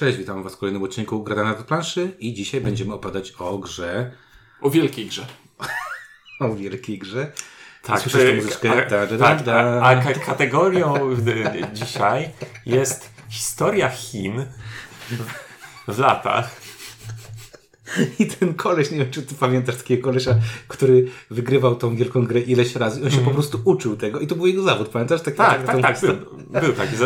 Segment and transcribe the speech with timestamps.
[0.00, 4.12] Cześć, witam Was w kolejnym odcinku Grada na planszy i dzisiaj będziemy opadać o grze,
[4.60, 5.26] O wielkiej grze.
[6.40, 7.32] o wielkiej grze.
[7.82, 8.86] Tak, Słyszysz tę to- muzyczkę?
[8.86, 9.54] a- Da, da, tak, da.
[9.82, 11.16] a, a ka- kategorią y,
[11.72, 12.30] dzisiaj
[12.66, 14.46] jest historia Chin
[15.88, 16.60] w latach.
[18.18, 20.34] I ten koleś, nie wiem czy ty pamiętasz takiego kolesia,
[20.68, 23.04] który wygrywał tą wielką grę ileś razy.
[23.04, 25.22] On się po prostu uczył tego i to był jego zawód, pamiętasz?
[25.22, 26.00] Taki, Tak, tak, tak.
[26.00, 26.16] Był,
[26.60, 26.96] był taki.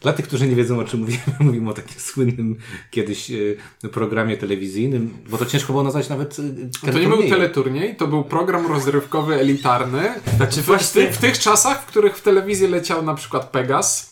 [0.00, 2.56] Dla tych, którzy nie wiedzą o czym mówimy, mówimy o takim słynnym
[2.90, 6.36] kiedyś e, programie telewizyjnym, bo to ciężko było nazwać nawet
[6.84, 10.14] e, To nie był teleturniej, to był program rozrywkowy elitarny.
[10.36, 11.06] Znaczy W, właśnie...
[11.06, 14.10] ty, w tych czasach, w których w telewizji leciał na przykład Pegas.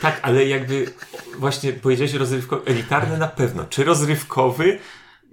[0.00, 0.86] Tak, ale jakby
[1.38, 3.64] właśnie powiedziałeś rozrywkowy, elitarny na pewno.
[3.70, 4.78] Czy rozrywkowy?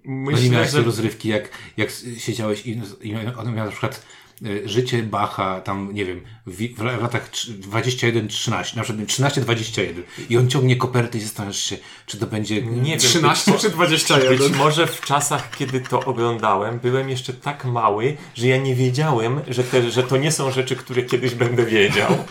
[0.06, 0.84] No nie Myślę, miałeś że...
[0.84, 4.06] rozrywki, jak, jak siedziałeś i, i on miał na przykład
[4.66, 10.76] życie Bacha, tam nie wiem, w, w latach 21-13, na przykład 13-21 i on ciągnie
[10.76, 12.62] koperty i zastanawiasz się, czy to będzie...
[12.62, 14.38] Nie wiem, 13 być, czy 21?
[14.38, 19.42] być może w czasach, kiedy to oglądałem, byłem jeszcze tak mały, że ja nie wiedziałem,
[19.48, 22.18] że, te, że to nie są rzeczy, które kiedyś będę wiedział.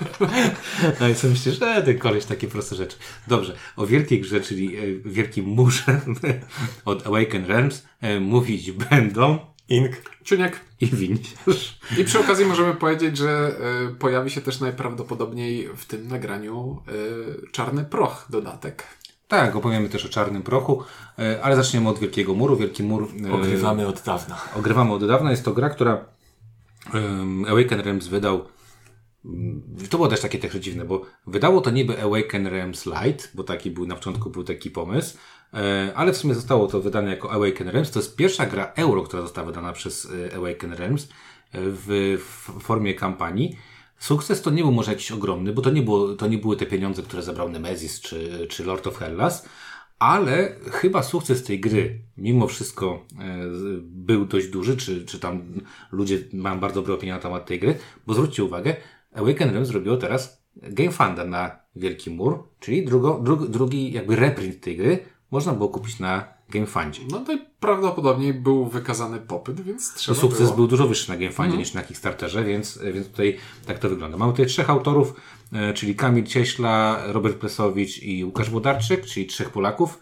[1.01, 2.97] No i co myślisz, że ten koleś takie proste rzeczy.
[3.27, 6.01] Dobrze, o wielkiej grze, czyli e, wielkim murze
[6.85, 9.93] od Awaken Realms e, mówić będą Ink.
[10.25, 10.61] Czuniek.
[10.81, 11.79] i Winciarz.
[11.99, 13.53] I przy okazji możemy powiedzieć, że
[13.91, 16.83] y, pojawi się też najprawdopodobniej w tym nagraniu
[17.47, 18.85] y, czarny proch dodatek.
[19.29, 20.83] Tak, opowiemy też o Czarnym Prochu,
[21.19, 22.57] e, ale zaczniemy od Wielkiego Muru.
[22.57, 23.09] Wielki Mur...
[23.33, 24.41] Ogrywamy od dawna.
[24.57, 25.31] ogrywamy od dawna.
[25.31, 26.05] Jest to gra, która
[27.49, 28.45] Awaken Realms wydał.
[29.25, 33.45] mm, To było też takie trochę dziwne, bo wydało to niby Awaken Realms Light, bo
[33.45, 35.17] taki był na początku był taki pomysł,
[35.95, 37.91] ale w sumie zostało to wydane jako Awaken Realms.
[37.91, 41.09] To jest pierwsza gra euro, która została wydana przez e, Awaken Realms e,
[41.53, 43.57] w, w formie kampanii.
[43.99, 46.67] Sukces to nie był może jakiś ogromny, bo to nie, było, to nie były te
[46.67, 49.49] pieniądze, które zabrał Nemesis czy, czy Lord of Hellas,
[49.99, 53.39] ale chyba sukces tej gry, mimo wszystko, e,
[53.83, 55.43] był dość duży, czy, czy tam
[55.93, 58.77] ludzie mają bardzo dobre opinie na temat tej gry, bo zwróćcie uwagę,
[59.15, 64.61] Awaken Realms zrobiło teraz Game Funda na Wielki Mur, czyli drugo, drug, drugi jakby reprint
[64.61, 64.99] tej gry
[65.33, 67.01] można było kupić na Game Fundzie.
[67.11, 70.57] No to prawdopodobnie był wykazany popyt, więc trzeba Sukces było.
[70.57, 74.17] był dużo wyższy na GameFundzie niż na Kickstarterze, więc, więc tutaj tak to wygląda.
[74.17, 75.15] Mamy tutaj trzech autorów,
[75.53, 79.99] e, czyli Kamil Cieśla, Robert Plesowicz i Łukasz Włodarczyk, czyli trzech Polaków.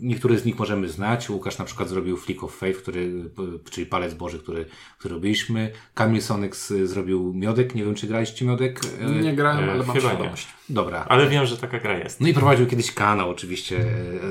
[0.00, 1.30] E, Niektóre z nich możemy znać.
[1.30, 4.64] Łukasz na przykład zrobił Flick of Faith, który, p- czyli Palec Boży, który,
[4.98, 5.70] który robiliśmy.
[5.94, 7.74] Kamil Sonex y, zrobił Miodek.
[7.74, 8.80] Nie wiem, czy graliście Miodek?
[9.00, 10.48] E, Nie grałem, E, ale mam świadomość.
[10.68, 11.04] Dobra.
[11.08, 12.20] Ale wiem, że taka gra jest.
[12.20, 13.84] No i prowadził kiedyś kanał oczywiście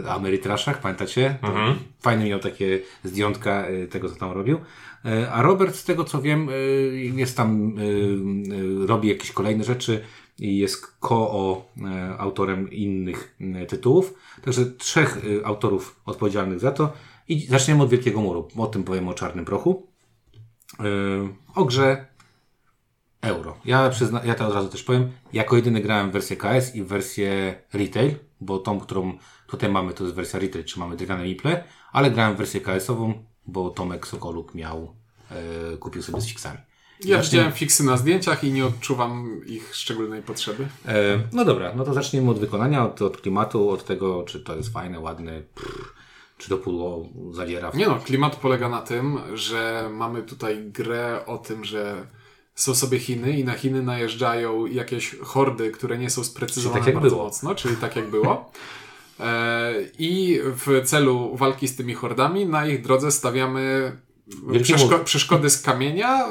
[0.05, 1.37] e, Amerytraszach, pamiętacie?
[1.41, 1.47] To
[2.01, 4.57] Fajny miał takie zdjątka e, tego, co tam robił.
[5.05, 6.53] E, A Robert, z tego co wiem, e,
[6.95, 7.81] jest tam, e,
[8.83, 10.01] e, robi jakieś kolejne rzeczy
[10.39, 14.13] i jest ko-autorem innych e, tytułów.
[14.41, 16.93] Także trzech e, autorów odpowiedzialnych za to.
[17.27, 18.47] I zaczniemy od Wielkiego Muru.
[18.57, 19.87] O tym powiem o Czarnym Prochu.
[20.79, 20.83] E,
[21.55, 22.05] O grze
[23.21, 23.57] euro.
[23.65, 25.11] Ja, przyzna, ja to od razu też powiem.
[25.33, 29.17] Jako jedyny grałem w wersję KS i w wersję retail, bo tą, którą
[29.47, 33.13] tutaj mamy, to jest wersja retail, czy mamy drgane miple, ale grałem w wersję KS-ową,
[33.47, 34.95] bo Tomek Sokoluk miał,
[35.31, 36.59] e, kupił sobie z fiksami.
[37.05, 40.67] Ja widziałem fiksy na zdjęciach i nie odczuwam ich szczególnej potrzeby.
[40.87, 44.55] E, no dobra, no to zacznijmy od wykonania, od, od klimatu, od tego, czy to
[44.55, 45.41] jest fajne, ładne,
[46.37, 47.71] czy to pudło zawiera.
[47.73, 52.07] Nie no, klimat polega na tym, że mamy tutaj grę o tym, że
[52.55, 56.93] są sobie Chiny i na Chiny najeżdżają jakieś hordy, które nie są sprecyzowane Czyli tak
[56.93, 57.25] jak bardzo było.
[57.27, 58.51] mocno, czyli tak jak było.
[59.19, 63.91] E, I w celu walki z tymi hordami na ich drodze stawiamy
[64.61, 65.03] przeszko- mur.
[65.03, 66.25] przeszkody z kamienia,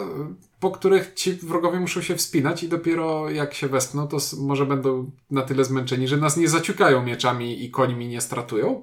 [0.63, 5.11] po których ci wrogowie muszą się wspinać i dopiero jak się wespną, to może będą
[5.31, 8.83] na tyle zmęczeni, że nas nie zaciukają mieczami i końmi nie stratują.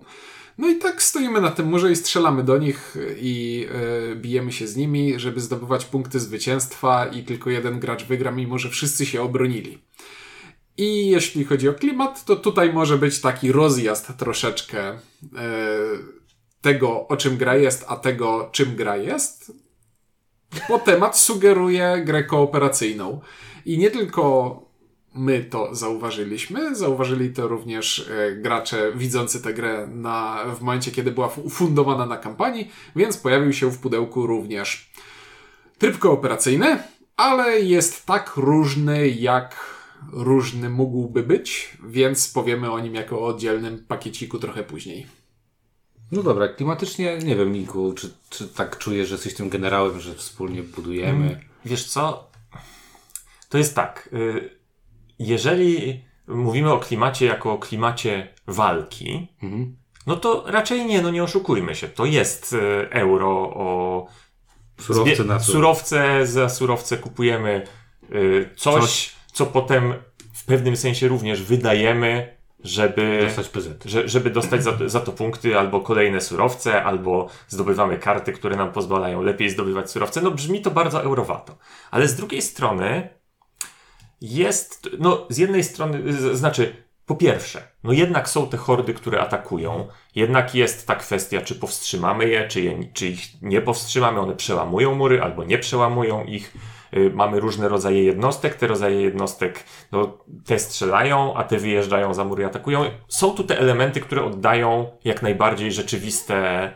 [0.58, 3.68] No i tak stoimy na tym murze i strzelamy do nich i
[4.12, 8.58] e, bijemy się z nimi, żeby zdobywać punkty zwycięstwa i tylko jeden gracz wygra, mimo
[8.58, 9.78] że wszyscy się obronili.
[10.78, 15.00] I jeśli chodzi o klimat, to tutaj może być taki rozjazd troszeczkę e,
[16.62, 19.69] tego, o czym gra jest, a tego, czym gra jest,
[20.70, 23.22] bo temat sugeruje grę kooperacyjną.
[23.66, 24.56] I nie tylko
[25.16, 31.12] my to zauważyliśmy, zauważyli to również e, gracze widzący tę grę na, w momencie, kiedy
[31.12, 34.92] była fu- ufundowana na kampanii, więc pojawił się w pudełku również
[35.78, 36.84] tryb kooperacyjny,
[37.18, 39.80] ale jest tak różny, jak
[40.14, 45.19] różny mógłby być, więc powiemy o nim jako o oddzielnym pakieciku trochę później.
[46.12, 50.16] No dobra, klimatycznie nie wiem, Miku, czy, czy tak czujesz, że jesteś tym generałem, że
[50.16, 51.40] wspólnie budujemy.
[51.66, 52.30] Wiesz co?
[53.50, 54.10] To jest tak.
[54.14, 54.50] y,
[55.20, 59.76] Jeżeli mówimy o klimacie jako o klimacie walki, Mhm.
[60.08, 61.88] no to raczej nie, no nie oszukujmy się.
[61.88, 64.08] To jest e, euro o
[64.80, 67.68] Surowce na sur- surowce, za surowce kupujemy
[68.12, 69.16] y, coś, Coś.
[69.34, 69.94] co potem
[70.34, 73.84] w pewnym sensie również wydajemy, żeby, Dostać PZ.
[73.86, 78.72] że, żeby dostać za, za to punkty albo kolejne surowce, albo zdobywamy karty, które nam
[78.72, 80.22] pozwalają lepiej zdobywać surowce.
[80.22, 81.58] No brzmi to bardzo eurowato.
[81.92, 83.10] Ale z drugiej strony
[84.22, 86.76] jest, no z jednej strony, z, znaczy
[87.06, 92.28] po pierwsze, no jednak są te hordy, które atakują, jednak jest ta kwestia, czy powstrzymamy
[92.30, 96.54] je, czy, je, czy ich nie powstrzymamy, one przełamują mury albo nie przełamują ich.
[96.98, 102.24] Y, Mamy różne rodzaje jednostek, te rodzaje jednostek, no, te strzelają, a te wyjeżdżają za
[102.24, 102.86] mury i atakują.
[103.08, 106.72] Są tu te elementy, które oddają jak najbardziej rzeczywiste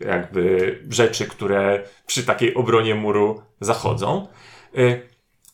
[0.00, 4.28] jakby rzeczy, które przy takiej obronie muru zachodzą.
[4.78, 5.08] Y,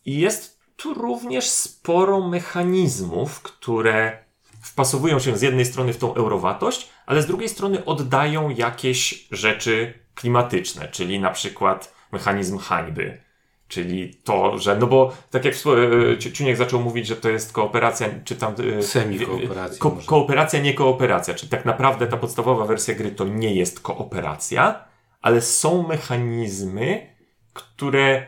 [0.04, 4.24] I jest tu również sporo mechanizmów, które
[4.62, 9.94] wpasowują się z jednej strony w tą eurowatość, ale z drugiej strony oddają jakieś rzeczy
[10.14, 13.25] klimatyczne, czyli na przykład mechanizm hańby.
[13.68, 17.52] Czyli to, że, no bo tak jak e, Ci- Ciuniek zaczął mówić, że to jest
[17.52, 18.54] kooperacja, czy tam...
[18.78, 21.34] e, Semi-kooperacja Ko- kooperacja, nie kooperacja.
[21.34, 24.84] Czyli tak naprawdę ta podstawowa wersja gry to nie jest kooperacja,
[25.22, 27.06] ale są mechanizmy,
[27.52, 28.26] które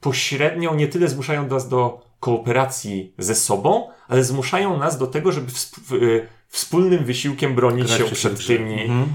[0.00, 5.52] pośrednio nie tyle zmuszają nas do kooperacji ze sobą, ale zmuszają nas do tego, żeby
[5.92, 9.06] y, wspólnym wysiłkiem bronić Grać się przed tymi Mhm.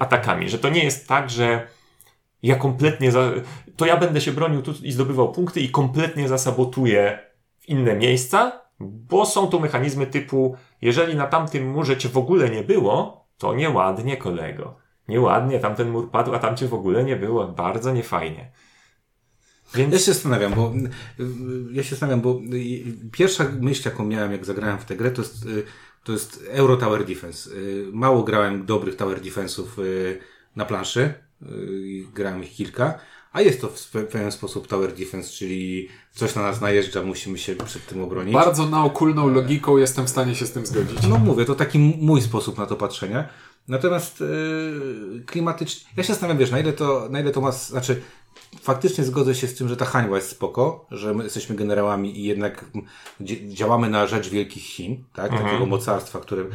[0.00, 0.48] atakami.
[0.48, 1.66] Że to nie jest tak, że
[2.42, 3.32] ja kompletnie, za,
[3.76, 7.18] to ja będę się bronił tu i zdobywał punkty i kompletnie zasabotuję
[7.68, 12.62] inne miejsca, bo są tu mechanizmy typu, jeżeli na tamtym murze cię w ogóle nie
[12.62, 14.76] było, to nieładnie kolego.
[15.08, 17.48] Nieładnie, tamten mur padł, a tam cię w ogóle nie było.
[17.48, 18.52] Bardzo niefajnie.
[19.74, 20.72] Więc Ja się zastanawiam, bo
[21.72, 22.40] ja się zastanawiam, bo
[23.12, 25.46] pierwsza myśl, jaką miałem, jak zagrałem w tę grę, to jest,
[26.04, 27.50] to jest Euro Tower Defense.
[27.92, 30.18] Mało grałem dobrych Tower Defense'ów y,
[30.56, 31.14] na planszy,
[32.14, 32.98] grałem ich kilka,
[33.32, 37.56] a jest to w pewien sposób Tower Defense, czyli coś na nas najeżdża, musimy się
[37.56, 38.34] przed tym obronić.
[38.34, 40.98] Bardzo naokulną logiką jestem w stanie się z tym zgodzić.
[41.08, 43.28] No mówię, to taki mój sposób na to patrzenia.
[43.68, 48.02] Natomiast yy, klimatycznie, ja się zastanawiam, wiesz, na ile to, na ile to ma, znaczy
[48.62, 52.24] faktycznie zgodzę się z tym, że ta hańba jest spoko, że my jesteśmy generałami i
[52.24, 52.64] jednak
[53.48, 56.50] działamy na rzecz wielkich Chin, tak, takiego mocarstwa, którym,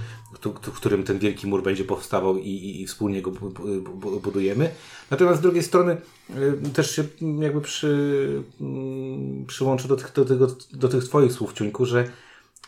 [0.76, 4.70] którym ten wielki mur będzie powstawał i, i, i wspólnie go bu- bu- bu- budujemy.
[5.12, 5.98] Natomiast z drugiej strony
[6.30, 7.04] yy, też się
[7.40, 12.08] jakby przy, mm, przyłączę do tych, do, tego, do tych twoich słów, Ciuńku, że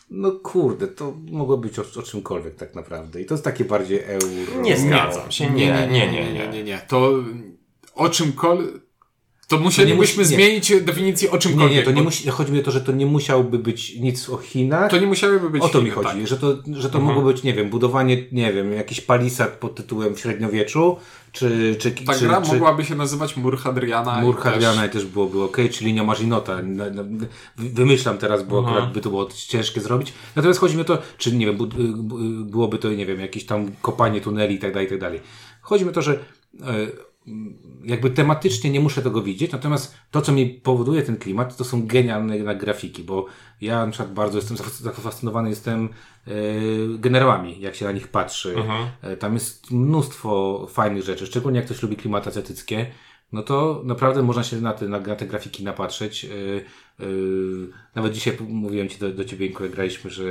[0.09, 3.21] no kurde, to mogło być o, o czymkolwiek tak naprawdę.
[3.21, 4.62] I to jest takie bardziej euro.
[4.62, 5.50] nie zgadzam się.
[5.50, 6.47] Nie, nie, nie, nie, nie.
[6.47, 6.81] nie, nie.
[6.88, 7.12] To
[7.95, 8.87] o czymkolwiek...
[9.47, 10.38] To musielibyśmy musi- nie.
[10.38, 11.77] zmienić definicję o Nie, czymkolwiek.
[11.77, 14.38] nie, to nie musi, chodzi mi o to, że to nie musiałby być nic o
[14.38, 14.91] Chinach.
[14.91, 16.27] to nie musiałyby być o to mi Chiny, chodzi, tak.
[16.27, 20.15] że to, że to mogło być, nie wiem, budowanie, nie wiem, jakiś palisad pod tytułem
[20.15, 20.97] w średniowieczu,
[21.31, 24.21] czy, czy, Ta czy, gra czy mogłaby się nazywać Mur Hadriana.
[24.21, 26.57] Mur Hadriana też- i też byłoby ok, czy linia Marzinota.
[27.57, 28.75] Wymyślam teraz, bo Mhm.
[28.77, 30.13] akurat by to było ciężkie zrobić.
[30.35, 33.45] Natomiast chodzi mi o to, czy nie wiem, bud- y, byłoby to, nie wiem, jakieś
[33.45, 35.19] tam kopanie tuneli i tak dalej, i tak dalej.
[35.61, 36.17] Chodzi mi o to, że e,
[37.83, 41.88] jakby tematycznie nie muszę tego widzieć, natomiast to, co mi powoduje ten klimat, to są
[41.88, 43.25] genialne grafiki, bo
[43.62, 45.89] ja na przykład bardzo jestem zaf- zafascynowany jestem
[46.27, 46.31] e,
[46.97, 48.56] generałami, jak się na nich patrzy.
[49.01, 52.85] E, tam jest mnóstwo fajnych rzeczy, szczególnie jak ktoś lubi klimaty azjatyckie,
[53.31, 56.25] no to naprawdę można się na te, na, na te grafiki napatrzeć.
[56.99, 60.23] Yy, nawet dzisiaj mówiłem Ci do, do Ciebie, jak graliśmy, że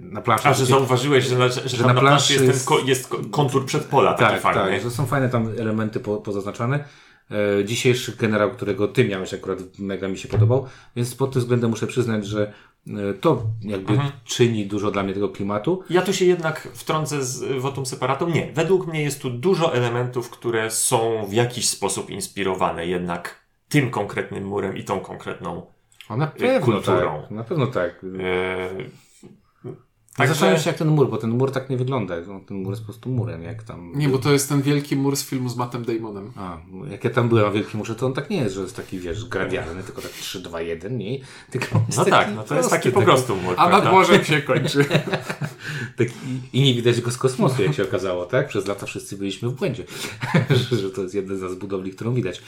[0.00, 0.48] na planszy...
[0.48, 3.18] A, że zauważyłeś, że na, że, że na na planszy jest, ten ko, jest ko-
[3.30, 4.60] kontur przedpola taki tak, fajny.
[4.72, 6.84] tak, że są fajne tam elementy po, pozaznaczane.
[7.60, 11.70] E, dzisiejszy generał, którego Ty miałeś akurat, mega mi się podobał, więc pod tym względem
[11.70, 12.52] muszę przyznać, że
[12.88, 14.10] e, to jakby Mhm.
[14.24, 15.82] czyni dużo dla mnie tego klimatu.
[15.90, 18.28] Ja tu się jednak wtrącę z wotum separatą.
[18.30, 23.90] Nie, według mnie jest tu dużo elementów, które są w jakiś sposób inspirowane jednak tym
[23.90, 25.66] konkretnym murem i tą konkretną.
[26.12, 27.20] O, na pewno kulturą.
[27.22, 27.30] tak.
[27.30, 28.02] Na pewno tak.
[28.02, 28.90] Yy,
[29.64, 32.14] Tak, Także- Zastanawiam się jak ten mur, bo ten mur tak nie wygląda.
[32.26, 33.92] No, ten mur jest po prostu murem, jak tam...
[33.94, 36.32] Nie, bo to jest ten wielki mur z filmu z Mattem Damonem.
[36.36, 36.58] A,
[36.90, 38.98] jak ja tam byłem na Wielkim Murze, to on tak nie jest, że jest taki,
[38.98, 41.18] wiesz, gradialny, tylko tak 3, 2, 1, nie?
[41.50, 43.54] Tylko jest no taki tak, no to jest prosty, taki po prostu mur.
[43.58, 44.84] A nad morzem się kończy.
[45.96, 48.48] Tak, i, I nie widać go z kosmosu, jak się okazało, tak?
[48.48, 49.84] Przez lata wszyscy byliśmy w błędzie,
[50.70, 52.42] że, że to jest jedna z budowli, którą widać.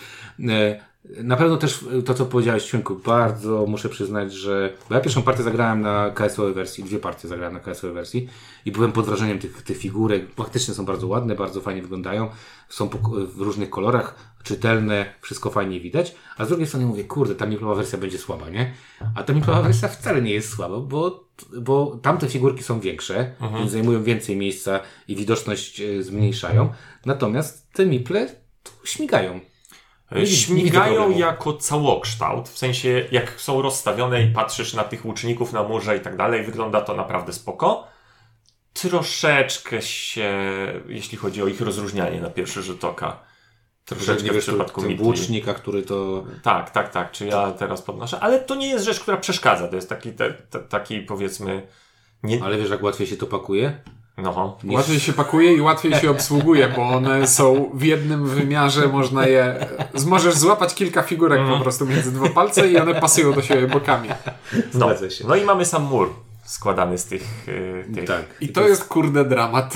[0.48, 4.72] E, Na pewno też to, co powiedziałeś, Świnku, bardzo muszę przyznać, że.
[4.88, 8.28] Bo ja pierwszą partię zagrałem na KSO wersji, dwie partie zagrałem na KSO wersji
[8.64, 10.34] i byłem pod wrażeniem tych, tych figurek.
[10.36, 12.28] Faktycznie są bardzo ładne, bardzo fajnie wyglądają.
[12.68, 12.88] Są
[13.34, 16.14] w różnych kolorach, czytelne, wszystko fajnie widać.
[16.36, 18.72] A z drugiej strony mówię, kurde, ta miplowa wersja będzie słaba, nie?
[19.14, 21.28] A ta miplowa wersja wcale nie jest słaba, bo,
[21.60, 26.72] bo tamte figurki są większe, więc zajmują więcej miejsca i widoczność e, zmniejszają.
[27.06, 28.28] Natomiast te miple
[28.84, 29.40] śmigają.
[30.24, 31.20] Śmigają problemu.
[31.20, 36.00] jako całokształt, w sensie jak są rozstawione i patrzysz na tych łuczników na murze i
[36.00, 37.86] tak dalej, wygląda to naprawdę spoko.
[38.72, 40.32] Troszeczkę się,
[40.88, 43.20] jeśli chodzi o ich rozróżnianie na pierwszy rzut oka.
[43.84, 45.04] Troszeczkę w przypadku ten Mitli.
[45.04, 46.24] włócznik, a który to...
[46.42, 47.10] Tak, tak, tak.
[47.10, 48.20] Czy ja teraz podnoszę?
[48.20, 49.68] Ale to nie jest rzecz, która przeszkadza.
[49.68, 51.66] To jest taki, te, te, taki powiedzmy.
[52.22, 53.78] Nie, Ale wiesz, jak łatwiej się to pakuje?
[54.18, 59.26] No, Łatwiej się pakuje i łatwiej się obsługuje, bo one są w jednym wymiarze, można
[59.26, 59.66] je...
[60.06, 61.58] Możesz złapać kilka figurek Mhm.
[61.58, 64.08] po prostu między dwa palce i one pasują do siebie bokami.
[64.74, 64.86] no.
[65.28, 66.10] No i mamy sam mur
[66.44, 67.48] składany z tych.
[67.48, 68.04] y, tych.
[68.04, 68.24] Tak.
[68.40, 69.74] I to jest kurde dramat.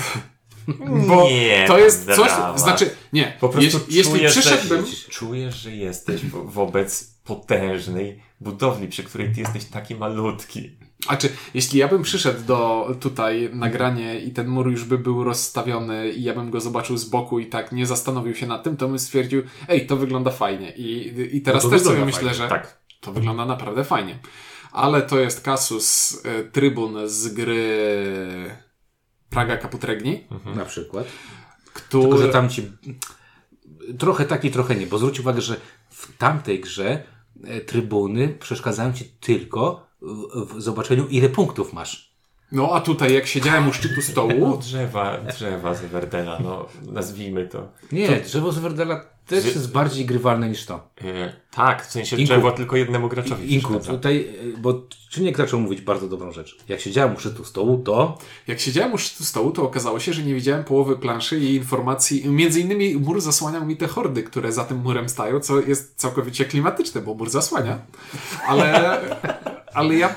[1.07, 2.59] Bo Nie, to jest coś, dramat.
[2.59, 8.21] znaczy, nie, Po prostu jeśli, jeśli czujesz, przyszedłbym, że, czujesz, że jesteś wo- wobec potężnej
[8.41, 10.77] budowli, przy której ty jesteś taki malutki.
[11.07, 15.23] A czy, jeśli ja bym przyszedł do tutaj nagranie i ten mur już by był
[15.23, 18.77] rozstawiony i ja bym go zobaczył z boku i tak nie zastanowił się nad tym,
[18.77, 20.71] to bym stwierdził, ej, to wygląda fajnie.
[20.75, 22.79] I, i teraz No też sobie myślę, fajnie, że Tak.
[23.01, 24.19] to wygląda naprawdę fajnie.
[24.71, 27.75] Ale to jest kasus y, Trybun z gry
[29.29, 31.07] Praga Kaputregni, Na przykład.
[31.73, 32.03] który...
[32.03, 32.71] Tylko, że tam ci...
[33.99, 35.55] Trochę tak i trochę nie, bo zwróć uwagę, że
[35.89, 37.03] w tamtej grze
[37.43, 42.09] e, trybuny przeszkadzają ci tylko w, w zobaczeniu, ile punktów masz.
[42.51, 47.47] No a tutaj jak siedziałem u szczytu No, stołu, drzewa, drzewa z Everdela, no nazwijmy
[47.47, 47.67] to.
[47.91, 50.89] Nie, drzewo z Werdela też jest bardziej grywalne niż to.
[51.01, 52.27] E, tak, w sensie Inku.
[52.27, 56.57] drzewo tylko jednemu graczowi Inku, tutaj, e, bo Czyniek zaczął mówić bardzo dobrą rzecz.
[56.67, 60.23] Jak siedziałem u szczytu stołu, to jak siedziałem u szczytu stołu, to okazało się, że
[60.23, 62.29] nie widziałem połowy planszy i informacji.
[62.29, 66.45] Między innymi mur zasłaniał mi te hordy, które za tym murem stają, co jest całkowicie
[66.45, 67.79] klimatyczne, bo mur zasłania.
[68.47, 68.99] Ale,
[69.73, 70.15] ale ja.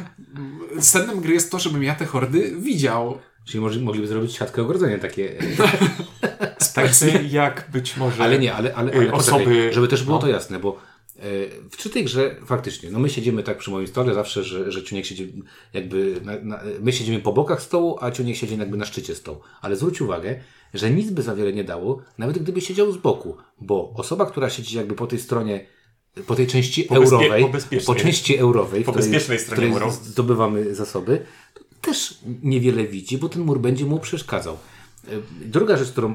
[0.80, 3.18] Sednem gry jest to, żebym ja te hordy widział.
[3.46, 5.34] czyli może, mogliby zrobić siatkę ogrodzenia takie.
[6.74, 8.22] Tacy jak być może...
[8.22, 10.22] Ale nie, ale, ale, ale Y, poczekaj, osoby- żeby też było no.
[10.22, 10.78] to jasne, bo
[11.16, 11.22] e,
[11.70, 14.82] w czy tej grze faktycznie, no my siedzimy tak przy moim stole zawsze, że, że
[14.84, 15.42] Ciuniek siedzi
[15.72, 19.40] jakby, na, na, my siedzimy po bokach stołu, a Ciuniek siedzi jakby na szczycie stołu.
[19.62, 20.40] Ale zwróć uwagę,
[20.74, 24.50] że nic by za wiele nie dało, nawet gdyby siedział z boku, bo osoba, która
[24.50, 25.66] siedzi jakby po tej stronie,
[26.26, 27.44] po tej części Po eurowej,
[27.86, 29.90] po części eurowej, w po której- bezpiecznej stronie której muru.
[30.02, 34.58] zdobywamy zasoby, to też niewiele widzi, bo ten mur będzie mu przeszkadzał.
[35.08, 35.10] E,
[35.44, 36.14] Druga rzecz, którą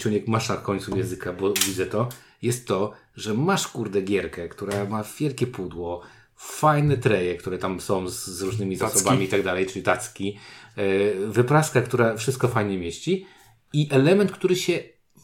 [0.00, 2.08] Ciuniek masz na końcu języka, bo widzę to,
[2.42, 6.00] jest to, że masz kurde gierkę, która ma wielkie pudło,
[6.36, 8.98] fajne treje, które tam są z, z różnymi Tacki.
[8.98, 10.38] zasobami i tak dalej, czyli tacki,
[10.76, 13.26] e, wypraska, która wszystko fajnie mieści
[13.72, 14.78] i element, który się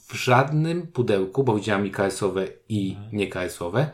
[0.08, 3.90] w żadnym pudełku, bo widziałem i KS-owe i nie KS-owe,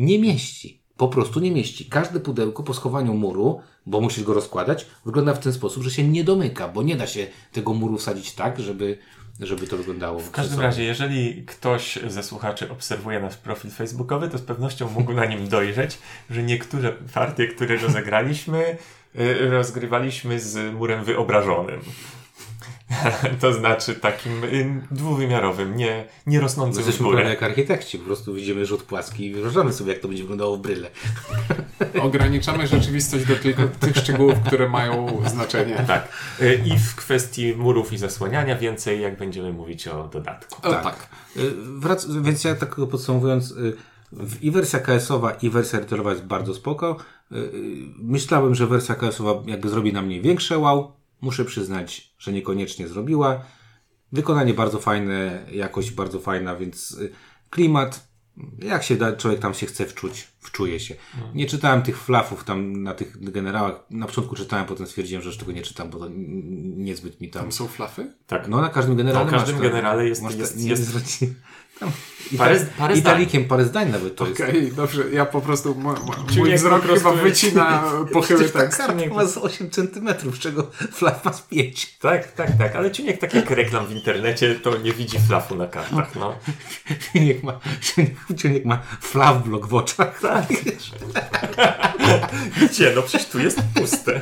[0.00, 0.80] nie mieści.
[0.96, 1.84] Po prostu nie mieści.
[1.84, 6.08] Każde pudełko po schowaniu muru, bo musisz go rozkładać, wygląda w ten sposób, że się
[6.08, 8.98] nie domyka, bo nie da się tego muru wsadzić tak, żeby,
[9.40, 10.18] żeby to wyglądało.
[10.18, 15.12] W każdym razie, jeżeli ktoś ze słuchaczy obserwuje nasz profil facebookowy, to z pewnością mógł
[15.12, 15.98] na nim dojrzeć,
[16.30, 18.76] że niektóre partie, które rozegraliśmy,
[19.18, 21.80] y, rozgrywaliśmy z murem wyobrażonym.
[23.40, 27.28] to znaczy takim y, dwuwymiarowym, nie, nie rosnącym w Jesteśmy górę.
[27.28, 30.60] jak architekci, po prostu widzimy rzut płaski i wyobrażamy sobie, jak to będzie wyglądało w
[30.60, 30.90] bryle.
[32.02, 35.84] Ograniczamy rzeczywistość do tylko tych szczegółów, które mają znaczenie.
[35.86, 36.08] Tak.
[36.40, 40.68] Y, I w kwestii murów i zasłaniania więcej, jak będziemy mówić o dodatku.
[40.68, 41.08] O, tak.
[41.36, 41.40] Y,
[41.80, 43.54] Wrac- więc ja tak podsumowując,
[44.12, 46.96] w- i wersja KS-owa, i wersja retailowa jest bardzo spoko.
[47.98, 50.92] Myślałem, że wersja KS-owa jakby zrobi na mnie większe wow.
[51.20, 53.44] Muszę przyznać, że niekoniecznie zrobiła.
[54.12, 57.12] Wykonanie bardzo fajne, jakość bardzo fajna, więc y,
[57.50, 58.08] klimat,
[58.58, 60.94] jak się da, człowiek tam się chce wczuć, wczuje się.
[61.34, 63.74] Nie czytałem tych flafów tam na tych generałach.
[63.90, 66.06] Na początku czytałem, potem stwierdziłem, że już tego nie czytam, bo to
[66.76, 68.12] niezbyt mi tam Tam są flafy?
[68.26, 68.48] Tak.
[68.48, 71.34] no na każdym generale Na każdym masz generale jest- masz jest- jest- i
[72.36, 74.76] Parę- ta- parę Italikiem parę zdań nawet to Okej, jest.
[74.76, 75.10] dobrze.
[75.12, 75.94] Ja po prostu, mo,
[76.36, 77.82] mój wzrok chyba wycina
[78.12, 78.78] pochyły Przecież ta tekst.
[78.78, 80.08] kartka ma z 8 cm,
[80.40, 81.98] czego flaf ma z 5.
[81.98, 82.76] Tak, tak, tak.
[82.76, 86.34] Ale Ciuniek, tak jak reklam w internecie, to nie widzi flafu na kartach, no.
[87.12, 87.60] Ciuniek ma,
[88.36, 90.20] ciuniek ma flaf blok w oczach.
[90.20, 90.46] Tak.
[92.70, 92.92] Gdzie?
[92.96, 94.20] No przecież tu jest puste.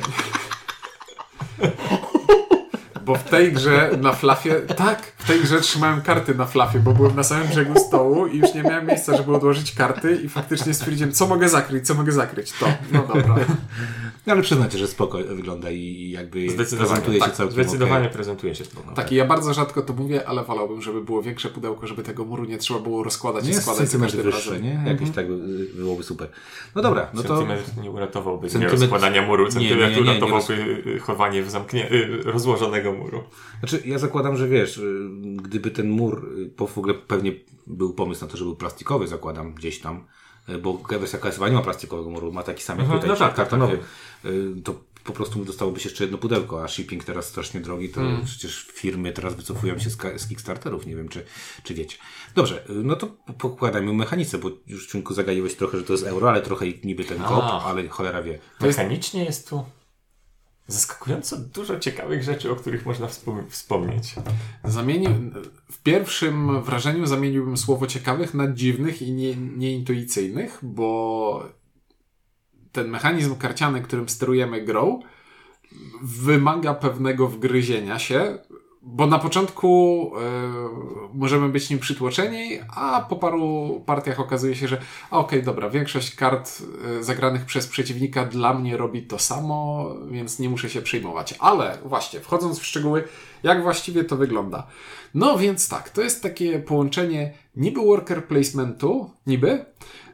[3.09, 6.91] Bo w tej grze na flafie, tak, w tej grze trzymałem karty na flafie, bo
[6.93, 10.73] byłem na samym brzegu stołu i już nie miałem miejsca, żeby odłożyć karty i faktycznie
[10.73, 13.35] stwierdziłem, co mogę zakryć, co mogę zakryć, to, no dobra.
[14.27, 16.47] No ale przyznacie, że spoko wygląda i jakby
[16.77, 18.13] prezentuje się tak, całkiem zdecydowanie okej.
[18.13, 18.91] prezentuje się spoko.
[18.91, 22.25] Tak, i ja bardzo rzadko to mówię, ale wolałbym, żeby było większe pudełko, żeby tego
[22.25, 24.63] muru nie trzeba było rozkładać Nie i składać za każdym wyższe, razem.
[24.63, 24.83] nie?
[24.87, 26.29] Jakieś tak by- byłoby super.
[26.75, 27.37] No dobra, no to...
[27.37, 30.99] Centymetr nie uratowałby nie Centymetr- rozkładania muru, Nie, centymetr nie, nie, nie, nie uratowałby y,
[30.99, 31.91] chowanie w zamknie...
[31.91, 33.23] y, rozłożonego muru.
[33.59, 35.09] Znaczy, ja zakładam, że wiesz, y,
[35.43, 37.31] gdyby ten mur, y, po w ogóle pewnie
[37.67, 40.03] był pomysł na to, żeby był plastikowy, zakładam gdzieś tam,
[40.57, 43.27] bo wersja KSW nie ma plastikowego muru, ma taki sam jak Mhm, tutaj, no tak,
[43.27, 43.77] tak, kartonowy.
[43.77, 44.31] tak.
[44.31, 48.01] Y, To po prostu dostałoby się jeszcze jedno pudełko, a shipping teraz strasznie drogi, to
[48.01, 48.25] Mm.
[48.25, 51.25] przecież firmy teraz wycofują się z, z Kickstarterów, nie wiem czy,
[51.63, 51.97] czy wiecie.
[52.35, 56.29] Dobrze, y, no to pokładajmy mechanice, bo już Czynku zagaiłeś trochę, że to jest euro,
[56.29, 58.39] ale trochę niby ten kop, ale cholera wie.
[58.61, 59.63] Mechanicznie jest tu
[60.69, 64.15] zaskakująco dużo ciekawych rzeczy, o których można wspom- wspomnieć.
[64.63, 65.11] Zamienił,
[65.71, 71.49] w pierwszym wrażeniu zamieniłbym słowo ciekawych na dziwnych i nie, nieintuicyjnych, bo
[72.71, 74.99] ten mechanizm karciany, którym sterujemy grą,
[76.01, 78.37] wymaga pewnego wgryzienia się,
[78.81, 80.19] bo na początku e,
[81.13, 84.81] możemy być nim przytłoczeni, a po paru partiach okazuje się, że
[85.11, 86.61] okej, dobra, większość kart
[86.99, 91.35] e, zagranych przez przeciwnika dla mnie robi to samo, więc nie muszę się przejmować.
[91.39, 93.03] Ale właśnie, wchodząc w szczegóły,
[93.43, 94.67] jak właściwie to wygląda.
[95.13, 99.65] No więc tak, to jest takie połączenie niby worker placementu, niby,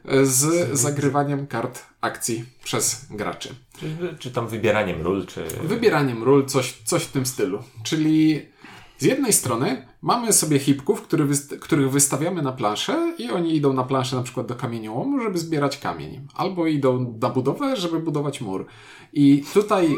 [0.06, 3.56] e, z zagrywaniem kart akcji przez graczy.
[3.80, 5.44] Czy, czy tam wybieraniem ról, czy...
[5.64, 7.64] Wybieraniem ról, coś, coś w tym stylu.
[7.84, 8.55] Czyli
[8.98, 11.28] z jednej strony mamy sobie hipków, który
[11.62, 15.78] których wystawiamy na planszę i oni idą na planszę na przykład do kamieniołomu, żeby zbierać
[15.78, 16.28] kamień.
[16.34, 18.66] Albo idą na budowę, żeby budować mur.
[19.14, 19.96] I tutaj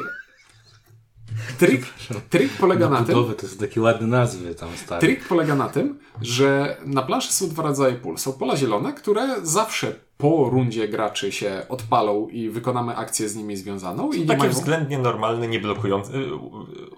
[1.59, 1.85] trik,
[2.29, 5.01] trik polega na tym, Budowy to są takie ładne nazwy tam stare.
[5.01, 8.17] Trik polega na tym, że na planszy są dwa rodzaje pól.
[8.17, 13.57] Są pola zielone, które zawsze po rundzie graczy się odpalą i wykonamy akcję z nimi
[13.57, 14.11] związaną.
[14.11, 14.51] I nie Takie mają...
[14.51, 16.13] względnie normalne, nie blokujące.
[16.13, 16.17] y,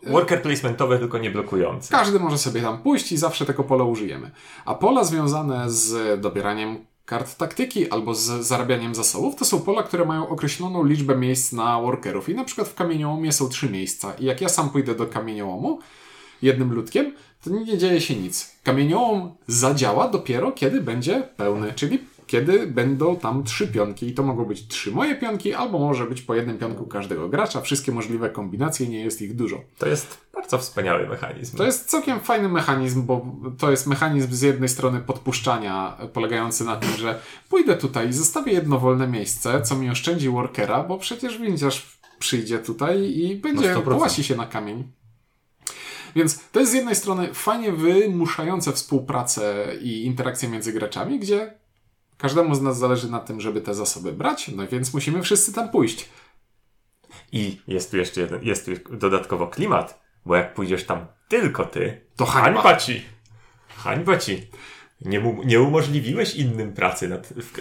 [0.07, 1.91] y, Worker placementowe, tylko nie blokujące.
[1.91, 4.31] Każdy może sobie tam pójść i zawsze tego pola użyjemy.
[4.65, 10.05] A pola związane z dobieraniem kart taktyki albo z zarabianiem zasobów, to są pola, które
[10.05, 12.29] mają określoną liczbę miejsc na workerów.
[12.29, 14.13] I na przykład w kamieniołomie są trzy miejsca.
[14.13, 15.79] I jak ja sam pójdę do kamieniołomu
[16.41, 17.13] jednym ludkiem,
[17.43, 18.51] to nie dzieje się nic.
[18.63, 24.07] Kamieniołom zadziała dopiero kiedy będzie pełny, czyli kiedy będą tam trzy pionki.
[24.07, 27.61] I to mogą być trzy moje pionki, albo może być po jednym pionku każdego gracza.
[27.61, 29.61] Wszystkie możliwe kombinacje, nie jest ich dużo.
[29.77, 31.57] To jest bardzo wspaniały mechanizm.
[31.57, 33.25] To jest całkiem fajny mechanizm, bo
[33.57, 38.53] to jest mechanizm z jednej strony podpuszczania, polegający na tym, że pójdę tutaj i zostawię
[38.53, 43.81] jedno wolne miejsce, co mi oszczędzi workera, bo przecież windziarz przyjdzie tutaj i będzie No
[43.81, 43.83] 100%.
[43.83, 44.91] połasi się na kamień.
[46.15, 51.59] Więc to jest z jednej strony fajnie wymuszające współpracę i interakcję między graczami, gdzie
[52.19, 55.69] każdemu z nas zależy na tym, żeby te zasoby brać, no więc musimy wszyscy tam
[55.69, 56.09] pójść.
[57.31, 62.01] I jest tu jeszcze jeden, jest tu dodatkowo klimat, bo jak pójdziesz tam tylko ty,
[62.15, 62.61] To hańba.
[62.61, 63.01] hańba ci.
[63.77, 64.47] Hańba ci.
[65.01, 67.53] Nie, mu, nie umożliwiłeś innym pracy nad, w,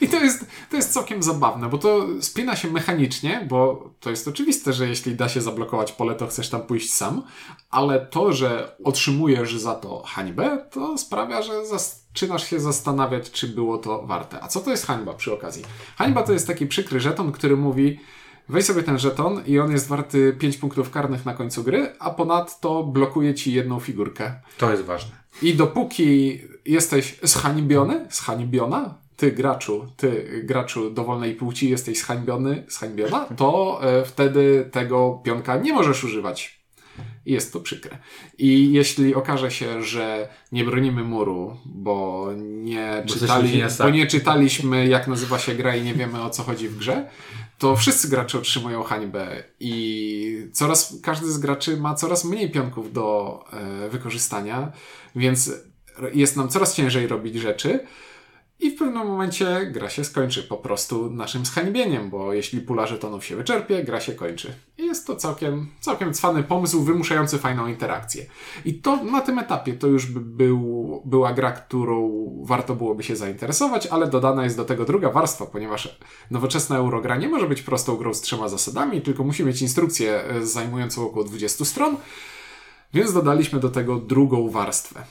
[0.00, 4.28] I to jest, to jest całkiem zabawne, bo to spina się mechanicznie, bo to jest
[4.28, 7.22] oczywiste, że jeśli da się zablokować pole, to chcesz tam pójść sam,
[7.70, 13.78] ale to, że otrzymujesz za to hańbę, to sprawia, że zaczynasz się zastanawiać, czy było
[13.78, 14.42] to warte.
[14.42, 15.64] A co to jest hańba przy okazji?
[15.96, 18.00] Hańba to jest taki przykry żeton, który mówi
[18.48, 22.10] weź sobie ten żeton i on jest warty 5 punktów karnych na końcu gry, a
[22.10, 24.34] ponadto blokuje ci jedną figurkę.
[24.58, 25.16] To jest ważne.
[25.42, 33.80] I dopóki jesteś zhańbiony, zhańbiona, ty graczu, ty graczu dowolnej płci jesteś zhańbiony, zhańbiona, to
[33.82, 36.56] e, wtedy tego pionka nie możesz używać.
[37.26, 37.98] Jest to przykre.
[38.38, 44.86] I jeśli okaże się, że nie bronimy muru, bo nie, Bo czytali, bo nie czytaliśmy,
[44.86, 47.08] jak nazywa się gra i nie wiemy o co chodzi w grze,
[47.58, 53.44] to wszyscy gracze otrzymują hańbę i coraz, każdy z graczy ma coraz mniej pionków do
[53.52, 54.72] e, wykorzystania,
[55.16, 55.52] więc
[56.14, 57.80] jest nam coraz ciężej robić rzeczy
[58.60, 63.24] i w pewnym momencie gra się skończy po prostu naszym zhańbieniem, bo jeśli pula żetonów
[63.24, 64.54] się wyczerpie, gra się kończy.
[64.78, 68.26] I jest to całkiem, całkiem cwany pomysł, wymuszający fajną interakcję.
[68.64, 73.16] I to na tym etapie to już by był, była gra, którą warto byłoby się
[73.16, 75.98] zainteresować, ale dodana jest do tego druga warstwa, ponieważ
[76.30, 80.46] nowoczesna Eurogra nie może być prostą grą z trzema zasadami, tylko musi mieć instrukcję e,
[80.46, 81.96] zajmującą około 20 stron,
[82.94, 85.04] więc dodaliśmy do tego drugą warstwę.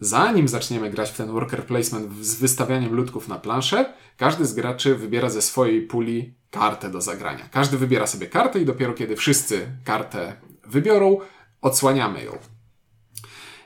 [0.00, 4.94] Zanim zaczniemy grać w ten worker placement z wystawianiem ludków na planszę, każdy z graczy
[4.94, 7.48] wybiera ze swojej puli kartę do zagrania.
[7.52, 10.36] Każdy wybiera sobie kartę i dopiero kiedy wszyscy kartę
[10.66, 11.18] wybiorą,
[11.60, 12.38] odsłaniamy ją.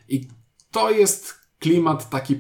[0.09, 0.29] I
[0.70, 2.37] to jest klimat taki.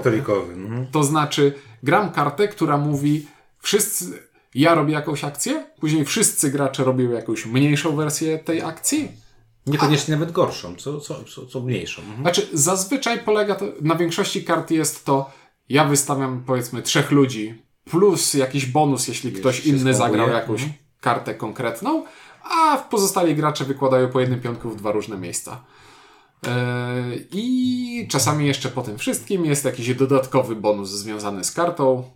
[0.00, 0.52] Puertorikowy.
[0.52, 0.86] Mhm.
[0.86, 3.26] To znaczy, gram kartę, która mówi,
[3.58, 4.22] wszyscy,
[4.54, 9.21] ja robię jakąś akcję, później wszyscy gracze robią jakąś mniejszą wersję tej akcji.
[9.66, 12.02] Niekoniecznie nawet gorszą, co, co, co, co mniejszą.
[12.02, 12.20] Mhm.
[12.20, 15.30] Znaczy, zazwyczaj polega to, na większości kart jest to,
[15.68, 20.78] ja wystawiam powiedzmy trzech ludzi, plus jakiś bonus, jeśli ktoś inny zagrał jakąś Mhm.
[21.00, 22.04] kartę konkretną,
[22.42, 25.64] a pozostali gracze wykładają po jednym pionku w dwa różne miejsca.
[26.42, 26.50] Yy,
[27.32, 32.10] I czasami jeszcze po tym wszystkim jest jakiś dodatkowy bonus związany z kartą.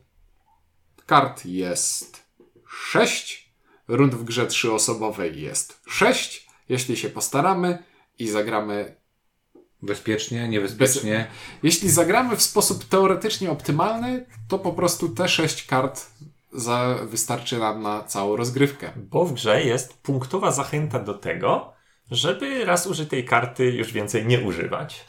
[1.07, 2.23] Kart jest
[2.69, 3.53] 6.
[3.89, 6.46] Rund w grze trzyosobowej jest 6.
[6.69, 7.79] Jeśli się postaramy
[8.19, 8.97] i zagramy
[9.83, 11.27] Bezpiecznie, niebezpiecznie.
[11.63, 16.07] jeśli zagramy w sposób teoretycznie optymalny, to po prostu te 6 kart
[16.53, 18.91] za, wystarczy nam na całą rozgrywkę.
[18.97, 21.73] Bo w grze jest punktowa zachęta do tego,
[22.11, 25.05] żeby raz użytej karty już więcej nie używać.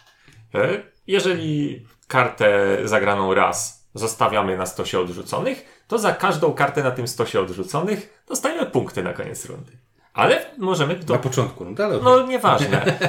[0.55, 7.07] E, Jeżeli kartę zagraną raz zostawiamy na stosie odrzuconych, to za każdą kartę na tym
[7.07, 9.71] stosie odrzuconych dostajemy punkty na koniec rundy.
[10.17, 11.99] Ale możemy to Na początku, no dalej.
[12.03, 12.99] No, nieważne.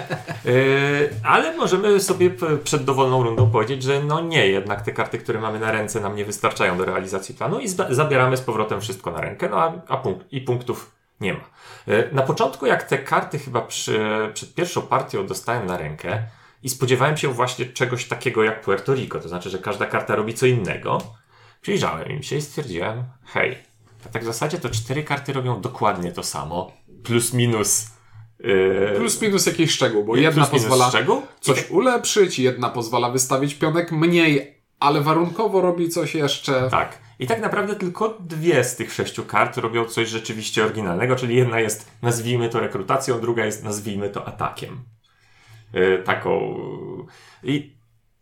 [0.45, 2.31] Yy, ale możemy sobie
[2.65, 6.17] przed dowolną rundą powiedzieć, że no nie, jednak te karty, które mamy na ręce nam
[6.17, 9.97] nie wystarczają do realizacji planu i zabieramy z powrotem wszystko na rękę, no a, a
[9.97, 11.41] punkt, i punktów nie ma.
[11.87, 14.01] Yy, na początku, jak te karty chyba przy,
[14.35, 16.23] przed pierwszą partią dostałem na rękę
[16.63, 20.35] i spodziewałem się właśnie czegoś takiego jak Puerto Rico, to znaczy, że każda karta robi
[20.35, 20.99] co innego,
[21.61, 23.59] przyjrzałem im się i stwierdziłem, hej,
[24.13, 27.99] tak w zasadzie to cztery karty robią dokładnie to samo, plus minus
[28.41, 31.23] Yy, Plus minus jakiś szczegół, bo jedna pozwala szczegół?
[31.41, 36.69] coś ulepszyć, jedna pozwala wystawić pionek mniej, ale warunkowo robi coś jeszcze.
[36.71, 36.99] Tak.
[37.19, 41.61] I tak naprawdę tylko dwie z tych sześciu kart robią coś rzeczywiście oryginalnego, czyli jedna
[41.61, 44.85] jest, nazwijmy to rekrutacją, druga jest, nazwijmy to atakiem.
[45.73, 46.57] Yy, taką.
[47.43, 47.77] I,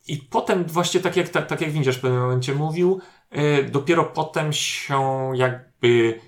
[0.09, 3.01] I potem, właśnie tak jak, tak, tak jak Windziarz w pewnym momencie mówił,
[3.33, 6.21] yy, dopiero potem się jakby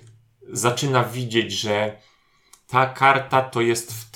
[0.53, 1.97] zaczyna widzieć, że
[2.69, 4.11] ta karta to jest w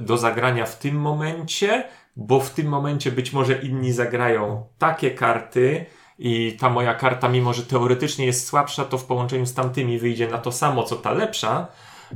[0.00, 1.84] do zagrania w tym momencie,
[2.16, 5.86] bo w tym momencie być może inni zagrają takie karty
[6.18, 10.28] i ta moja karta, mimo że teoretycznie jest słabsza, to w połączeniu z tamtymi wyjdzie
[10.28, 11.66] na to samo, co ta lepsza.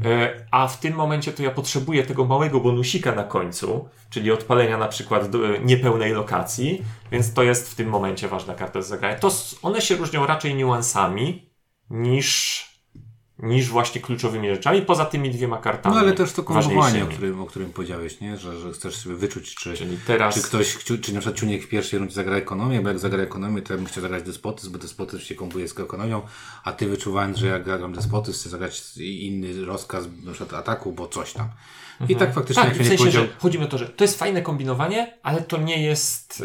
[0.05, 4.79] E, A w tym momencie to ja potrzebuję tego małego bonusika na końcu, czyli odpalenia
[4.79, 5.29] na przykład e,
[5.64, 9.18] niepełnej lokacji, więc to jest w tym momencie ważna karta do zagrania.
[9.18, 9.31] To
[9.62, 11.50] one się różnią raczej niuansami
[11.90, 12.64] niż,
[13.42, 15.94] niż właśnie kluczowymi rzeczami, poza tymi dwiema kartami.
[15.94, 18.37] No ale też to kombowanie, o którym, o którym powiedziałeś, nie?
[18.37, 19.74] Że, że chcesz sobie wyczuć, czy,
[20.07, 22.98] teraz czy ktoś, czy, czy na przykład Ciuniek w pierwszej rundzie zagra ekonomię, bo jak
[22.98, 26.22] zagra ekonomię, to ja bym chciał zagrać despotyzm, bo despotyzm się kombuje z ekonomią,
[26.64, 31.09] a ty wyczuwając, że jak gram despotyzm, chcę zagrać inny rozkaz, na przykład ataku, bo
[31.09, 31.48] coś tam.
[32.09, 34.18] I tak faktycznie, Tak, w sensie, powiedział, że chodzi mi o to, że to jest
[34.18, 36.40] fajne kombinowanie, ale to nie jest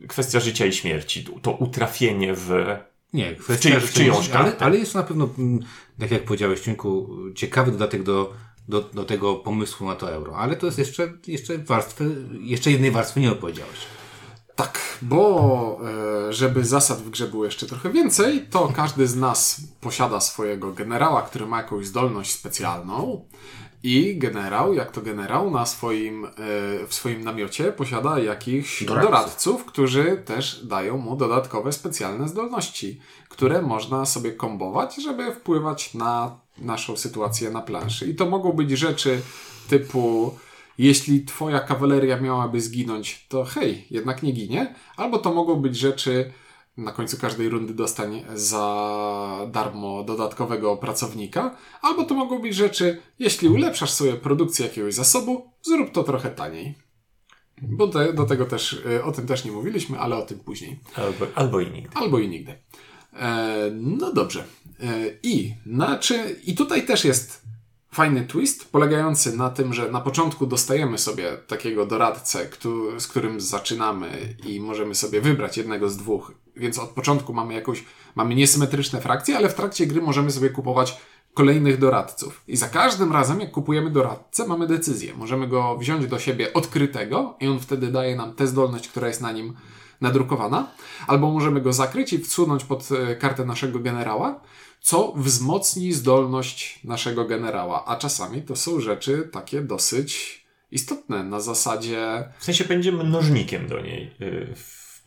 [0.00, 1.26] y, kwestia życia i śmierci.
[1.42, 2.66] To- utrafienie w...
[3.12, 4.64] Nie, kwestia, w czyjąś ale, kartę.
[4.64, 5.60] ale jest to na pewno, mm,
[6.00, 8.32] tak jak powiedziałeś, Ciunku, ciekawy dodatek do,
[8.68, 10.36] do, do tego pomysłu na to euro.
[10.36, 13.78] Ale to jest jeszcze, jeszcze warstwy, jeszcze jednej warstwy nie opowiedziałeś.
[14.56, 15.80] Tak, bo
[16.28, 20.72] e, żeby zasad w grze było jeszcze trochę więcej, to każdy z nas posiada swojego
[20.72, 23.24] generała, który ma jakąś zdolność specjalną.
[23.82, 26.30] I generał, jak to generał, na swoim, e,
[26.86, 29.10] w swoim namiocie posiada jakichś Doradców.
[29.10, 36.40] doradców, którzy też dają mu dodatkowe specjalne zdolności, które można sobie kombować, żeby wpływać na
[36.58, 38.06] naszą sytuację na planszy.
[38.06, 39.20] I to mogą być rzeczy
[39.68, 40.34] typu
[40.78, 44.74] jeśli twoja kawaleria miałaby zginąć, to hej, jednak nie ginie.
[44.96, 46.32] Albo to mogą być rzeczy,
[46.78, 51.56] na końcu każdej rundy dostań za darmo dodatkowego pracownika.
[51.82, 56.74] Albo to mogą być rzeczy, jeśli ulepszasz sobie produkcję jakiegoś zasobu, zrób to trochę taniej.
[57.62, 60.78] Bo te, do tego też, y, o tym też nie mówiliśmy, ale o tym później.
[60.96, 61.90] Albo, albo i nigdy.
[61.94, 62.54] Albo i nigdy.
[63.12, 64.44] E, no dobrze.
[64.80, 64.84] E,
[65.22, 67.42] I, znaczy, I tutaj też jest
[67.92, 73.40] fajny twist, polegający na tym, że na początku dostajemy sobie takiego doradcę, któ- z którym
[73.40, 76.32] zaczynamy i możemy sobie wybrać jednego z dwóch.
[76.58, 80.98] Więc od początku mamy jakąś, mamy niesymetryczne frakcje, ale w trakcie gry możemy sobie kupować
[81.34, 82.42] kolejnych doradców.
[82.48, 85.14] I za każdym razem, jak kupujemy doradcę, mamy decyzję.
[85.14, 89.20] Możemy go wziąć do siebie odkrytego i on wtedy daje nam tę zdolność, która jest
[89.20, 89.54] na nim
[90.00, 90.70] nadrukowana,
[91.06, 94.40] albo możemy go zakryć i wsunąć pod e, kartę naszego generała,
[94.80, 97.84] co wzmocni zdolność naszego generała.
[97.84, 100.38] A czasami to są rzeczy takie dosyć
[100.70, 104.54] istotne na zasadzie W sensie będzie mnożnikiem do niej y,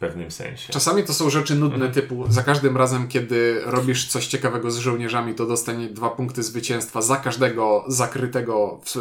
[0.01, 0.73] pewnym sensie.
[0.73, 5.35] Czasami to są rzeczy nudne, typu za każdym razem, kiedy robisz coś ciekawego z żołnierzami,
[5.35, 8.97] to dostanie dwa punkty zwycięstwa za każdego zakrytego w,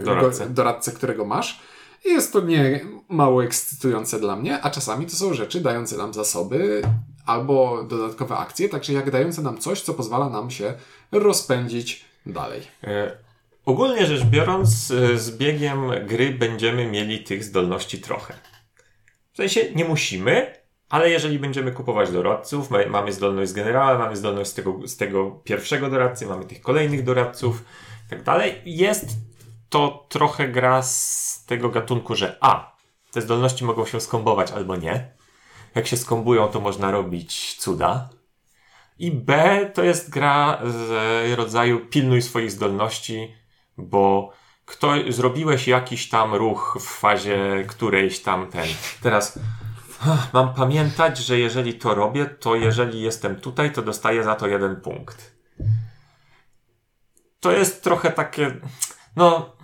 [0.00, 0.50] e, Doradcę.
[0.50, 1.60] doradcę, którego masz.
[2.04, 6.14] I jest to nie mało ekscytujące dla mnie, a czasami to są rzeczy dające nam
[6.14, 6.82] zasoby
[7.26, 10.74] albo dodatkowe akcje, także jak dające nam coś, co pozwala nam się
[11.12, 12.62] rozpędzić dalej.
[12.84, 13.16] E,
[13.64, 18.34] ogólnie rzecz biorąc, e, z biegiem gry będziemy mieli tych zdolności trochę.
[19.36, 20.54] W sensie nie musimy,
[20.88, 25.30] ale jeżeli będziemy kupować doradców, ma- mamy zdolność generała, mamy zdolność z tego, z tego
[25.30, 27.64] pierwszego doradcy, mamy tych kolejnych doradców
[28.06, 29.08] i tak dalej, jest
[29.68, 32.76] to trochę gra z tego gatunku, że a,
[33.12, 35.10] te zdolności mogą się skombować albo nie.
[35.74, 38.10] Jak się skombują, to można robić cuda.
[38.98, 43.34] I B to jest gra z rodzaju pilnuj swoich zdolności,
[43.78, 44.32] bo
[44.66, 48.66] kto, zrobiłeś jakiś tam ruch w fazie którejś tam ten.
[49.02, 49.38] Teraz
[50.00, 54.46] ach, mam pamiętać, że jeżeli to robię, to jeżeli jestem tutaj, to dostaję za to
[54.46, 55.36] jeden punkt.
[57.40, 58.60] To jest trochę takie,
[59.16, 59.56] no,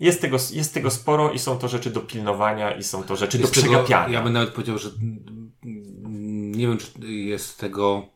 [0.00, 3.38] jest tego, jest tego sporo i są to rzeczy do pilnowania i są to rzeczy
[3.38, 4.08] Jest do tego- przegapiania.
[4.18, 8.08] Ja bym nawet powiedział, że mm, nie wiem, czy jest tego,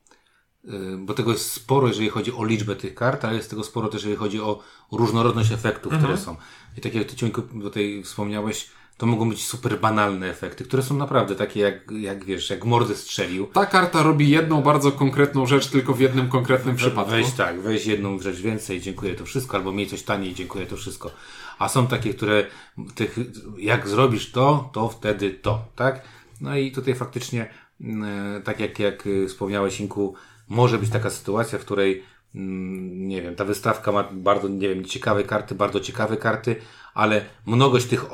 [0.98, 4.02] bo tego jest sporo, jeżeli chodzi o liczbę tych kart, ale jest tego sporo też,
[4.02, 6.36] jeżeli chodzi o różnorodność efektów, które są.
[6.78, 8.70] I tak jak Ty Ciuńku tutaj wspomniałeś,
[9.00, 12.96] to mogą być super banalne efekty, które są naprawdę takie jak, jak wiesz, jak mordy
[12.96, 13.46] strzelił.
[13.46, 17.10] Ta karta robi jedną bardzo konkretną rzecz tylko w jednym konkretnym przypadku.
[17.10, 20.76] Weź tak, weź jedną rzecz więcej, dziękuję to wszystko, albo miej coś taniej, dziękuję to
[20.76, 21.10] wszystko.
[21.58, 22.46] A są takie, które
[22.94, 23.18] tych,
[23.58, 26.02] jak zrobisz to, to wtedy to, tak?
[26.40, 30.14] No i tutaj faktycznie, mm, tak jak, jak y, wspomniałeś, Inku,
[30.50, 32.02] może być taka sytuacja, w której
[32.34, 36.56] mm, nie wiem, ta wystawka ma bardzo, nie wiem, ciekawe karty, bardzo ciekawe karty,
[36.94, 38.04] ale mnogość tych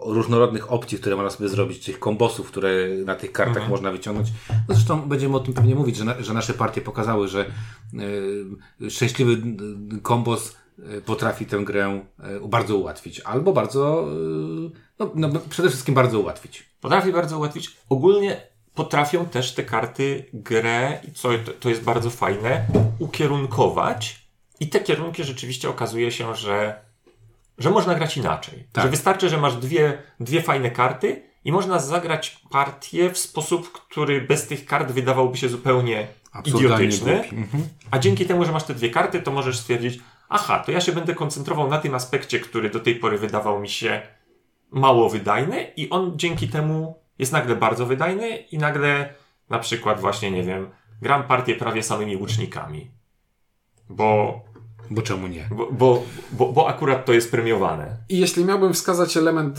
[0.00, 4.28] różnorodnych opcji, które można sobie zrobić, tych kombosów, które na tych kartach można wyciągnąć.
[4.68, 7.46] No zresztą będziemy o tym pewnie mówić, że, na, że nasze partie pokazały, że
[8.80, 9.32] y, szczęśliwy
[9.96, 12.04] y, kombos y, potrafi tę grę
[12.48, 13.20] bardzo ułatwić.
[13.20, 14.08] Albo bardzo,
[14.98, 16.70] no, no przede wszystkim bardzo ułatwić.
[16.80, 17.76] Potrafi bardzo ułatwić.
[17.88, 21.28] Ogólnie potrafią też te karty grę, i co
[21.60, 22.66] to, jest bardzo fajne,
[22.98, 24.26] ukierunkować.
[24.60, 26.80] I te kierunki rzeczywiście okazuje się, że,
[27.58, 28.66] że można grać inaczej.
[28.72, 28.84] Tak.
[28.84, 34.20] Że wystarczy, że masz dwie, dwie fajne karty i można zagrać partię w sposób, który
[34.20, 37.12] bez tych kart wydawałby się zupełnie Absurdalnie idiotyczny.
[37.22, 37.68] Mhm.
[37.90, 40.92] A dzięki temu, że masz te dwie karty, to możesz stwierdzić, aha, to ja się
[40.92, 44.02] będę koncentrował na tym aspekcie, który do tej pory wydawał mi się
[44.70, 49.14] mało wydajny i on dzięki temu jest nagle bardzo wydajny i nagle
[49.50, 50.70] na przykład właśnie, nie wiem,
[51.02, 52.90] gram partię prawie samymi łucznikami.
[53.88, 54.40] Bo,
[54.90, 55.48] Bo czemu nie?
[55.50, 57.96] bo, bo, bo, bo akurat to jest premiowane.
[58.08, 59.56] I jeśli miałbym wskazać element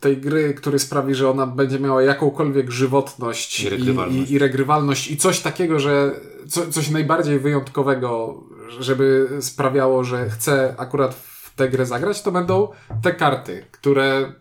[0.00, 4.30] tej gry, który sprawi, że ona będzie miała jakąkolwiek żywotność I regrywalność.
[4.30, 6.12] i, i regrywalność i coś takiego, że
[6.48, 8.40] co, coś najbardziej wyjątkowego,
[8.80, 12.68] żeby sprawiało, że chcę akurat w tę grę zagrać, to będą
[13.02, 14.32] te karty, które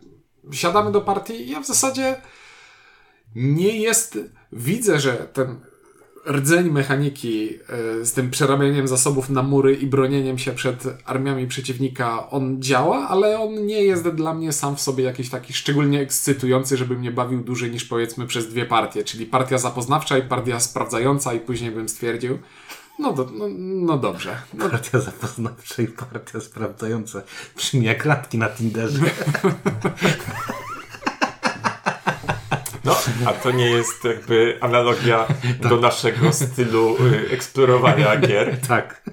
[0.52, 2.16] siadamy do partii i ja w zasadzie
[3.36, 4.20] nie jest.
[4.52, 5.56] Widzę, że ten
[6.28, 7.50] rdzeń mechaniki
[8.02, 13.08] y, z tym przerabianiem zasobów na mury i bronieniem się przed armiami przeciwnika, on działa,
[13.08, 17.12] ale on nie jest dla mnie sam w sobie jakiś taki szczególnie ekscytujący, żeby mnie
[17.12, 21.72] bawił dłużej niż powiedzmy przez dwie partie, czyli partia zapoznawcza i partia sprawdzająca i później
[21.72, 22.40] bym stwierdził,
[23.00, 24.42] no, do, no, no dobrze.
[24.54, 27.22] No, Partia zapoznawcza i partia sprawdzająca.
[27.56, 29.00] Brzmi jak randki na Tinderze.
[32.86, 35.28] No, a to nie jest jakby analogia
[35.70, 38.58] do naszego stylu y, eksplorowania gier.
[38.68, 39.04] tak.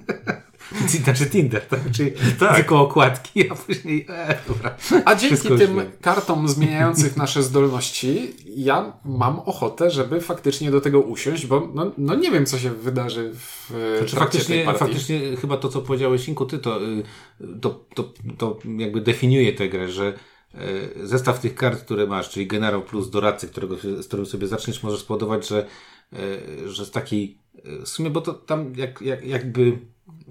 [1.03, 1.79] Znaczy Tinder, tak?
[1.91, 2.55] Czyli Tak.
[2.55, 4.05] tylko okładki, a później...
[4.09, 4.75] E, dobra.
[5.05, 5.85] A dzięki Wszystko tym źle.
[6.01, 12.15] kartom zmieniających nasze zdolności, ja mam ochotę, żeby faktycznie do tego usiąść, bo no, no
[12.15, 16.59] nie wiem, co się wydarzy w Znaczy, faktycznie, faktycznie chyba to, co powiedziałeś, Inku, ty,
[16.59, 17.03] to, y,
[17.61, 20.13] to, to, to jakby definiuje tę grę, że
[21.03, 24.97] zestaw tych kart, które masz, czyli generał plus doradcy, którego, z którym sobie zaczniesz, może
[24.97, 25.65] spowodować, że,
[26.13, 29.77] y, że z takiej, y, w sumie, bo to tam jak, jak, jakby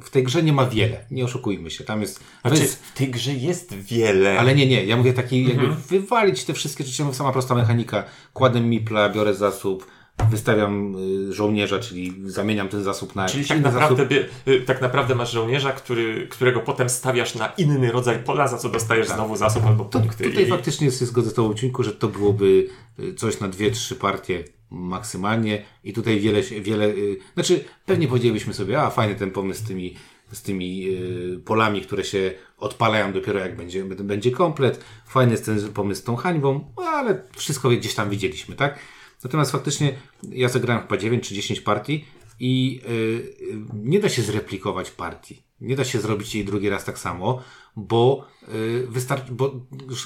[0.03, 3.09] w tej grze nie ma wiele, nie oszukujmy się, tam jest, Znaczy, jest w tej
[3.11, 4.39] grze jest wiele.
[4.39, 5.81] ale nie, nie, ja mówię taki, jakby Mhm.
[5.89, 9.87] wywalić te wszystkie rzeczy, sama prosta mechanika, kładę mipla, biorę zasób,
[10.31, 10.97] wystawiam
[11.29, 14.29] y, żołnierza, czyli zamieniam ten zasób na Czyli tak naprawdę, zasób.
[14.49, 18.69] y, tak naprawdę masz żołnierza, który, którego potem stawiasz na inny rodzaj pola, za co
[18.69, 19.93] dostajesz znowu zasób albo Tak.
[19.93, 20.25] To, punkty.
[20.25, 22.67] tutaj I- faktycznie się zgodzę z Tobą, Cinku, że to byłoby
[22.99, 26.93] y, coś na dwie, trzy partie maksymalnie i tutaj wiele, się- wiele,
[27.35, 29.97] znaczy pewnie powiedzielibyśmy sobie, a fajny ten pomysł z tymi
[30.33, 34.85] z tymi y, polami, które się odpalają dopiero jak będzie, będzie komplet.
[35.07, 38.79] Fajny jest ten pomysł z tą hańbą, no, ale wszystko gdzieś tam widzieliśmy, tak?
[39.25, 42.05] Natomiast faktycznie ja zagrałem chyba 9 czy 10 partii
[42.41, 45.43] i y, y, nie da się zreplikować partii.
[45.61, 47.43] Nie da się zrobić jej drugi raz tak samo,
[47.77, 49.53] bo y, wystarczy, bo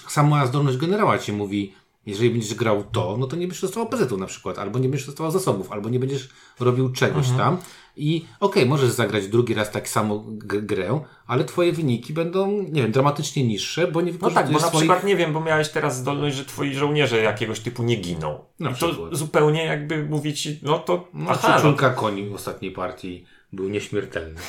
[0.09, 1.73] sama zdolność generała ci mówi,
[2.07, 5.07] jeżeli będziesz grał to, no to nie będziesz dostawał PZ-u na przykład, albo nie będziesz
[5.07, 6.29] dostawał zasobów, albo nie będziesz
[6.61, 7.39] robił czegoś Mhm.
[7.39, 7.59] tam.
[7.97, 12.93] I okej, możesz zagrać drugi raz tak samo grę, ale twoje wyniki będą, nie wiem,
[12.93, 14.83] dramatycznie niższe, bo nie No tak, bo wykorzystujesz na swoich...
[14.83, 18.45] przykład, nie wiem, bo miałeś teraz zdolność, że twoi żołnierze jakiegoś typu nie giną.
[18.61, 19.15] Na I to przykład.
[19.15, 24.41] zupełnie jakby mówi ci, no to No, aha, no, koni w ostatniej partii był nieśmiertelny.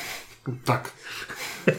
[0.66, 0.92] Tak.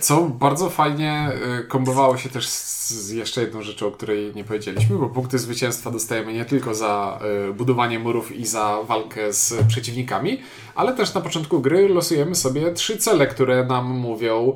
[0.01, 4.97] Co bardzo fajnie y, kombowało się też z, jeszcze jedną rzeczą, o której nie powiedzieliśmy,
[4.97, 7.21] bo punkty zwycięstwa dostajemy nie tylko za
[7.51, 10.39] y, budowanie murów i za walkę z przeciwnikami,
[10.75, 14.53] ale też na początku gry losujemy sobie trzy cele, które nam mówią,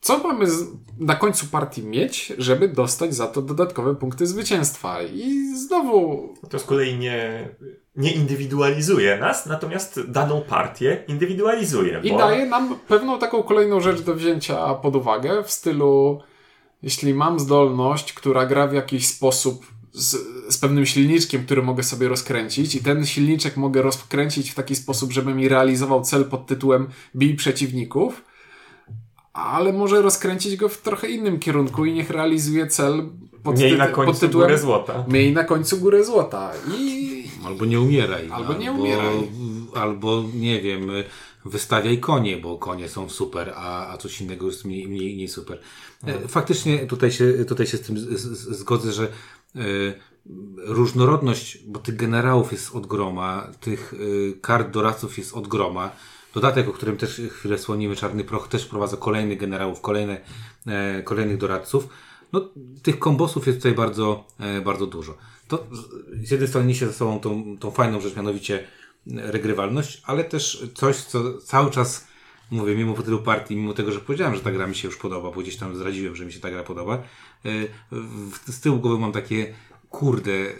[0.00, 0.46] co mamy
[0.98, 5.02] na końcu partii mieć, żeby dostać za to dodatkowe punkty zwycięstwa.
[5.02, 7.48] I znowu to z kolei nie,
[7.98, 12.00] nie indywidualizuje nas, natomiast daną partię indywidualizuje.
[12.02, 12.18] I bo...
[12.18, 16.20] daje nam pewną taką kolejną rzecz do wzięcia pod uwagę w stylu
[16.82, 20.16] jeśli mam zdolność, która gra w jakiś sposób z,
[20.54, 25.12] z pewnym silniczkiem, który mogę sobie rozkręcić i ten silniczek mogę rozkręcić w taki sposób,
[25.12, 28.24] żeby mi realizował cel pod tytułem bij przeciwników,
[29.44, 33.08] ale może rozkręcić go w trochę innym kierunku i niech realizuje cel
[33.42, 35.04] pod, Miej na końcu pod tytułem górę złota.
[35.08, 36.52] miej na końcu górę złota.
[36.78, 37.08] I
[37.46, 38.28] Albo nie umieraj.
[38.30, 39.28] Albo nie umieraj.
[39.74, 40.90] Albo, nie wiem,
[41.44, 45.58] wystawiaj konie, bo konie są super, a, a coś innego jest mniej, mniej, mniej super.
[46.06, 49.08] E, Faktycznie tutaj się, tutaj się z tym z, z, zgodzę, że
[49.56, 49.60] e,
[50.56, 55.90] różnorodność, bo tych generałów jest od groma, tych e, kart doradców jest od groma.
[56.40, 60.20] Dodatek, o którym też chwilę słonimy, Czarny Proch, też wprowadza kolejnych generałów, kolejne,
[60.66, 61.88] e, kolejnych doradców.
[62.32, 62.48] No,
[62.82, 65.16] tych kombosów jest tutaj bardzo, e, bardzo dużo.
[65.48, 65.66] To
[66.22, 70.66] z- jednej strony niesie ze sobą tą, tą fajną rzecz, mianowicie e, regrywalność, ale też
[70.74, 72.06] coś, co cały czas
[72.50, 75.30] mówię, mimo tylu partii, mimo tego, że powiedziałem, że ta gra mi się już podoba,
[75.30, 76.94] bo gdzieś tam zdradziłem, że mi się ta gra podoba,
[77.44, 77.50] e,
[78.52, 79.54] z tyłu głowy mam takie,
[79.90, 80.54] kurde, e,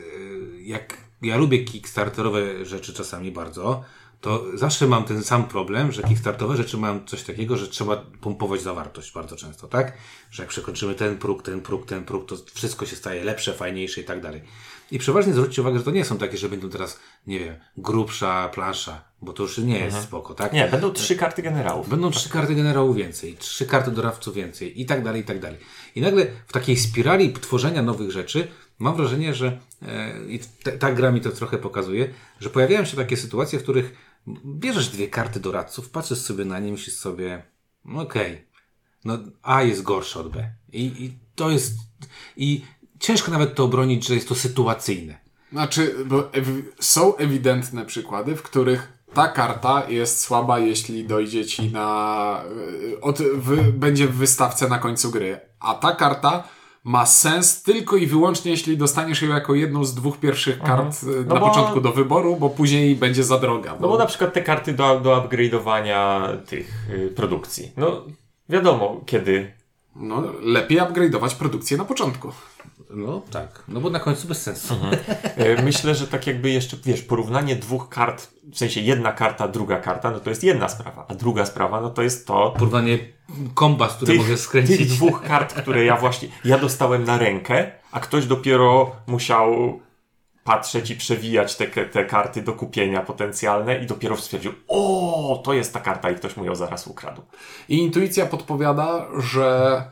[0.60, 3.84] jak ja lubię kickstarterowe rzeczy czasami bardzo,
[4.20, 8.62] to zawsze mam ten sam problem, że kickstartowe rzeczy mają coś takiego, że trzeba pompować
[8.62, 9.92] zawartość bardzo często, tak?
[10.30, 14.00] Że jak przekroczymy ten próg, ten próg, ten próg, to wszystko się staje lepsze, fajniejsze
[14.00, 14.42] i tak dalej.
[14.90, 18.48] I przeważnie zwróćcie uwagę, że to nie są takie, że będą teraz, nie wiem, grubsza
[18.48, 20.52] plansza, bo to już nie jest spoko, tak?
[20.52, 21.88] Nie, będą trzy karty generałów.
[21.88, 25.58] Będą trzy karty generałów więcej, trzy karty doradców więcej i tak dalej, i tak dalej.
[25.94, 30.92] I nagle w takiej spirali tworzenia nowych rzeczy mam wrażenie, że e, i ta, ta
[30.92, 32.08] gra mi to trochę pokazuje,
[32.40, 34.07] że pojawiają się takie sytuacje, w których
[34.44, 37.42] bierzesz dwie karty doradców, patrzysz sobie na nie, myślisz sobie,
[37.84, 38.44] no okej,
[39.04, 40.50] no A jest gorsze od B.
[40.72, 41.74] I, I to jest,
[42.36, 42.64] i
[43.00, 45.18] ciężko nawet to obronić, że jest to sytuacyjne.
[45.52, 51.72] Znaczy, bo ewi- są ewidentne przykłady, w których ta karta jest słaba, jeśli dojdzie ci
[51.72, 52.42] na.
[52.92, 55.40] y, Od, wy, będzie w wystawce na końcu gry.
[55.60, 56.48] A ta karta
[56.84, 61.06] ma sens tylko i wyłącznie, jeśli dostaniesz ją jako jedną z dwóch pierwszych kart y,
[61.26, 63.76] No na bo- początku do wyboru, bo później będzie za droga.
[63.80, 67.72] No bo na przykład te karty do, do upgrade'owania tych y, produkcji.
[67.76, 68.02] No
[68.48, 69.52] wiadomo, kiedy.
[69.96, 72.32] no, lepiej upgrade'ować produkcję na początku.
[72.90, 74.74] No tak, no bo na końcu bez sensu.
[75.58, 79.76] Y, Myślę, że tak jakby jeszcze, wiesz, porównanie dwóch kart, w sensie jedna karta, druga
[79.80, 81.06] karta, no to jest jedna sprawa.
[81.08, 82.98] A druga sprawa, no to jest to, Porównanie
[83.54, 84.78] komba, z którym mogę skręcić.
[84.78, 89.80] tych dwóch kart, które ja właśnie, ja dostałem na rękę, a ktoś dopiero musiał
[90.44, 95.72] patrzeć i przewijać te, te karty do kupienia potencjalne i dopiero stwierdził, o, to jest
[95.74, 97.22] ta karta i ktoś mu ją zaraz ukradł.
[97.68, 99.82] I intuicja podpowiada, że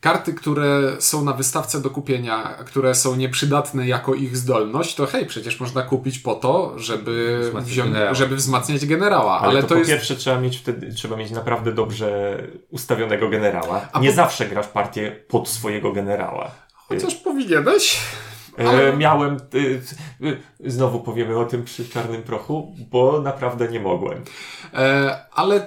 [0.00, 5.26] karty, które są na wystawce do kupienia, które są nieprzydatne jako ich zdolność, to hej,
[5.26, 8.14] przecież można kupić po to, żeby, Wzmacniać wziąć, generała.
[8.14, 9.38] żeby wzmacniać generała.
[9.40, 9.90] Ale, Ale, to, to, po jest.
[9.90, 12.38] pierwsze trzeba mieć wtedy, trzeba mieć naprawdę dobrze
[12.70, 13.88] ustawionego generała.
[13.92, 16.50] A Nie po- zawsze grasz partię pod swojego generała.
[16.88, 17.98] Chociaż powinieneś.
[18.58, 19.80] E, miałem, y,
[20.22, 24.24] y, znowu powiemy o tym przy czarnym prochu, bo naprawdę nie mogłem.
[24.74, 25.66] E, ale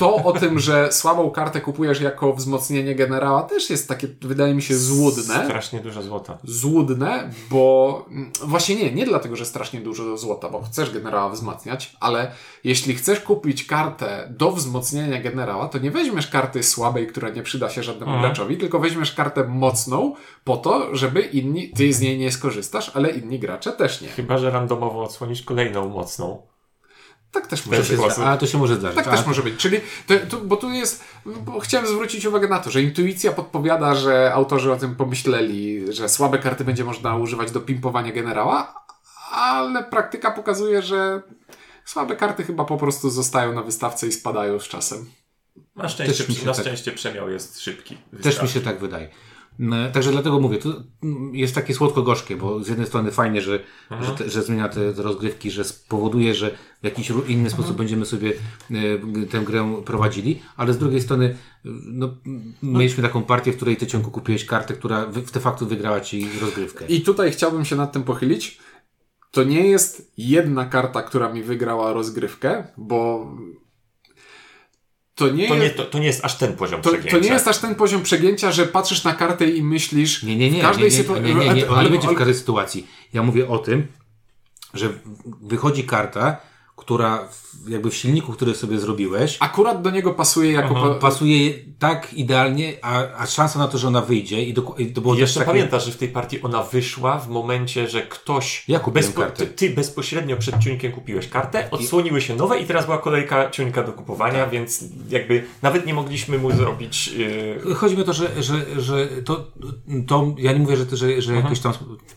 [0.00, 4.62] to o tym, że słabą kartę kupujesz jako wzmocnienie generała, też jest takie, wydaje mi
[4.62, 5.44] się, złudne.
[5.44, 6.38] Strasznie dużo złota.
[6.44, 11.96] złudne, bo mm, właśnie nie, nie dlatego, że strasznie dużo złota, bo chcesz generała wzmacniać,
[12.00, 12.32] ale
[12.64, 17.70] jeśli chcesz kupić kartę do wzmocnienia generała, to nie weźmiesz karty słabej, która nie przyda
[17.70, 18.22] się żadnemu Mhm.
[18.22, 23.10] graczowi, tylko weźmiesz kartę mocną po to, żeby inni, ty z niej nie skorzystasz, ale
[23.10, 24.08] inni gracze też nie.
[24.08, 26.49] Chyba, że randomowo odsłonisz kolejną mocną.
[27.32, 28.18] Tak też może być.
[28.24, 28.96] A to się może zdarzyć.
[28.96, 29.56] Tak A, też może być.
[29.56, 33.94] Czyli, to, to, bo tu jest, bo chciałem zwrócić uwagę na to, że intuicja podpowiada,
[33.94, 38.84] że autorzy o tym pomyśleli, że słabe karty będzie można używać do pimpowania generała,
[39.32, 41.22] ale praktyka pokazuje, że
[41.84, 45.10] słabe karty chyba po prostu zostają na wystawce i spadają z czasem.
[45.76, 47.98] Na szczęście, na tak- szczęście przemiał jest szybki.
[48.22, 49.08] Też mi się tak wydaje.
[49.92, 50.82] Także dlatego mówię, to
[51.32, 53.60] jest takie słodko-gorzkie, bo z jednej strony fajnie, że,
[54.00, 56.50] że, te, że zmienia te, te rozgrywki, że spowoduje, że
[56.82, 58.32] w jakiś inny sposób będziemy sobie
[58.70, 61.36] e, tę grę prowadzili, ale z drugiej strony
[61.84, 65.66] no, m, mieliśmy taką partię, w której ty ciągu kupiłeś kartę, która wy, de facto
[65.66, 66.86] wygrała ci rozgrywkę.
[66.86, 68.58] I tutaj chciałbym się nad tym pochylić.
[69.30, 73.30] To nie jest jedna karta, która mi wygrała rozgrywkę, bo
[75.20, 77.16] to nie, To nie, jest, to, to nie jest aż ten poziom to, przegięcia.
[77.18, 80.50] to nie jest aż ten poziom przegięcia, że patrzysz na kartę i myślisz Nie, nie,
[80.50, 80.58] nie.
[80.58, 81.24] w każdej nie, nie, sytuacji.
[81.24, 82.86] nie, nie, nie, ona ale- nie będzie w ale- każdej sytuacji.
[83.12, 83.86] Ja mówię o tym,
[84.74, 84.98] że w-
[85.42, 86.36] wychodzi karta,
[86.90, 90.74] która w- jakby w silniku, który sobie zrobiłeś, Akurat do niego pasuje jako.
[90.74, 94.86] pa- pasuje tak idealnie, a, a szansa na to, że ona wyjdzie i, doku- i
[94.86, 95.50] to było I jeszcze takie...
[95.50, 98.64] pamiętasz, że w tej partii ona wyszła w momencie, że ktoś.
[98.68, 99.46] Ja kupiłem kartę.
[99.46, 103.82] ty, ty bezpośrednio przed ciuńkiem kupiłeś kartę, odsłoniły się nowe i teraz była kolejka ciuńka
[103.82, 104.50] do kupowania, Tak.
[104.50, 107.08] więc jakby nawet nie mogliśmy mu zrobić.
[107.66, 109.46] Yy, Chodzi mi o to, że, że, że to,
[110.06, 111.72] to ja nie mówię, że, że, że jakoś tam,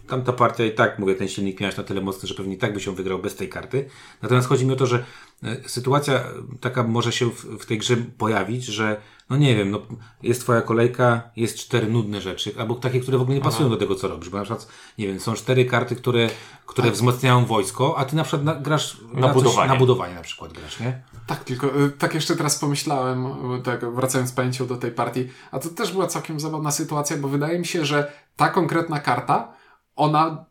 [0.07, 2.74] tamta partia i tak, mówię, ten silnik miałeś na tyle mocny, że pewnie i tak
[2.74, 3.86] by się wygrał bez tej karty.
[4.21, 5.05] Natomiast chodzi mi o to, że
[5.43, 6.24] e, sytuacja
[6.61, 9.82] taka może się w, w tej grze pojawić, że no nie wiem, no
[10.24, 13.78] jest twoja kolejka, jest cztery nudne rzeczy, albo takie, które w ogóle nie pasują do
[13.78, 16.30] tego, co robisz, bo na przykład, nie wiem, są cztery karty, które,
[16.66, 19.72] które wzmacniają wojsko, a ty na przykład na, grasz Na coś- budowanie.
[19.74, 21.01] na budowanie na przykład grasz, nie?
[21.28, 23.28] Tak, tylko y, tak jeszcze teraz pomyślałem,
[23.64, 27.59] tak wracając pamięcią do tej partii, a to też była całkiem zabawna sytuacja, bo wydaje
[27.59, 29.53] mi się, że ta konkretna karta,
[29.95, 30.45] ona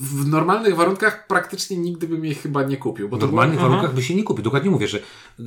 [0.00, 3.08] w normalnych warunkach praktycznie nigdy bym jej chyba nie kupił.
[3.08, 4.42] Bo W normalnych była, warunkach by się nie kupi.
[4.42, 5.42] Dokładnie mówię, że y,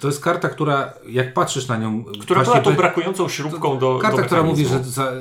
[0.00, 2.04] to jest karta, która jak patrzysz na nią...
[2.20, 3.98] która była tą brakującą śrubką do.
[4.02, 5.12] Karta, do która mówi, że za,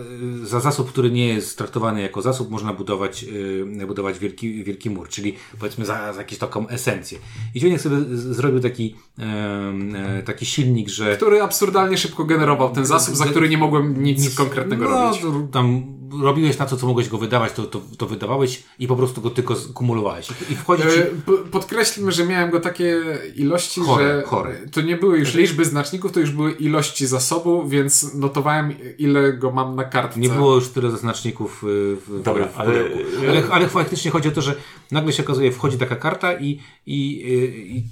[0.43, 5.09] za zasób, który nie jest traktowany jako zasób, można budować, yy, budować wielki, wielki mur,
[5.09, 7.19] czyli powiedzmy za, za jakąś taką esencję.
[7.55, 13.15] I Dźwięk sobie zrobił taki, e, taki silnik, że który absurdalnie szybko generował ten zasób,
[13.15, 15.21] za który nie mogłem nic, konkretnego no, robić.
[15.21, 18.95] to Tam robiłeś na to, co mogłeś go wydawać, to, to, to wydawałeś i po
[18.95, 20.27] prostu go tylko kumulowałeś.
[20.29, 20.99] I, i wchodzi ci...
[20.99, 22.97] E, p- Podkreślmy, że miałem go takie
[23.35, 24.55] ilości, Chore, że chore.
[24.71, 29.51] to nie były już liczby znaczników, to już były ilości zasobu, więc notowałem ile go
[29.51, 30.19] mam na kartce.
[30.19, 31.67] Nie było już tyle znaczników y,
[32.07, 32.83] w, Dobra, w, ale-
[33.29, 34.55] ale, ale faktycznie chodzi o to, że
[34.91, 37.83] nagle się okazuje, wchodzi taka karta i, i, y, i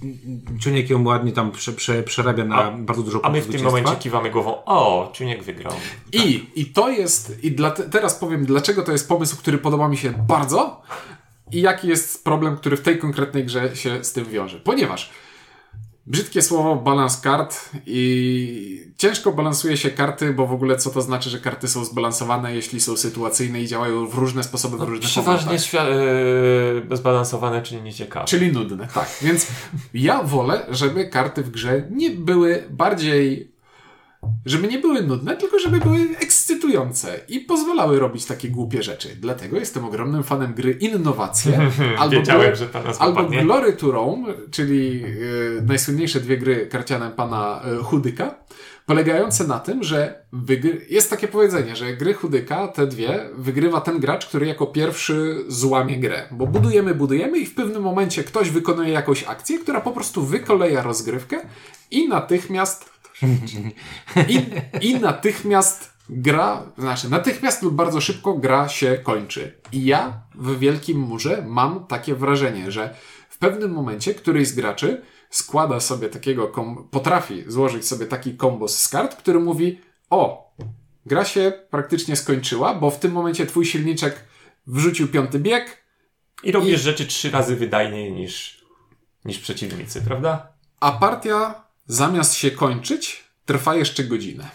[0.59, 3.57] Ciuniek ją ładnie tam prze, prze, przerabia na A- bardzo dużo A my punktów w
[3.57, 4.55] tym momencie kiwamy głową.
[4.65, 5.73] O, Ciuniek wygrał.
[6.13, 9.97] I, I to jest, i dla, teraz powiem, dlaczego to jest pomysł, który podoba mi
[9.97, 10.81] się bardzo
[11.51, 14.59] i jaki jest problem, który w tej konkretnej grze się z tym wiąże.
[14.59, 15.09] Ponieważ
[16.05, 21.29] brzydkie słowo balans kart i ciężko balansuje się karty, bo w ogóle co to znaczy,
[21.29, 25.45] że karty są zbalansowane, jeśli są sytuacyjne i działają w różne sposoby w różnych Przeważnie
[25.45, 25.67] momentach.
[25.69, 25.89] świa-
[26.89, 28.25] yy, zbalansowane, czyli nieciekawe.
[28.25, 29.09] Czyli nudne, tak.
[29.21, 29.47] Więc
[29.93, 33.56] ja wolę, żeby karty w grze nie były bardziej.
[34.45, 39.09] Żeby nie były nudne, tylko żeby były ekscytujące i pozwalały robić takie głupie rzeczy.
[39.19, 41.59] Dlatego jestem ogromnym fanem gry Innowacje
[41.99, 42.53] albo, Wiedziałem,
[42.99, 43.23] albo.
[43.23, 48.35] Glory to Rome, czyli y, najsłynniejsze dwie gry karciane pana y, Chudyka,
[48.87, 50.85] polegające na tym, że wygry...
[50.89, 55.99] jest takie powiedzenie, że gry Chudyka, te dwie, wygrywa ten gracz, który jako pierwszy złamie
[55.99, 56.27] grę.
[56.31, 60.81] Bo budujemy, budujemy i w pewnym momencie ktoś wykonuje jakąś akcję, która po prostu wykoleja
[60.81, 61.39] rozgrywkę
[61.91, 62.96] i natychmiast
[64.27, 64.45] i,
[64.81, 69.61] I natychmiast gra, znaczy natychmiast lub bardzo szybko gra się kończy.
[69.71, 72.95] I ja w Wielkim Murze mam takie wrażenie, że
[73.29, 76.51] w pewnym momencie któryś z graczy składa sobie takiego,
[76.91, 80.51] potrafi złożyć sobie taki kombos z kart, który mówi o,
[81.05, 84.25] gra się praktycznie skończyła, bo w tym momencie twój silniczek
[84.67, 85.87] wrzucił piąty bieg,
[86.43, 88.65] I robisz rzeczy trzy razy wydajniej niż,
[89.25, 90.57] niż przeciwnicy, prawda?
[90.79, 94.49] a partia zamiast się kończyć, trwa jeszcze godzinę.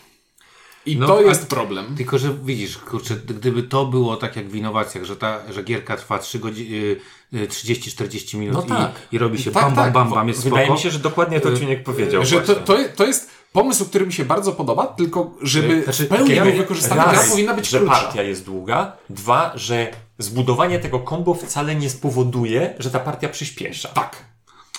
[0.87, 1.95] I No, to jest problem.
[1.97, 5.97] Tylko, że widzisz, kurczę, gdyby to było tak jak w innowacjach, że ta, że gierka
[5.97, 6.97] trwa 3 godziny,
[7.33, 8.91] 30-40 minut No tak.
[9.13, 9.93] i, i robi się Tak, bam, bam, tak.
[9.93, 10.77] bam, bam, jest Wydaje spoko.
[10.79, 12.25] mi się, że dokładnie to Ciuniek powiedział.
[12.25, 16.09] Że to, to, to jest pomysł, który mi się bardzo podoba, tylko żeby Znaczy, w
[16.09, 17.95] pełni był wykorzystany, gra powinna być że krótsza.
[17.95, 18.93] partia jest długa.
[19.11, 23.89] Dwa, że zbudowanie tego kombo wcale nie spowoduje, że ta partia przyspiesza.
[23.89, 24.17] Tak.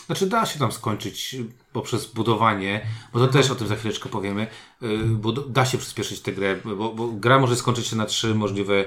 [0.06, 1.36] Znaczy da się tam skończyć
[1.74, 2.82] poprzez budowanie,
[3.14, 4.48] bo to też o tym za chwileczkę powiemy,
[4.84, 8.36] y, bo da się przyspieszyć tę grę, bo, bo gra może skończyć się na trzy
[8.36, 8.86] możliwe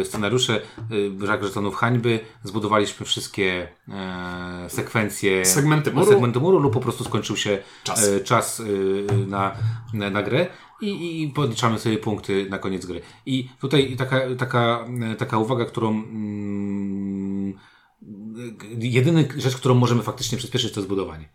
[0.00, 0.60] y, scenariusze.
[0.92, 6.06] Y, Brak żetonów hańby, zbudowaliśmy wszystkie e, sekwencje Segmenty muru.
[6.06, 8.08] segmentu muru lub po prostu skończył się Czas.
[8.08, 8.62] e, czas
[9.26, 9.52] na,
[9.94, 10.46] na, na grę
[10.80, 13.00] i, i podliczamy sobie punkty na koniec gry.
[13.26, 17.29] I tutaj taka, taka, e, taka uwaga, którą mm,
[18.78, 21.28] jedyna rzecz, którą możemy faktycznie przyspieszyć, to jest budowanie.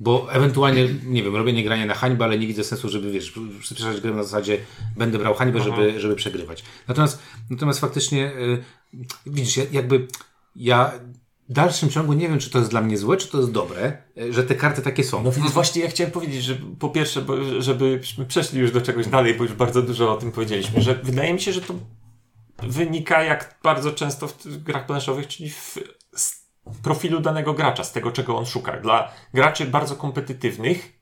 [0.00, 4.00] Bo ewentualnie, nie wiem, robienie grania na hańbę, ale nie widzę sensu, żeby, wiesz, przyspieszać
[4.00, 4.58] grę na zasadzie
[4.96, 6.64] będę brał hańbę, żeby, żeby przegrywać.
[6.88, 8.64] Natomiast, natomiast faktycznie, y,
[9.26, 10.06] widzisz, ja- jakby
[10.56, 10.92] ja
[11.48, 13.98] w dalszym ciągu nie wiem, czy to jest dla mnie złe, czy to jest dobre,
[14.18, 15.22] y, że te karty takie są.
[15.22, 17.26] No więc właśnie ja chciałem powiedzieć, że po pierwsze,
[17.58, 21.34] żebyśmy przeszli już do czegoś dalej, bo już bardzo dużo o tym powiedzieliśmy, że wydaje
[21.34, 21.74] mi się, że to
[22.58, 25.78] wynika jak bardzo często w grach planszowych, czyli w
[26.82, 28.76] profilu danego gracza, z tego czego on szuka.
[28.76, 30.92] Dla graczy bardzo kompetytywnych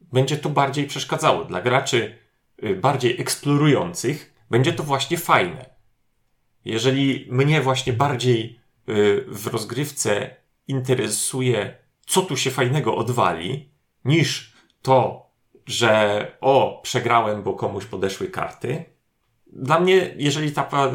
[0.00, 1.44] będzie to bardziej przeszkadzało.
[1.44, 2.18] Dla graczy
[2.64, 5.70] y, bardziej eksplorujących będzie to właśnie fajne.
[6.64, 10.36] Jeżeli mnie właśnie bardziej y, w rozgrywce
[10.68, 11.76] interesuje,
[12.06, 13.72] co tu się fajnego odwali,
[14.04, 14.52] niż
[14.82, 15.30] to,
[15.66, 18.84] że o, przegrałem, bo komuś podeszły karty.
[19.52, 20.92] Dla mnie, jeżeli ta, pa-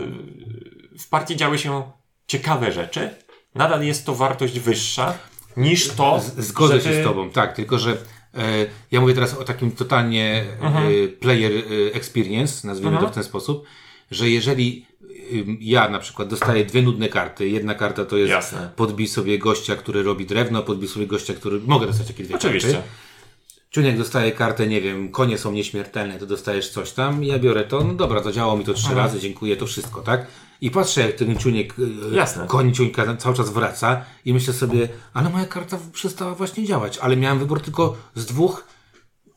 [1.00, 1.84] w partii działy się
[2.28, 3.10] ciekawe rzeczy,
[3.56, 5.18] nadal jest to wartość wyższa
[5.58, 7.98] niż to, Z- Zgodzę się żeby- z Tobą, tak, tylko że e,
[8.92, 11.62] ja mówię teraz o takim totalnie e, player e,
[11.94, 13.66] experience, nazwijmy to w ten sposób,
[14.12, 14.86] że jeżeli
[15.60, 18.70] ja na przykład dostaję dwie nudne karty, jedna karta to jest Jasne.
[18.76, 21.60] podbij sobie gościa, który robi drewno, podbij sobie gościa, który...
[21.60, 22.72] Mogę dostać takie dwie Oczywiście.
[22.74, 22.88] karty.
[23.76, 27.84] Ciuniek dostaje kartę, nie wiem, konie są nieśmiertelne, to dostajesz coś tam, ja biorę to,
[27.84, 30.28] no dobra, to działało mi to trzy razy, dziękuję, to wszystko, tak?
[30.62, 31.76] I patrzę, jak ten ciuniek,
[32.12, 32.48] e, Jasne.
[32.48, 37.18] koń ciuńka cały czas wraca i myślę sobie, ale moja karta przestała właśnie działać, ale
[37.18, 38.68] miałem wybór tylko z dwóch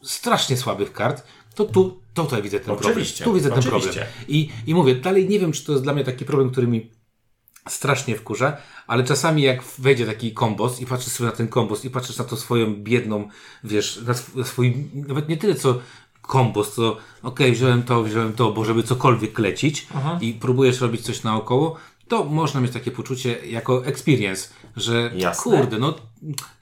[0.03, 1.23] strasznie słabych kart,
[1.55, 3.43] to tu, to tutaj widzę ten Oczywiście, problem.
[3.43, 4.01] Tu widzę ten oczywiście.
[4.01, 4.25] problem.
[4.29, 6.91] I, I mówię, dalej nie wiem, czy to jest dla mnie taki problem, który mi
[7.69, 8.57] strasznie wkurza,
[8.87, 12.25] ale czasami jak wejdzie taki kombos i patrzysz sobie na ten kombos i patrzysz na
[12.25, 13.29] to swoją biedną,
[13.65, 15.79] wiesz, na sw- swój, nawet nie tyle co
[16.23, 19.87] kombos, co okej, wziąłem to, wziąłem to, bo żeby cokolwiek lecić
[20.21, 21.77] i próbujesz robić coś naokoło,
[22.09, 25.43] to można mieć takie poczucie jako experience, że Jasne.
[25.59, 25.95] kurde, no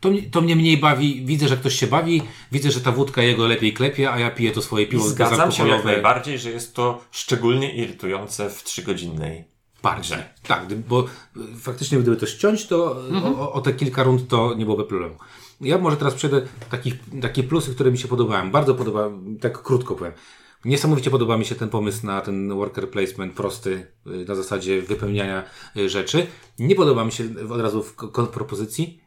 [0.00, 3.22] to, mnie- to mnie mniej bawi, widzę, że ktoś się bawi, widzę, że ta wódka
[3.22, 6.74] jego lepiej klepie, a ja piję to swoje piwo Zgadzam się jak najbardziej, że jest
[6.74, 9.44] to szczególnie irytujące w trzygodzinnej
[9.86, 10.18] Bardziej.
[10.42, 11.04] Tak, bo
[11.36, 13.02] y, faktycznie gdyby to ściąć, to
[13.38, 15.16] o, o te kilka rund to nie byłoby problemu.
[15.60, 18.50] Ja może teraz przejdę takich, takie plusy, które mi się podobają.
[18.50, 19.10] Bardzo podoba,
[19.40, 20.12] tak krótko powiem.
[20.64, 25.44] Niesamowicie podoba mi się ten pomysł na ten worker placement prosty, y, na zasadzie wypełniania
[25.76, 26.26] y, rzeczy.
[26.58, 27.94] Nie podoba mi się od razu w
[28.32, 29.00] propozycji,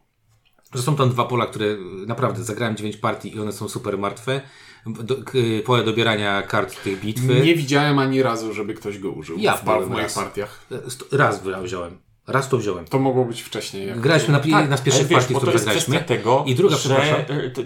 [0.73, 1.77] że są tam dwa pola, które
[2.07, 4.41] naprawdę zagrałem 9 partii i one są super martwe.
[4.86, 5.32] Do, k-
[5.65, 7.39] pole dobierania kart tych bitwy.
[7.41, 10.13] Nie widziałem ani razu, żeby ktoś go użył Ja w, pa- w moich raz.
[10.15, 10.65] partiach.
[11.11, 11.97] Raz wziąłem.
[12.27, 12.86] Raz to wziąłem.
[12.86, 13.88] To mogło być wcześniej.
[13.88, 17.15] Jak Graliśmy na, Tak, na pierwszych wiesz, partii, które kwestia tego, I druga, że przepraszam.
[17.53, 17.61] to,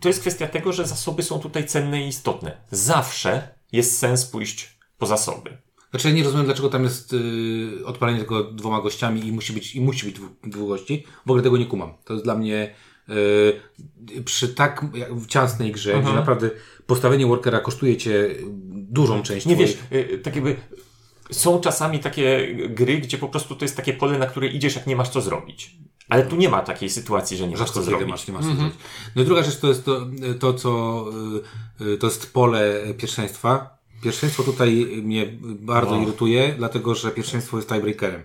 [0.00, 2.56] to, jest kwestia tego, że zasoby są tutaj cenne i istotne.
[2.70, 5.58] Zawsze jest sens pójść po zasoby.
[5.90, 9.76] Znaczy ja nie rozumiem, dlaczego tam jest y, odpalenie tylko dwoma gościami i musi być,
[9.76, 11.04] i musi być dwóch, dwóch gości.
[11.26, 11.92] W ogóle tego nie kumam.
[12.04, 12.74] To jest dla mnie
[14.24, 14.86] przy tak
[15.28, 16.06] ciasnej grze, Mhm.
[16.06, 16.50] gdzie naprawdę
[16.86, 18.28] postawienie workera kosztuje cię
[18.72, 20.56] dużą część Nie twojej- wiesz, y, tak jakby
[21.30, 24.86] są czasami takie gry, gdzie po prostu to jest takie pole, na które idziesz, jak
[24.86, 25.76] nie masz co zrobić.
[26.08, 28.08] Ale tu nie ma takiej sytuacji, że nie masz co zrobić.
[28.08, 28.74] masz, nie masz co zrobić.
[29.16, 30.06] No i druga rzecz to jest to,
[30.40, 31.04] to co
[31.80, 33.78] y, y, to jest pole pierwszeństwa.
[34.02, 36.02] Pierwszeństwo tutaj mnie bardzo No.
[36.02, 38.22] irytuje, dlatego że pierwszeństwo jest tiebreakerem.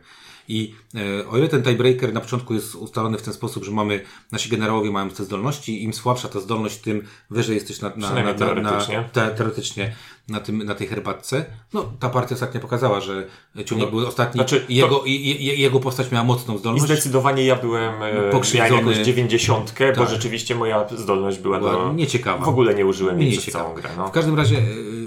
[0.48, 4.02] I e, o ile ten tiebreaker na początku jest ustalony w ten sposób, że mamy,
[4.32, 8.02] nasi generałowie mają te zdolności, im słabsza ta zdolność, tym wyżej jesteś na, na, na,
[8.08, 9.10] Przynajmniej na, teoretycznie.
[9.14, 9.96] te, teoretycznie
[10.30, 11.46] na, tym, na tej herbatce.
[11.74, 13.28] No, ta partia ostatnio pokazała, że
[13.66, 16.86] Ciunek No, był ostatni znaczy, i, jego, i, i, jego postać miała mocną I zdolność.
[16.86, 18.76] zdecydowanie ja byłem, e, Pokrzywdzony.
[18.76, 20.10] jakąś dziewięćdziesiątkę, bo Tak.
[20.10, 21.94] rzeczywiście moja zdolność była, Była do...
[21.94, 22.46] nieciekawa.
[22.46, 23.90] W ogóle nie użyłem jej Nie przez całą grę.
[23.98, 24.08] No.
[24.08, 25.05] W każdym razie y,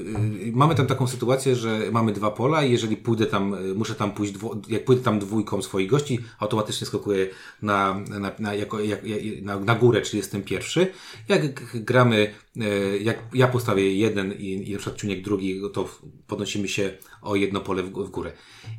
[0.52, 4.12] mamy tam taką sytuację, że mamy dwa pola i jeżeli pójdę tam, y, muszę tam
[4.12, 7.28] pójść, dwu, jak pójdę tam dwójką swoich gości, automatycznie skakuję
[7.62, 9.00] na, na, na, jako, jak,
[9.42, 10.86] na, na górę, czyli jestem pierwszy.
[11.28, 15.88] Jak gramy, y, jak ja postawię jeden i, i na przykład drugi, to
[16.26, 18.32] podnosimy się o jedno pole w, w górę.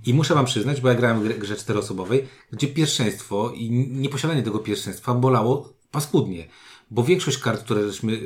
[0.05, 4.43] I muszę wam przyznać, bo ja grałem w grze- grze czteroosobowej, gdzie pierwszeństwo i nieposiadanie
[4.43, 6.47] tego pierwszeństwa bolało paskudnie.
[6.91, 8.19] Bo większość kart, które żeśmy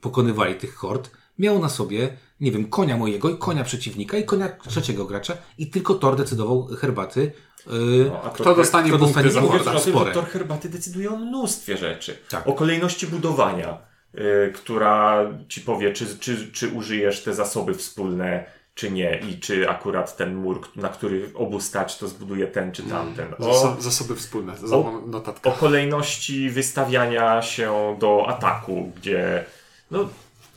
[0.00, 1.10] pokonywali, tych hord,
[1.40, 5.66] miał na sobie, nie wiem, konia mojego i konia przeciwnika i konia trzeciego gracza i
[5.70, 7.32] tylko Tor decydował herbaty.
[7.66, 9.70] Yy, No, a Kto dostanie kto punkty dostanie za
[10.00, 12.18] o tym, tor herbaty decyduje o mnóstwie rzeczy.
[12.30, 12.46] Tak.
[12.46, 13.78] O kolejności budowania,
[14.14, 19.20] y, która ci powie, czy, czy, czy użyjesz te zasoby wspólne, czy nie.
[19.30, 23.34] I czy akurat ten mur, na który obu stać, to zbuduje ten czy tamten.
[23.38, 24.52] O, Zas- zasoby wspólne.
[24.72, 25.50] O- notatka.
[25.50, 29.44] o kolejności wystawiania się do ataku, gdzie
[29.90, 30.08] no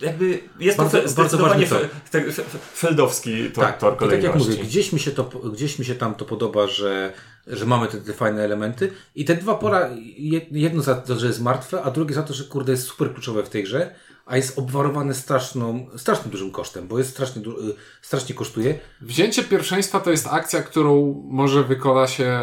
[0.04, 1.66] jakby jest Bardzo- to bardzo ważny
[2.76, 6.16] feldowski tor, tak, tor tak jak mówię, gdzieś mi się to, gdzieś mi się tam
[6.16, 7.14] to podoba, że,
[7.48, 8.92] że mamy te, te fajne elementy.
[9.16, 12.34] I te dwa pora, je- jedno za to, że jest martwe, a drugie za to,
[12.34, 13.96] że kurde jest super kluczowe w tej grze,
[14.26, 18.80] a jest obwarowane straszną, strasznym dużym kosztem, bo jest strasznie, du- y, strasznie kosztuje.
[19.02, 22.42] Wzięcie pierwszeństwa to jest akcja, którą może wykona się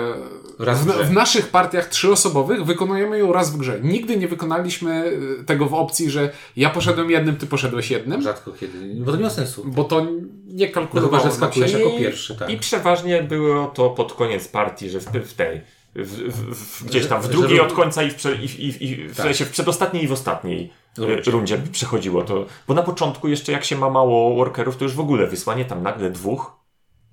[0.58, 1.04] Raz w w, grze.
[1.04, 2.64] w naszych partiach trzyosobowych.
[2.64, 3.80] Wykonujemy ją raz w grze.
[3.82, 5.04] Nigdy nie wykonaliśmy
[5.40, 9.16] y, tego w opcji, że ja poszedłem jednym, ty poszedłeś jednym, Rzadko kiedy, bo to
[9.16, 9.64] nie ma sensu.
[9.66, 10.06] bo to
[10.46, 12.50] nie No kalkulowało chyba, że skakujesz jako pierwszy, tak.
[12.50, 15.60] I przeważnie było to pod koniec partii, że w, w tej.
[15.94, 19.08] W, w, w, gdzieś tam w drugiej od końca i w, prze, i, i, i
[19.08, 19.26] w Tak.
[19.26, 21.14] sensie w przedostatniej i w ostatniej Rundzie.
[21.14, 21.30] rundzie.
[21.30, 22.44] rundzie przechodziło to.
[22.68, 25.82] Bo na początku jeszcze jak się ma mało workerów, to już w ogóle wysłanie tam
[25.82, 26.52] nagle dwóch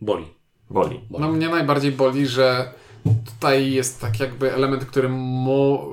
[0.01, 0.25] Boli.
[0.69, 1.01] boli.
[1.09, 2.73] No mnie najbardziej boli, że
[3.25, 5.87] tutaj jest tak jakby element, który mo...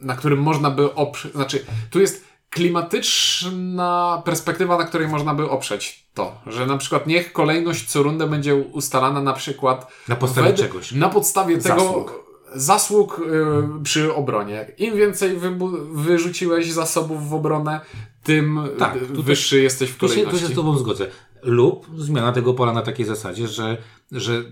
[0.00, 6.06] na którym można by oprzeć, znaczy tu jest klimatyczna perspektywa, na której można by oprzeć
[6.14, 10.56] to, że na przykład niech kolejność co rundę będzie ustalana na przykład Na podstawie wed-
[10.58, 10.92] czegoś.
[10.92, 12.23] Na podstawie tego Zasług.
[12.54, 13.18] Zasług
[13.80, 14.66] y, przy obronie.
[14.78, 15.38] Im więcej
[15.92, 17.80] wyrzuciłeś zasobów w obronę,
[18.22, 20.46] tym Tak, tutaj- wyższy jesteś w Tu się, tu kolejności.
[20.46, 21.06] się z Tobą zgodzę.
[21.42, 23.76] Lub zmiana tego pola na takiej zasadzie, że,
[24.12, 24.44] że y,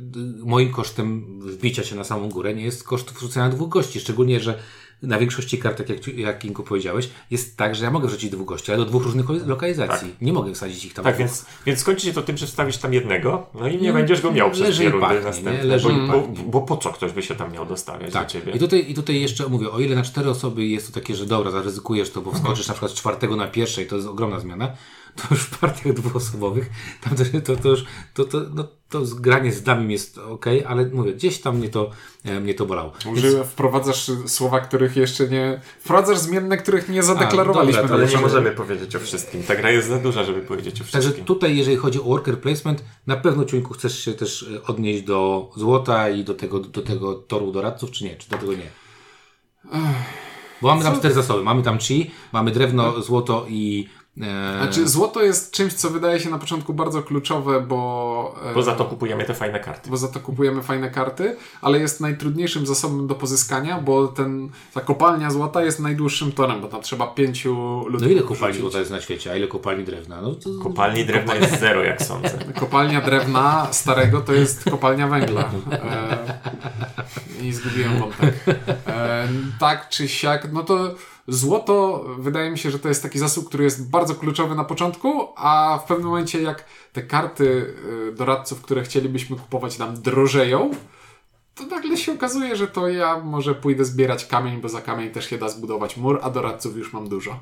[0.44, 4.00] moim kosztem wbicia się na samą górę nie jest koszt wrzucenia dwóch gości.
[4.00, 4.58] Szczególnie, że
[5.02, 8.46] na większości kart, tak jak, jak Kinko powiedziałeś, jest tak, że ja mogę wrzucić dwóch
[8.46, 10.14] gości, ale do dwóch różnych lo- lokalizacji.
[10.20, 11.04] Nie mogę wsadzić ich tam.
[11.04, 13.94] Tak, więc, więc skończy się to tym, że wstawisz tam jednego, no i nie No,
[13.94, 15.24] będziesz go miał przez leży dwie rundy pachnie, nie?
[15.24, 15.64] następne.
[15.64, 18.24] Leży bo, bo, bo po co ktoś by się tam miał dostawiać Tak.
[18.26, 18.52] do ciebie?
[18.52, 21.26] I tutaj, I tutaj jeszcze mówię, o ile na cztery osoby jest to takie, że
[21.26, 24.72] dobra, zaryzykujesz to, bo wskoczysz na przykład z czwartego na pierwszej, to jest ogromna zmiana,
[25.16, 27.84] to już w partiach dwuosobowych, tam to, to, to już,
[28.14, 31.90] to, to, no, to granie z dummy jest ok, ale mówię, gdzieś tam mnie to,
[32.24, 32.92] e, mnie to bolało.
[33.06, 35.60] Może wprowadzasz słowa, których jeszcze nie.
[35.80, 37.82] Wprowadzasz zmienne, których nie zadeklarowaliśmy.
[37.82, 39.42] dobra, to Ale nie możemy powiedzieć o wszystkim.
[39.42, 41.24] Ta gra jest za duża, żeby powiedzieć o Także wszystkim.
[41.24, 45.50] tutaj, jeżeli chodzi o worker placement, na pewno Ciuńku chcesz się też e, odnieść do
[45.56, 48.16] złota i do tego, do tego toru doradców, czy nie?
[48.16, 48.70] Czy do tego nie?
[50.62, 51.42] Bo mamy tam cztery zasoby.
[51.44, 53.88] Mamy tam chi, mamy drewno, złoto i...
[54.20, 58.34] E, Znaczy, złoto jest czymś, co wydaje się na początku bardzo kluczowe, bo.
[58.50, 59.90] e, Bo za to kupujemy te fajne karty.
[59.90, 64.80] Bo za to kupujemy fajne karty, ale jest najtrudniejszym zasobem do pozyskania, bo ten, ta
[64.80, 68.04] kopalnia złota jest najdłuższym torem, bo tam trzeba pięciu ludzi.
[68.04, 70.20] no ile kopalni złota jest na świecie, a ile kopalni drewna?
[70.22, 70.50] No to...
[70.62, 72.30] Kopalni drewna jest zero, jak sądzę.
[72.60, 75.50] Kopalnia drewna starego to jest kopalnia węgla.
[77.42, 78.34] E, I zgubiłem wątek.
[78.86, 79.28] E,
[79.60, 80.94] tak czy siak, no to
[81.28, 85.28] złoto wydaje mi się, że to jest taki zasób, który jest bardzo kluczowy na początku,
[85.36, 87.74] a w pewnym momencie jak te karty
[88.08, 90.70] e, doradców, które chcielibyśmy kupować nam drożeją,
[91.54, 95.30] to nagle się okazuje, że to ja może pójdę zbierać kamień, bo za kamień też
[95.30, 97.38] się da zbudować mur, a doradców już mam dużo.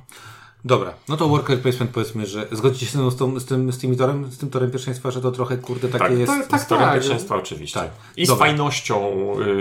[0.65, 3.97] Dobra, no to worker placement powiedzmy, że zgodzicie się z, tą, z, tym, z, tymi
[3.97, 6.33] torem, z tym torem pierwszeństwa, że to trochę kurde takie Tak, jest...
[6.33, 6.95] to- tak, Z torem tak.
[6.95, 7.81] pierwszeństwa oczywiście.
[7.81, 7.91] Tak.
[8.17, 8.47] I z Dobra.
[8.47, 9.11] fajnością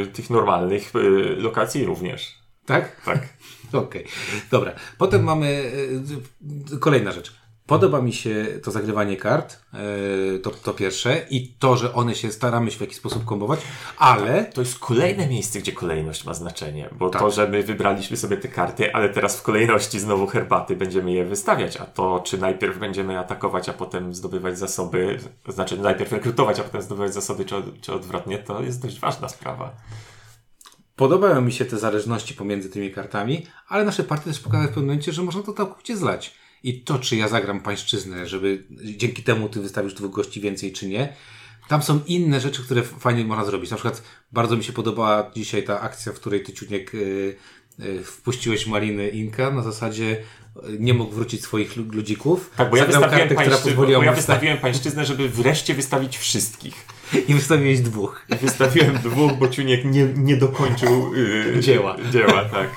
[0.04, 1.00] y, tych normalnych y,
[1.38, 2.40] lokacji również.
[2.66, 3.02] Tak?
[3.06, 3.28] Tak.
[3.86, 4.06] Okej,
[4.52, 4.72] dobra.
[4.98, 5.72] Potem mamy
[6.74, 7.40] e, kolejna rzecz.
[7.70, 12.32] Podoba mi się to zagrywanie kart, e, to, to pierwsze, i to, że one się
[12.32, 13.60] staramy się w jakiś sposób kombować,
[13.98, 17.22] ale To jest kolejne miejsce, gdzie kolejność ma znaczenie, bo Tak.
[17.22, 21.26] to, że my wybraliśmy sobie te karty, ale teraz w kolejności znowu herbaty będziemy je
[21.26, 26.64] wystawiać, a to, czy najpierw będziemy atakować, a potem zdobywać zasoby, znaczy najpierw rekrutować, a
[26.64, 29.72] potem zdobywać zasoby, czy, czy odwrotnie, to jest dość ważna sprawa.
[31.00, 34.86] Podobają mi się te zależności pomiędzy tymi kartami, ale nasze partie też pokazały w pewnym
[34.86, 36.36] momencie, że można to całkowicie zlać.
[36.64, 40.88] I to, czy ja zagram pańszczyznę, żeby dzięki temu ty wystawisz dwóch gości więcej, czy
[40.88, 41.14] nie,
[41.68, 43.72] tam są inne rzeczy, które fajnie można zrobić.
[43.72, 47.36] Na przykład bardzo mi się podobała dzisiaj ta akcja, w której ty, Ciuniek, yy,
[47.80, 52.52] yy, wpuściłeś Maliny Inka na zasadzie yy, nie mógł wrócić swoich lu- ludzików.
[52.56, 53.76] Tak, bo ja, wystawiłem, kartę, która pańszczy...
[53.76, 56.86] bo ja wystawiłem pańszczyznę, żeby wreszcie wystawić wszystkich.
[57.28, 58.26] I wystawiłeś dwóch.
[58.30, 61.96] I wystawiłem dwóch, bo Ciuniek nie, nie dokończył yy, Dzieła.
[62.12, 62.70] dzieła tak.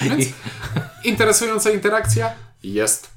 [0.00, 0.24] Więc
[1.04, 3.10] interesująca interakcja jest.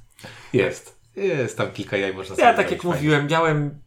[0.53, 0.95] Jest.
[1.15, 2.95] Jest tam kilka jaj można sobie Ja tak jak fajnie.
[2.95, 3.79] mówiłem, miałem.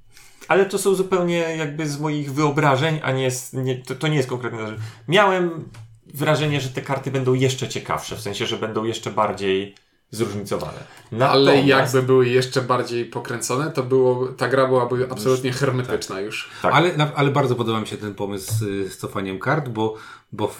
[0.48, 4.16] Ale to są zupełnie jakby z moich wyobrażeń, a nie, z, nie to, to nie
[4.16, 4.66] jest konkretne.
[4.66, 4.76] że-
[5.08, 5.68] Miałem
[6.14, 9.74] wrażenie, że te karty będą jeszcze ciekawsze, w sensie, że będą jeszcze bardziej
[10.12, 10.78] zróżnicowane.
[11.12, 16.50] Ale Natomiast- jakby były jeszcze bardziej pokręcone, to było, ta gra byłaby absolutnie hermetyczna już.
[16.62, 16.74] Tak.
[16.74, 18.52] Ale, ale bardzo podoba mi się ten pomysł
[18.88, 19.96] z cofaniem kart, bo,
[20.32, 20.52] bo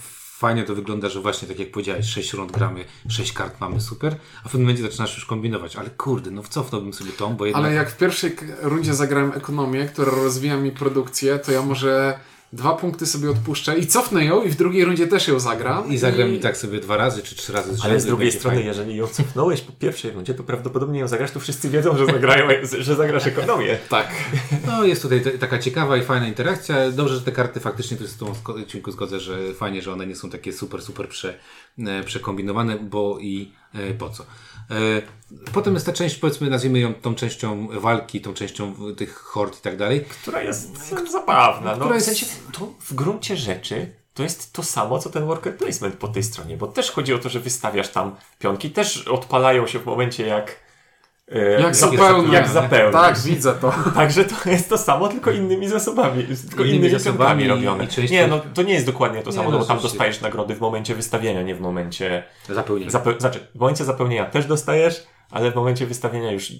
[0.42, 4.16] fajnie to wygląda, że właśnie tak jak powiedziałeś, 6 rund gramy, 6 kart mamy, super,
[4.44, 7.64] a w pewnym momencie zaczynasz już kombinować, ale kurde, no cofnąłbym sobie tą, bo jednak...
[7.64, 12.18] Ale jak w pierwszej rundzie zagrałem ekonomię, która rozwija mi produkcję, to ja może
[12.52, 15.92] dwa punkty sobie odpuszczę i cofnę ją i w drugiej rundzie też ją zagram.
[15.92, 18.56] I zagram i tak sobie dwa razy, czy trzy razy z Ale z drugiej strony,
[18.56, 18.68] fajnie.
[18.68, 22.48] jeżeli ją cofnąłeś po pierwszej rundzie, to prawdopodobnie ją zagrasz, to wszyscy wiedzą, że, zagrają,
[22.78, 23.78] że zagrasz ekonomię.
[23.88, 24.08] Tak.
[24.66, 26.90] No, jest tutaj taka ciekawa i fajna interakcja.
[26.90, 30.16] Dobrze, że te karty faktycznie, jest z tą odcinku zgodzę, że fajnie, że one nie
[30.16, 31.38] są takie super, super prze,
[32.04, 34.22] przekombinowane, bo i e, po co.
[34.22, 34.26] E,
[35.52, 39.58] potem jest ta część, powiedzmy, nazwijmy ją tą częścią walki, tą częścią w- tych hord
[39.58, 40.04] i tak dalej.
[40.04, 41.70] Która jest zabawna.
[41.70, 45.26] No, Która w jest- sensie, to w gruncie rzeczy to jest to samo, co ten
[45.26, 49.08] worker placement po tej stronie, bo też chodzi o to, że wystawiasz tam pionki, też
[49.08, 50.54] odpalają się w momencie jak e,
[51.60, 52.34] Jak za- zupełnie.
[52.34, 52.92] Jak.
[52.92, 53.72] Tak, widzę to.
[53.94, 57.86] Także to jest to samo, tylko innymi zasobami, tylko Innymi innymi, zasobami robione.
[58.10, 60.54] Nie, no to nie jest dokładnie to Nie, samo, no no bo tam dostajesz nagrody
[60.54, 62.22] w momencie wystawienia, nie w momencie...
[62.48, 62.90] Zapełnienie.
[62.90, 66.52] Zape- znaczy, w momencie zapełnienia też dostajesz, ale w momencie wystawienia już,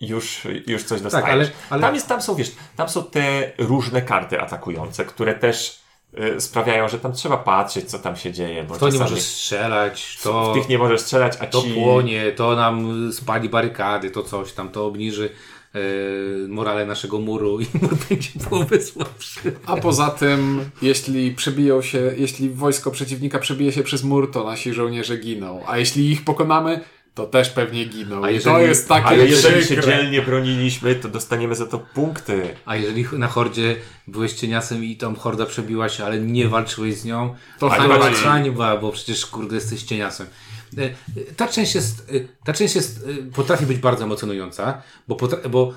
[0.00, 1.28] już, już coś dostajesz.
[1.28, 5.79] ale- ale- Tam, jest, tam są, wiesz, tam są te różne karty atakujące, które też
[6.38, 8.64] sprawiają, że tam trzeba patrzeć, co tam się dzieje.
[8.64, 11.74] Bo To nie możesz strzelać, to, w tych nie możesz strzelać, a to ci...
[11.74, 15.30] płonie, to nam spali barykady, to coś tam, to obniży
[15.74, 15.78] e,
[16.48, 19.52] morale naszego muru i mur będzie połowę słabszy.
[19.66, 24.72] A poza tym, jeśli przebiją się, jeśli wojsko przeciwnika przebije się przez mur, to nasi
[24.72, 25.62] żołnierze giną.
[25.66, 26.80] A jeśli ich pokonamy,
[27.20, 28.24] to też pewnie giną.
[28.24, 32.42] A jeżeli- to jest takie Ale jeżeli się dzielnie broniliśmy, to dostaniemy za to punkty.
[32.66, 37.04] A jeżeli na hordzie byłeś cieniasem i tam horda przebiła się, ale nie walczyłeś z
[37.04, 40.26] nią, To hańba hańba, hańba, bo przecież kurde jesteś cieniasem.
[40.78, 40.90] E, e,
[41.36, 45.16] Ta część jest, e, ta część jest, potrafi być bardzo emocjonująca, bo,
[45.50, 45.74] bo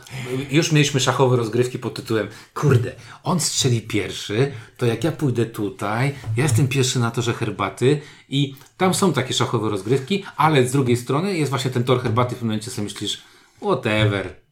[0.52, 2.92] już mieliśmy szachowe rozgrywki pod tytułem kurde,
[3.24, 8.56] on strzeli pierwszy, to jak ja pójdę tutaj, ja jestem pierwszy na torze herbaty i
[8.78, 12.42] tam są takie szachowe rozgrywki, ale z drugiej strony jest właśnie ten tor herbaty w
[12.42, 13.22] momencie sobie myślisz
[13.62, 14.43] whatever,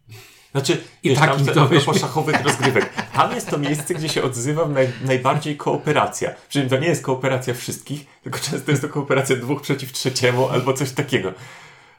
[0.52, 1.94] Znaczy, I wiesz, tak tam mi to wyszło.
[1.94, 2.94] szachowych rozgrywek.
[3.14, 6.32] Tam jest to miejsce, gdzie się odzywa naj, najbardziej kooperacja.
[6.50, 10.50] Przy czym to nie jest kooperacja wszystkich, tylko często jest to kooperacja dwóch przeciw trzeciemu
[10.50, 11.34] albo coś takiego.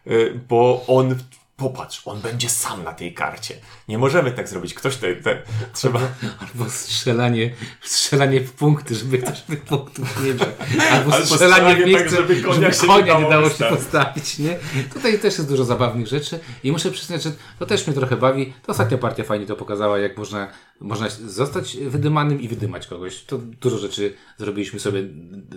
[0.06, 1.18] Y, Bo on,
[1.56, 3.54] popatrz, on będzie sam na tej karcie.
[3.88, 4.74] Nie możemy tak zrobić.
[4.74, 5.42] Ktoś te, te
[5.74, 6.00] trzeba...
[6.40, 10.48] Albo strzelanie, strzelanie w punkty, żeby ktoś tych punktów nie miał.
[10.90, 14.38] Albo, strzelanie w strzelanie miejsce, tak, żeby konia nie konia dało nie dało się postawić.
[14.38, 14.58] Nie?
[14.94, 18.52] Tutaj też jest dużo zabawnych rzeczy i muszę przyznać, że to też mnie trochę bawi.
[18.62, 20.48] To ostatnia partia fajnie to pokazała, jak można,
[20.82, 23.24] można zostać wydymanym i wydymać kogoś.
[23.24, 25.02] To dużo rzeczy zrobiliśmy sobie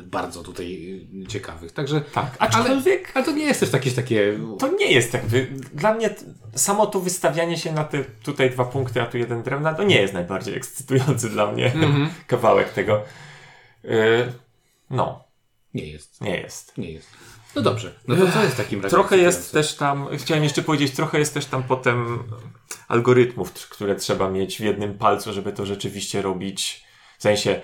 [0.05, 1.71] bardzo tutaj ciekawych.
[1.71, 4.39] Także, Tak, ale, aczkolwiek- ale to nie jest też jakieś takie...
[4.59, 5.21] To nie jest tak.
[5.73, 6.15] Dla mnie
[6.55, 10.01] samo to wystawianie się na te tutaj dwa punkty, a tu jeden drewna, to nie
[10.01, 11.71] jest najbardziej ekscytujący dla mnie
[12.27, 13.03] kawałek tego.
[13.85, 13.89] Y,
[14.89, 15.23] No,
[15.73, 16.21] Nie jest.
[16.21, 16.77] nie jest.
[16.77, 17.07] Nie jest.
[17.55, 17.93] No dobrze.
[18.07, 18.93] No to co jest w takim razie?
[18.95, 22.19] Trochę jest też tam, chciałem jeszcze powiedzieć, trochę jest też tam potem
[22.87, 26.85] algorytmów, które trzeba mieć w jednym palcu, żeby to rzeczywiście robić.
[27.17, 27.61] W sensie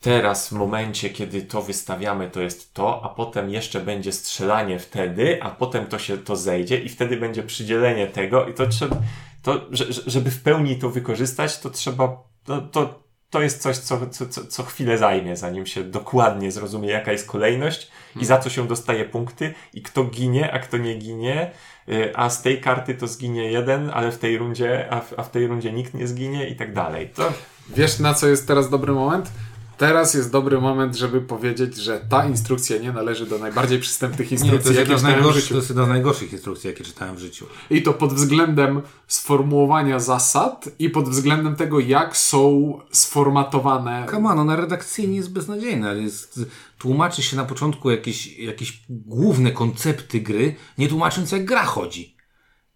[0.00, 5.42] teraz w momencie, kiedy to wystawiamy, to jest to, a potem jeszcze będzie strzelanie wtedy,
[5.42, 8.96] a potem to się to zejdzie i wtedy będzie przydzielenie tego i to trzeba,
[9.42, 13.76] to, że- że- żeby w pełni to wykorzystać, to trzeba, to, to, to jest coś,
[13.76, 18.50] co, co, co, chwilę zajmie, zanim się dokładnie zrozumie, jaka jest kolejność i za co
[18.50, 21.50] się dostaje punkty i kto ginie, a kto nie ginie,
[21.88, 25.22] y, a z tej karty to zginie jeden, ale w tej rundzie, a w, a
[25.22, 27.08] w tej rundzie nikt nie zginie i tak dalej.
[27.08, 27.32] To,
[27.76, 29.30] Wiesz, na co jest teraz dobry moment?
[29.78, 34.38] Teraz jest dobry moment, żeby powiedzieć, że ta instrukcja nie należy do najbardziej przystępnych Nie,
[34.38, 35.48] to instrukcji, jakie czytałem w życiu.
[35.48, 37.46] to jest jedna z najgorszych instrukcji, jakie czytałem w życiu.
[37.70, 44.06] I to pod względem sformułowania zasad i pod względem tego, jak są sformatowane.
[44.10, 45.92] Come on, ona redakcyjnie jest beznadziejna.
[45.92, 46.40] Jest,
[46.78, 52.17] tłumaczy się na początku jakieś, jakieś główne koncepty gry, nie tłumacząc jak gra chodzi.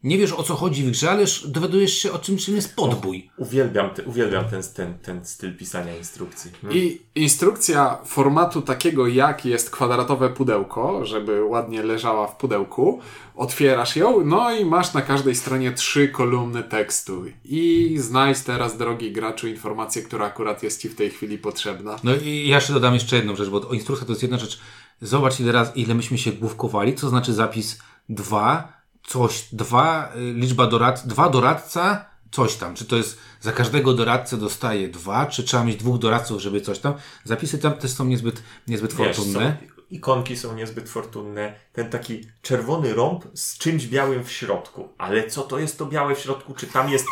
[0.04, 2.76] Nie wiesz o co chodzi w grze, ale już dowiadujesz się o czym, czym jest
[2.76, 3.30] podbój.
[3.36, 6.50] uwielbiam, te, uwielbiam ten, ten, ten styl pisania instrukcji.
[6.70, 13.00] I instrukcja formatu takiego, jak jest kwadratowe pudełko, żeby ładnie leżała w pudełku,
[13.36, 17.24] otwierasz ją, no i masz na każdej stronie trzy kolumny tekstu.
[17.44, 21.96] I znajdź teraz, drogi graczu, informację, która akurat jest Ci w tej chwili potrzebna.
[22.04, 24.60] No i ja jeszcze dodam jeszcze jedną rzecz, bo instrukcja to jest jedna rzecz.
[25.00, 27.78] Zobacz ile raz, ile myśmy się główkowali, co znaczy zapis
[28.08, 32.74] 2, coś, 2, liczba dorad, 2 doradca, coś tam.
[32.74, 36.78] Czy to jest za każdego doradcę dostaje 2, czy trzeba mieć dwóch doradców, żeby coś
[36.78, 36.94] tam.
[37.24, 39.56] Zapisy tam też są niezbyt, niezbyt Wiesz, fortunne.
[39.60, 44.88] co, ikonki są niezbyt fortunne, ten taki czerwony rąb z czymś białym w środku.
[44.98, 46.54] Ale co to jest to białe w środku?
[46.54, 47.06] Czy tam jest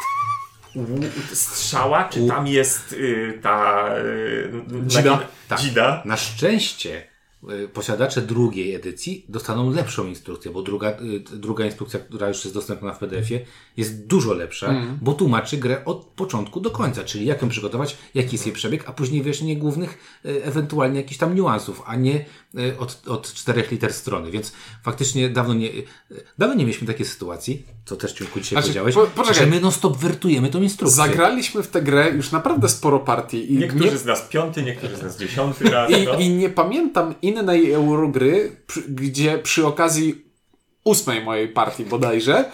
[1.32, 4.52] strzała, czy tam jest y, ta y,
[4.86, 5.02] Dzida.
[5.10, 5.60] nagina- Tak.
[5.60, 6.02] dzida?
[6.04, 7.09] Na szczęście y,
[7.72, 12.92] posiadacze drugiej edycji dostaną lepszą instrukcję, bo druga, y, druga instrukcja, która już jest dostępna
[12.92, 13.40] w PDF-ie,
[13.76, 14.98] jest dużo lepsza, Mhm.
[15.02, 18.88] bo tłumaczy grę od początku do końca, czyli jak ją przygotować, jaki jest jej przebieg,
[18.88, 22.24] a później wyjaśnienie głównych, y, ewentualnie jakichś tam niuansów, a nie y,
[22.78, 24.30] od, od czterech liter strony.
[24.30, 25.84] Więc faktycznie dawno nie, y,
[26.38, 29.44] dawno nie mieliśmy takiej sytuacji, co też Ciunku dzisiaj Znaczy, powiedziałeś, po- poczekaj.
[29.44, 30.96] że my non stop wertujemy tą instrukcję.
[30.96, 34.96] Zagraliśmy w tę grę już naprawdę sporo partii i Niektórzy nie, z nas piąty, niektórzy
[34.96, 35.90] z nas dziesiąty raz.
[35.90, 36.18] no.
[36.18, 40.24] i, i nie pamiętam innej Eurogry, przy, gdzie przy okazji
[40.84, 42.44] ósmej mojej partii bodajże,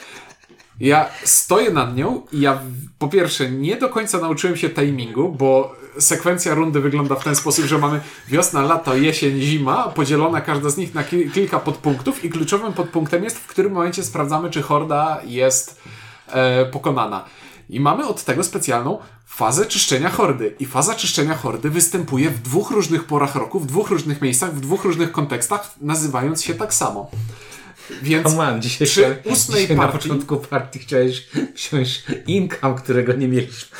[0.80, 2.60] ja stoję nad nią i ja
[2.98, 7.64] po pierwsze nie do końca nauczyłem się timingu, bo sekwencja rundy wygląda w ten sposób,
[7.64, 12.30] że mamy wiosna, lato, jesień, zima, podzielona każda z nich na ki- kilka podpunktów i
[12.30, 15.80] kluczowym podpunktem jest, w którym momencie sprawdzamy, czy horda jest
[16.28, 17.24] e, pokonana.
[17.70, 20.54] I mamy od tego specjalną fazę czyszczenia hordy.
[20.58, 24.60] I faza czyszczenia hordy występuje w dwóch różnych porach roku, w dwóch różnych miejscach, w
[24.60, 27.10] dwóch różnych kontekstach, nazywając się tak samo.
[28.02, 33.28] Więc man, dzisiaj, przy ósmej dzisiaj na partii- początku partii chciałeś wziąć income, którego nie
[33.28, 33.76] mieliśmy.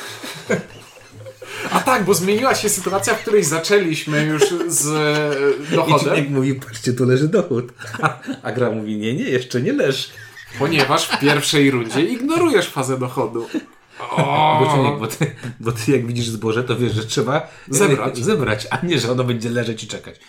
[1.71, 6.29] A tak, bo zmieniła się sytuacja, w której zaczęliśmy już z e, I dochodem, Ciunek
[6.29, 7.73] mówi, patrzcie, tu leży dochód.
[8.01, 10.07] A, a gra mówi, nie, nie, jeszcze nie leży.
[10.59, 13.47] ponieważ w pierwszej rundzie ignorujesz fazę dochodu.
[14.59, 18.17] Bo, bo, ty, bo ty jak widzisz zboże, to wiesz, że trzeba e, Zebrać.
[18.17, 20.19] zebrać, a nie, że ono będzie leżeć i czekać.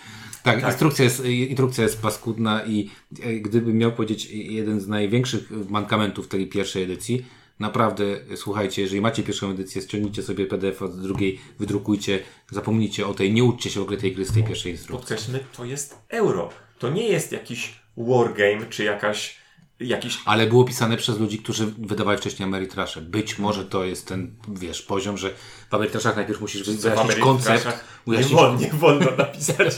[0.43, 2.91] Tak, Instrukcja, jest, instrukcja jest paskudna i
[3.22, 7.24] e, gdybym miał powiedzieć jeden z największych mankamentów tej pierwszej edycji,
[7.59, 8.05] naprawdę,
[8.37, 12.19] słuchajcie, jeżeli macie pierwszą edycję, ściągnijcie sobie PDF od drugiej, wydrukujcie,
[12.51, 14.99] zapomnijcie o tej, nie uczcie się w ogóle tej gry z tej pierwszej instrukcji.
[14.99, 16.51] Podkreślmy, to jest euro.
[16.79, 19.38] To nie jest jakiś wargame, czy jakaś,
[19.81, 23.01] jakiś Ale było pisane przez ludzi, którzy wydawali wcześniej Ameritrasze.
[23.01, 25.31] Być może to jest ten, wiesz, poziom, że
[25.70, 29.74] w Ameritraszach najpierw musisz wyjaśnić koncept, Ameritraszach nie, wolno, nie wolno napisać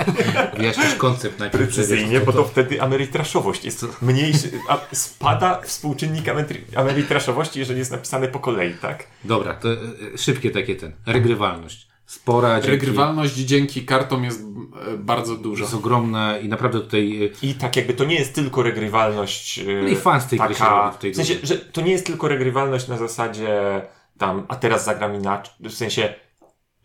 [0.58, 1.64] wyjaśnić koncept najpierw.
[1.64, 7.90] precyzyjnie, bo co to wtedy ameritraszowość jest mniejszy, a spada współczynnik amery- ameritraszowości, jeżeli jest
[7.90, 9.06] napisane po kolei, tak?
[9.24, 9.76] Dobra, to e,
[10.18, 10.92] szybkie takie ten.
[11.06, 11.87] Regrywalność.
[12.08, 15.62] Spora, dzięki, Regrywalność dzięki kartom jest e, bardzo duża.
[15.62, 19.82] jest ogromna i naprawdę tutaj e, I tak jakby to nie jest tylko regrywalność yy,
[19.82, 21.92] No i fan z tej gry się taka, robi tutaj w sensie, że to nie
[21.92, 23.82] jest tylko regrywalność na zasadzie
[24.18, 26.14] tam, a teraz zagram inaczej, w sensie,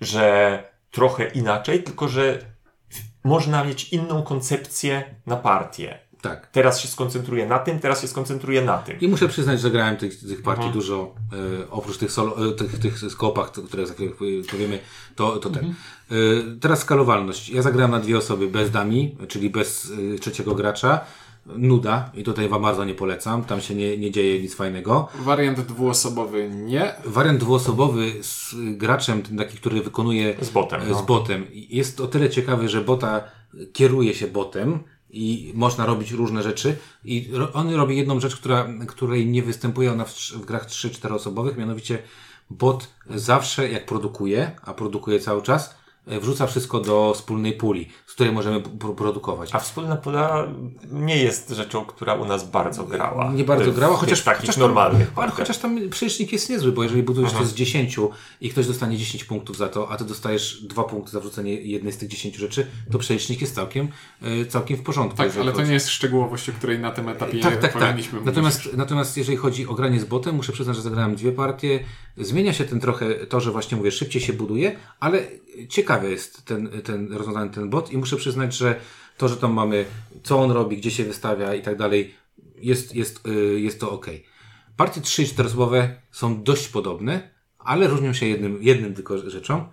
[0.02, 2.40] że trochę inaczej, tylko że
[3.24, 6.00] można mieć inną koncepcję na partię.
[6.24, 6.48] Tak.
[6.48, 9.00] Teraz się skoncentruję na tym, teraz się skoncentruję na tym.
[9.00, 10.74] I muszę przyznać, że grałem tych, tych partii Mhm.
[10.74, 11.16] dużo,
[11.62, 14.12] e, oprócz tych, solo, e, tych, tych skopach, które za chwilę
[14.52, 14.80] powiemy,
[15.16, 15.66] to, to ten.
[15.66, 15.76] Mhm.
[16.12, 17.50] E, teraz skalowalność.
[17.50, 21.00] Ja zagrałem na dwie osoby bez dami, czyli bez e, trzeciego gracza.
[21.46, 25.08] Nuda i tutaj wam bardzo nie polecam, tam się nie, nie dzieje nic fajnego.
[25.20, 26.94] Wariant dwuosobowy nie.
[27.06, 31.00] Wariant dwuosobowy z graczem, ten taki, który wykonuje Z botem, e, no.
[31.00, 31.46] z botem.
[31.54, 33.24] Jest o tyle ciekawy, że bota
[33.74, 34.80] kieruje się botem
[35.14, 36.78] i można robić różne rzeczy.
[37.06, 41.58] I on robi jedną rzecz, która, której nie występuje ona w, w grach 3-4 osobowych,
[41.58, 42.00] mianowicie
[42.50, 45.76] bot zawsze jak produkuje, a produkuje cały czas,
[46.08, 48.62] wrzuca wszystko do wspólnej puli, z której możemy
[48.98, 49.50] produkować.
[49.54, 50.48] A wspólna pula
[50.92, 53.34] nie jest rzeczą, która u nas bardzo grała.
[53.34, 55.08] Nie bardzo W grała, chociaż takich chociaż normalnych.
[55.08, 57.96] Tam, ale chociaż tam przelicznik jest niezły, bo jeżeli budujesz to z 10
[58.42, 61.94] i ktoś dostanie 10 punktów za to, a ty dostajesz 2 punkty za wrzucenie jednej
[61.94, 63.88] z tych 10 rzeczy, to przelicznik jest całkiem,
[64.22, 65.18] e, całkiem w porządku.
[65.18, 67.82] Tak, ale to chodzi- nie jest szczegółowość, o której na tym etapie tak, tak, tak.
[67.82, 68.26] powinniśmy mówić.
[68.26, 71.80] Natomiast, natomiast jeżeli chodzi o granie z botem, muszę przyznać, że zagrałem dwie partie.
[72.18, 75.24] Zmienia się ten trochę, to, że właśnie mówię, szybciej się buduje, ale
[75.94, 78.80] ciekawy jest ten, ten rozwiązany ten bot i muszę przyznać, że
[79.18, 79.86] to, że tam mamy,
[80.24, 82.16] co on robi, gdzie się wystawia i tak dalej,
[82.56, 84.08] jest, jest, y, jest to ok.
[84.78, 87.30] Partie 3 i 4 osobowe są dość podobne,
[87.60, 89.70] ale różnią się jednym, jednym tylko rzeczą.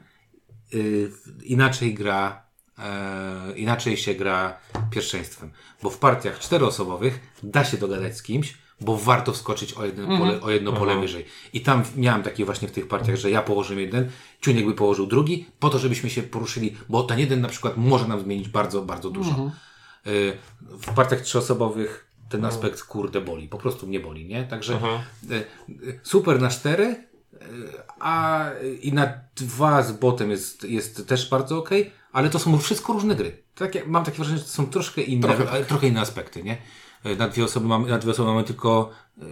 [0.74, 1.10] Y,
[1.44, 2.42] inaczej gra,
[2.78, 4.58] e, inaczej się gra
[4.90, 5.50] pierwszeństwem.
[5.82, 10.40] Bo w partiach czteroosobowych da się dogadać z kimś, bo warto wskoczyć o, jeden pole,
[10.40, 11.24] o jedno pole wyżej.
[11.52, 14.10] I tam miałem takie właśnie w tych partiach, że ja położyłem jeden,
[14.40, 18.08] Ciuniek by położył drugi, po to, żebyśmy się poruszyli, bo ten jeden na przykład może
[18.08, 19.30] nam zmienić bardzo, bardzo dużo.
[20.06, 24.44] Y, w partiach trzyosobowych ten aspekt kurde boli, po prostu mnie boli, nie?
[24.44, 24.74] Także
[25.30, 25.34] y,
[25.88, 27.38] y, super na cztery, y,
[28.00, 28.44] a
[28.82, 31.70] i na dwa z botem jest, jest też bardzo ok,
[32.12, 33.42] ale to są wszystko różne gry.
[33.54, 36.42] Tak, jak- mam takie wrażenie, że to są troszkę inne, Trochę trochę, trochę inne aspekty,
[36.42, 36.56] nie?
[37.04, 39.22] E, na dwie osoby mamy, na dwie osoby mamy tylko e,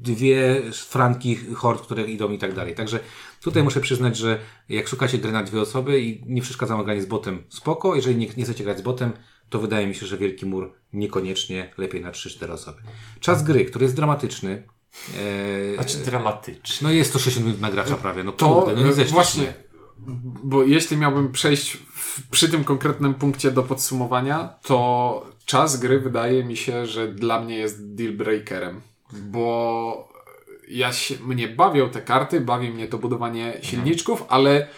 [0.00, 2.74] dwie franki hord, które idą i tak dalej.
[2.74, 3.00] Także
[3.42, 4.38] tutaj muszę przyznać, że
[4.68, 7.94] jak szukacie gry na dwie osoby i nie przeszkadza wam granie z botem, spoko.
[7.94, 9.12] Jeżeli nie, nie chcecie grać z botem,
[9.48, 12.78] to wydaje mi się, że Wielki Mur niekoniecznie lepiej na 3-4 osoby.
[13.20, 14.62] Czas gry, który jest dramatyczny.
[15.18, 16.88] E, Znaczy dramatyczny.
[16.88, 18.24] no jest to 60 minut na gracza prawie.
[18.24, 19.54] No To kurde, no nie właśnie,
[20.44, 26.44] bo jeśli miałbym przejść w, przy tym konkretnym punkcie do podsumowania, to czas gry wydaje
[26.44, 28.80] mi się, że dla mnie jest deal breakerem,
[29.12, 30.08] bo
[30.68, 34.68] ja się, mnie bawią te karty, bawi mnie to budowanie silniczków, ale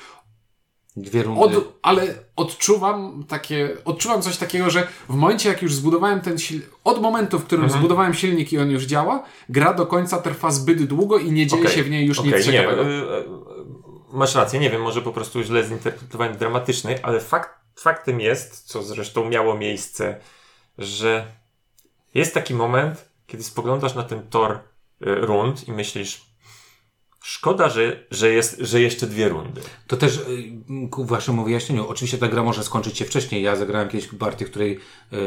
[0.97, 1.41] Dwie rundy.
[1.41, 6.71] od, ale odczuwam takie, odczuwam coś takiego, że w momencie jak już zbudowałem ten silnik,
[6.85, 10.85] od momentu, w którym zbudowałem silnik i on już działa, gra do końca trwa zbyt
[10.85, 12.83] długo i nie dzieje Okej, się w niej już okej, nic nie, ciekawego.
[12.83, 13.25] e, e,
[14.13, 18.83] Masz rację, nie wiem, może po prostu źle zinterpretowałem dramatyczny, ale fakt, faktem jest, co
[18.83, 20.21] zresztą miało miejsce,
[20.81, 21.33] że
[22.15, 24.61] jest taki moment, kiedy spoglądasz na ten tor e,
[25.01, 26.31] rund i myślisz,
[27.23, 29.61] szkoda, że, że, jest, że jeszcze dwie rundy.
[29.87, 31.89] To też y, ku waszemu wyjaśnieniu.
[31.89, 33.43] Oczywiście ta gra może skończyć się wcześniej.
[33.43, 34.79] Ja zagrałem kiedyś partię, w której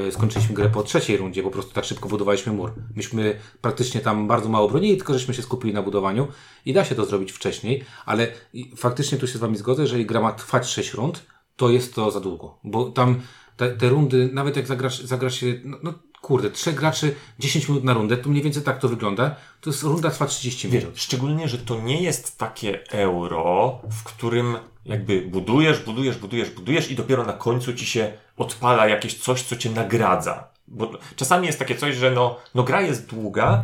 [0.07, 1.43] y, skończyliśmy grę po trzeciej rundzie.
[1.43, 2.73] Po prostu tak szybko budowaliśmy mur.
[2.95, 6.27] Myśmy praktycznie tam bardzo mało bronili, tylko żeśmy się skupili na budowaniu
[6.65, 8.27] i da się to zrobić wcześniej, ale
[8.75, 11.25] faktycznie tu się z wami zgodzę, jeżeli gra ma trwać 6 rund,
[11.55, 12.57] to jest to za długo.
[12.63, 13.21] Bo tam
[13.57, 17.83] te, te rundy, nawet jak zagrasz, zagrasz się, no, no kurde, trzech graczy 10 minut
[17.83, 19.35] na rundę, to mniej więcej tak to wygląda.
[19.61, 20.91] To jest runda trwa 30 minut.
[20.95, 26.95] Szczególnie, że to nie jest takie euro, w którym jakby budujesz, budujesz, budujesz, budujesz i
[26.95, 30.47] dopiero na końcu ci się odpala jakieś coś, co cię nagradza.
[30.67, 33.63] Bo czasami jest takie coś, że no, no gra jest długa,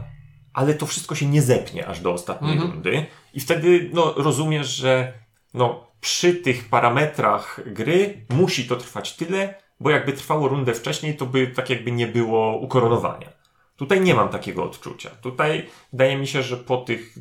[0.53, 5.13] ale to wszystko się nie zepnie aż do ostatniej rundy i wtedy no, rozumiesz, że
[5.53, 11.25] no, przy tych parametrach gry musi to trwać tyle, bo jakby trwało rundę wcześniej, to
[11.25, 13.29] by tak jakby nie było ukoronowania.
[13.75, 15.09] Tutaj nie mam takiego odczucia.
[15.09, 17.15] Tutaj wydaje mi się, że po tych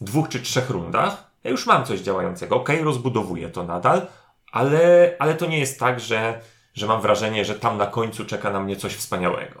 [0.00, 2.56] dwóch czy trzech rundach ja już mam coś działającego.
[2.56, 4.06] Okej, rozbudowuję to nadal,
[4.52, 6.40] ale, ale to nie jest tak, że,
[6.74, 9.60] że mam wrażenie, że tam na końcu czeka na mnie coś wspaniałego.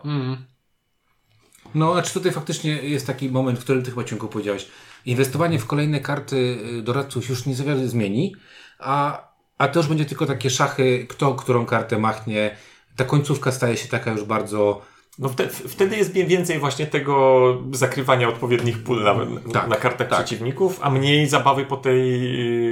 [1.74, 4.68] No, znaczy tutaj faktycznie jest taki moment, w którym ty chyba ciągu powiedziałeś.
[5.06, 6.36] Inwestowanie w kolejne karty
[6.78, 8.34] y, doradców już nie za wiele zmieni,
[8.78, 9.28] a,
[9.58, 12.56] a to już będzie tylko takie szachy, kto którą kartę machnie.
[12.96, 14.82] Ta końcówka staje się taka już bardzo...
[15.18, 17.42] No wtedy, wtedy jest mniej więcej właśnie tego
[17.72, 19.16] zakrywania odpowiednich pól na,
[19.52, 20.18] Tak, na kartach tak.
[20.18, 22.00] przeciwników, a mniej zabawy po tej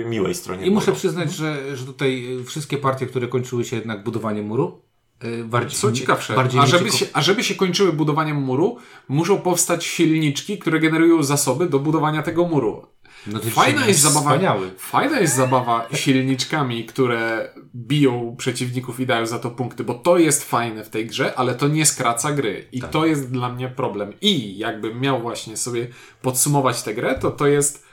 [0.03, 0.67] y, miłej stronie.
[0.67, 4.81] I muszę przyznać, że, że tutaj wszystkie partie, które kończyły się jednak budowaniem muru,
[5.25, 5.79] y, bardziej...
[5.79, 6.35] Są ciekawsze.
[6.35, 8.77] Bardziej a, żeby się, a żeby się kończyły budowaniem muru,
[9.09, 12.87] muszą powstać silniczki, które generują zasoby do budowania tego muru.
[13.27, 14.31] No to Fajna jest zabawa.
[14.31, 14.71] Wspaniały.
[14.79, 20.45] Fajna jest zabawa silniczkami, które biją przeciwników i dają za to punkty, bo to jest
[20.45, 22.69] fajne w tej grze, ale to nie skraca gry.
[22.73, 24.13] I to jest dla mnie problem.
[24.21, 25.87] I jakbym miał właśnie sobie
[26.23, 27.85] podsumować tę grę, to to jest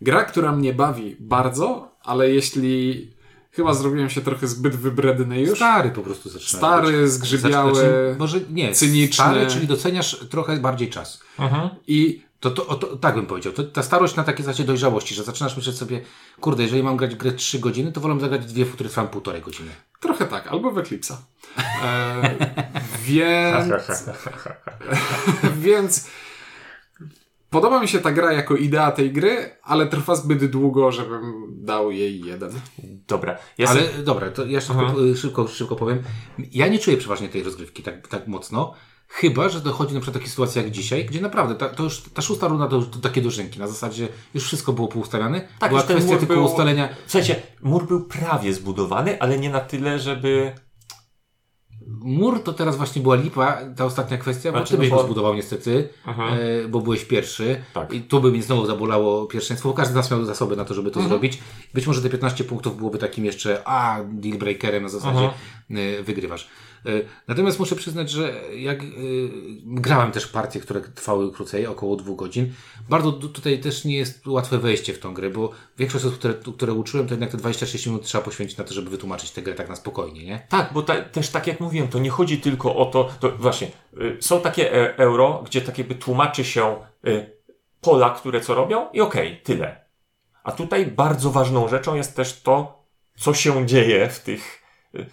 [0.00, 3.10] gra, która mnie bawi bardzo, ale jeśli
[3.52, 5.56] chyba zrobiłem się trochę zbyt wybredny już.
[5.58, 7.10] Stary po prostu zaczyna Stary, być.
[7.10, 9.24] zgrzybiały, Znaczy, może nie, cyniczny.
[9.24, 11.20] stary, czyli doceniasz trochę bardziej czas.
[11.86, 13.52] I To, to, to tak bym powiedział.
[13.52, 16.00] To, ta starość na takiej zasadzie dojrzałości, że zaczynasz myśleć sobie,
[16.40, 19.42] kurde, jeżeli mam grać grę 3 godziny, to wolę zagrać dwie, w których trwam półtorej
[19.42, 19.70] godziny.
[20.00, 21.14] trochę tak, albo w Eclipse'a.
[21.82, 22.36] E,
[23.06, 24.04] więc,
[25.66, 26.10] więc
[27.50, 31.90] podoba mi się ta gra jako idea tej gry, ale trwa zbyt długo, żebym dał
[31.90, 32.50] jej jeden.
[33.08, 33.38] Dobra.
[33.58, 36.02] Ja Ale sobie- dobra, to ja szybko, y, szybko, szybko powiem.
[36.52, 38.74] Ja nie czuję przeważnie tej rozgrywki tak, tak mocno.
[39.08, 42.02] Chyba, że dochodzi na przykład do takiej sytuacji jak dzisiaj, gdzie naprawdę ta, to już,
[42.14, 43.58] ta szósta runda to to takie dożynki.
[43.58, 45.48] Na zasadzie już wszystko było poustawiane.
[45.58, 46.88] Tak, Była już ten kwestia mur tylko był- ustalenia.
[47.06, 50.52] Słuchajcie, mur był prawie zbudowany, ale nie na tyle, żeby.
[52.00, 55.02] Mur to teraz właśnie była lipa, ta ostatnia kwestia, bo Znaczy, ty byś no go
[55.02, 57.64] bo- zbudował niestety, e, bo byłeś pierwszy.
[57.74, 57.92] Tak.
[57.92, 60.74] I tu by mi znowu zabolało pierwszeństwo, bo każdy z nas miał zasoby na to,
[60.74, 61.08] żeby to Mhm.
[61.08, 61.38] zrobić.
[61.74, 65.30] Być może te 15 punktów byłoby takim jeszcze, a, deal breakerem na zasadzie
[65.70, 66.48] e, wygrywasz.
[66.86, 66.90] E,
[67.28, 68.84] Natomiast muszę przyznać, że jak e,
[69.64, 72.52] grałem też partie, które trwały krócej, około dwóch godzin,
[72.88, 76.34] bardzo tu- tutaj też nie jest łatwe wejście w tą grę, bo większość osób, które,
[76.34, 79.54] które uczyłem, to jednak te 26 minut trzeba poświęcić na to, żeby wytłumaczyć tę grę
[79.54, 80.46] tak na spokojnie, nie?
[80.48, 83.70] Tak, bo ta, też tak jak mówiłem, to nie chodzi tylko o to, to właśnie,
[84.00, 86.76] y, są takie e, euro, gdzie tak jakby tłumaczy się
[87.06, 87.30] y,
[87.80, 89.86] pola, które co robią i okej, tyle.
[90.44, 92.84] A tutaj bardzo ważną rzeczą jest też to,
[93.18, 94.62] co się dzieje w tych,
[94.94, 95.06] y,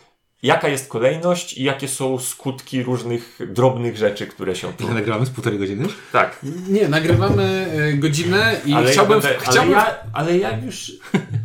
[0.43, 4.83] jaka jest kolejność i jakie są skutki różnych drobnych rzeczy, które się tu...
[4.83, 5.85] Ile nagramy z półtorej godziny?
[6.11, 6.39] Tak,
[6.69, 9.17] Nie, nagrywamy e, godzinę i ale chciałbym...
[9.17, 10.91] ja, będę, chciałbym ale, ja, ale ja już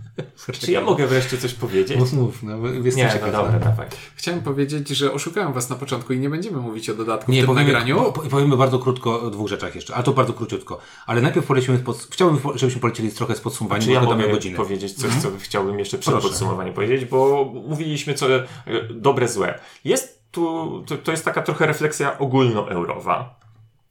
[0.61, 1.99] Czy ja mogę wreszcie coś powiedzieć?
[1.99, 3.87] Mów, mów, no, jestem Nie, no dobra, dawaj.
[4.14, 7.47] Chciałem powiedzieć, że oszukałem was na początku i nie będziemy mówić o dodatku Nie, w
[7.47, 7.97] tym powiemy, nagraniu.
[7.97, 10.79] po, po- powiemy bardzo krótko o dwóch rzeczach jeszcze, a to bardzo króciutko.
[11.07, 14.57] Ale najpierw polecimy, pod, chciałbym, żebyśmy polecieli trochę z podsumowaniem, Czy ja mogę godzinę.
[14.57, 16.29] powiedzieć coś, co chciałbym jeszcze przed Proszę.
[16.29, 18.47] podsumowaniem powiedzieć, bo mówiliśmy co e,
[18.91, 19.59] dobre, złe.
[19.85, 23.41] Jest tu, to, to jest taka trochę refleksja ogólnoeurowa,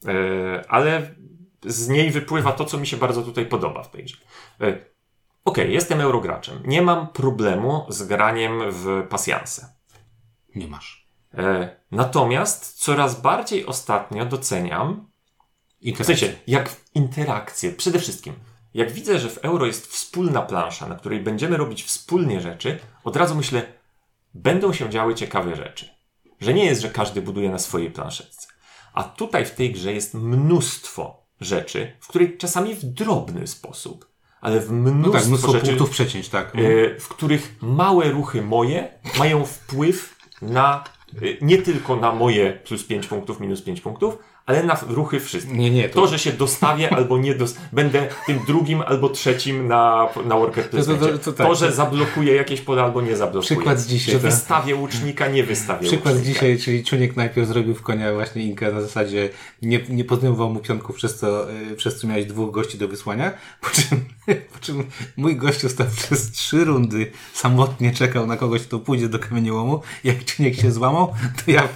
[0.06, 1.16] e, ale
[1.66, 4.18] z niej wypływa to, co mi się bardzo tutaj podoba w tej grze.
[5.48, 6.64] Okej, jestem eurograczem.
[6.66, 9.74] Nie mam problemu z graniem w pasjanse.
[10.56, 11.08] Nie masz.
[11.34, 15.08] E, natomiast coraz bardziej ostatnio doceniam
[15.82, 18.34] I w sensie, jak interakcje, przede wszystkim,
[18.74, 23.16] jak widzę, że w euro jest wspólna plansza, na której będziemy robić wspólnie rzeczy, od
[23.16, 23.62] razu myślę,
[24.34, 25.90] będą się działy ciekawe rzeczy.
[26.40, 28.48] Że nie jest, że każdy buduje na swojej planszetce.
[28.94, 34.07] A tutaj w tej grze jest mnóstwo rzeczy, w której czasami w drobny sposób,
[34.42, 36.48] ale w mnóstwo, No tak, mnóstwo rzeczy, punktów przecięć, tak.
[36.56, 38.88] e, w których małe ruchy moje
[39.20, 40.84] mają wpływ na
[41.16, 45.56] e, nie tylko na moje plus 5 punktów, minus 5 punktów, ale na ruchy wszystkich.
[45.58, 47.56] Nie, nie, To, to, że się dostawię albo nie dos...
[47.74, 52.36] będę tym drugim albo trzecim na, na worker to- To, to tak, że to- zablokuję
[52.36, 53.56] jakieś pole albo nie zablokuję.
[53.56, 54.32] Przykład z dzisiaj, Że tak.
[54.32, 56.40] wystawię łucznika, nie wystawię Przykład z łucznika.
[56.40, 59.30] dzisiaj, czyli Czuniek najpierw zrobił w konia właśnie Inkę na zasadzie
[59.62, 63.32] nie, nie podejmował mu pionków, przez co, y, przez co miałeś dwóch gości do wysłania,
[63.62, 64.06] po czym,
[64.54, 64.84] po czym
[65.18, 69.82] mój gościu stał przez trzy rundy samotnie czekał na kogoś, kto pójdzie do kamieniołomu.
[70.04, 71.14] Jak Czuniek się złamał,
[71.46, 71.68] to ja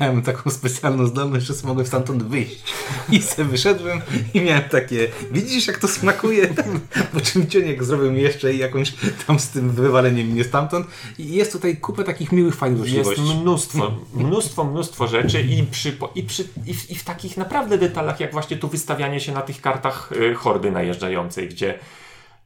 [0.00, 2.62] miałem taką specjalną zdolność, że mogłem stamtąd wyjść.
[3.10, 4.00] I sobie wyszedłem
[4.34, 6.48] i miałem takie, widzisz jak to smakuje?
[7.14, 8.92] Po czym Czuniek zrobił mi jeszcze jakąś
[9.26, 10.86] tam z tym wywaleniem mnie stamtąd.
[11.18, 16.22] I jest tutaj kupę takich miłych, fajnych Jest mnóstwo, mnóstwo, mnóstwo rzeczy i, przy, i,
[16.22, 19.60] przy, i, w, i w takich naprawdę detalach, jak właśnie tu wystawianie się na tych
[19.60, 21.78] kartach y, hordy najeżdżającej, gdzie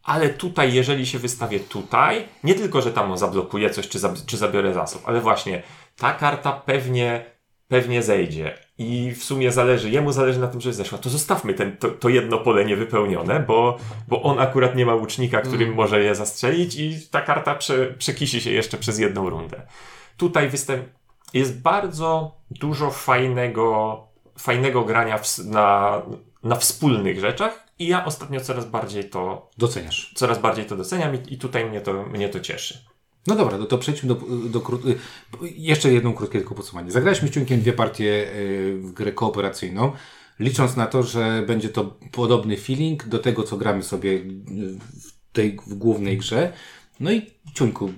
[0.09, 4.37] ale tutaj, jeżeli się wystawię tutaj, nie tylko, że tam zablokuję coś, czy, zab, czy
[4.37, 5.63] zabiorę zasób, ale właśnie
[5.97, 7.25] ta karta pewnie,
[7.69, 8.59] pewnie zejdzie.
[8.79, 12.09] I w sumie zależy, jemu zależy na tym, że zeszła, to zostawmy ten, to, to
[12.09, 13.79] jedno pole niewypełnione, bo,
[14.09, 18.41] bo on akurat nie ma łucznika, którym może je zastrzelić i ta karta prze, przekisi
[18.41, 19.63] się jeszcze przez jedną rundę.
[20.17, 20.87] Tutaj występ
[21.35, 23.99] jest bardzo dużo fajnego,
[24.39, 26.03] fajnego grania w, na,
[26.43, 30.12] na wspólnych rzeczach i ja ostatnio coraz bardziej to, Doceniasz.
[30.14, 32.79] coraz bardziej to doceniam i, i tutaj mnie to, mnie to cieszy.
[33.26, 34.14] No dobra, no to przejdźmy do,
[34.49, 34.59] do
[34.89, 34.99] y,
[35.57, 36.93] jeszcze jedną krótkie tylko podsumowanie.
[36.93, 39.93] Zagraliśmy z Ciunkiem dwie partie y, w grę kooperacyjną,
[40.41, 44.24] licząc na to, że będzie to podobny feeling do tego, co gramy sobie y,
[45.01, 46.53] w tej w głównej grze.
[47.01, 47.22] No i
[47.55, 47.93] Ciuńku,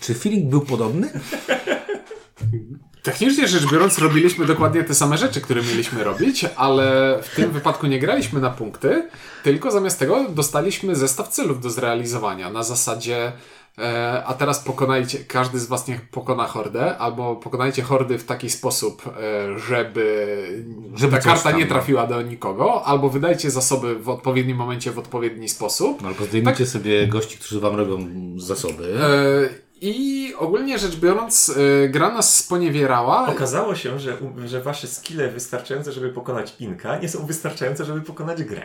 [0.00, 1.10] czy feeling był podobny?
[3.02, 7.86] Technicznie rzecz biorąc, robiliśmy dokładnie te same rzeczy, które mieliśmy robić, ale w tym wypadku
[7.86, 9.08] nie graliśmy na punkty,
[9.42, 13.32] tylko zamiast tego dostaliśmy zestaw celów do zrealizowania na zasadzie.
[13.78, 18.50] E, a teraz pokonajcie, każdy z Was niech pokona hordę, albo pokonajcie hordy w taki
[18.50, 24.08] sposób, e, żeby, Żeby ta karta tam, nie trafiła do nikogo, albo wydajcie zasoby w
[24.08, 26.02] odpowiednim momencie w odpowiedni sposób.
[26.02, 28.98] No, albo zdejmijcie sobie gości, którzy wam robią zasoby.
[29.00, 31.54] E, I ogólnie rzecz biorąc,
[31.84, 33.28] e, gra nas sponiewierała.
[33.28, 34.16] Okazało się, że,
[34.46, 38.62] że wasze skille wystarczające, żeby pokonać pinka, nie są wystarczające, żeby pokonać grę.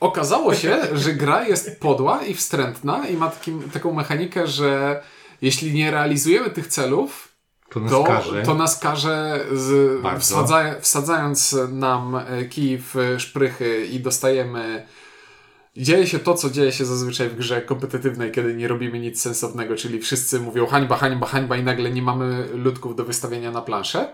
[0.00, 5.02] Okazało się, że gra jest podła i wstrętna i ma takim, taką mechanikę, że
[5.42, 7.28] jeśli nie realizujemy tych celów,
[7.70, 8.42] To nas to, każe.
[8.42, 14.86] to nas każe z, wsadza, wsadzając nam e, kij w szprychy i dostajemy.
[15.76, 19.76] Dzieje się to, co dzieje się zazwyczaj w grze kompetytywnej, kiedy nie robimy nic sensownego,
[19.76, 24.12] czyli wszyscy mówią hańba, hańba, hańba i nagle nie mamy ludków do wystawienia na planszę.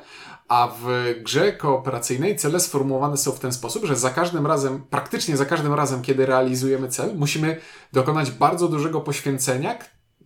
[0.48, 5.36] A w grze kooperacyjnej cele sformułowane są w ten sposób, że za każdym razem, praktycznie
[5.36, 7.60] za każdym razem, kiedy realizujemy cel, musimy
[7.92, 9.78] dokonać bardzo dużego poświęcenia,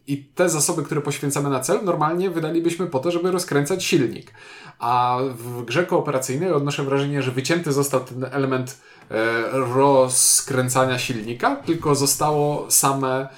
[0.06, 4.32] i te zasoby, które poświęcamy na cel, normalnie wydalibyśmy po to, żeby rozkręcać silnik.
[4.78, 8.80] A w grze kooperacyjnej odnoszę wrażenie, że wycięty został ten element
[9.52, 13.28] rozkręcania silnika, tylko zostało same.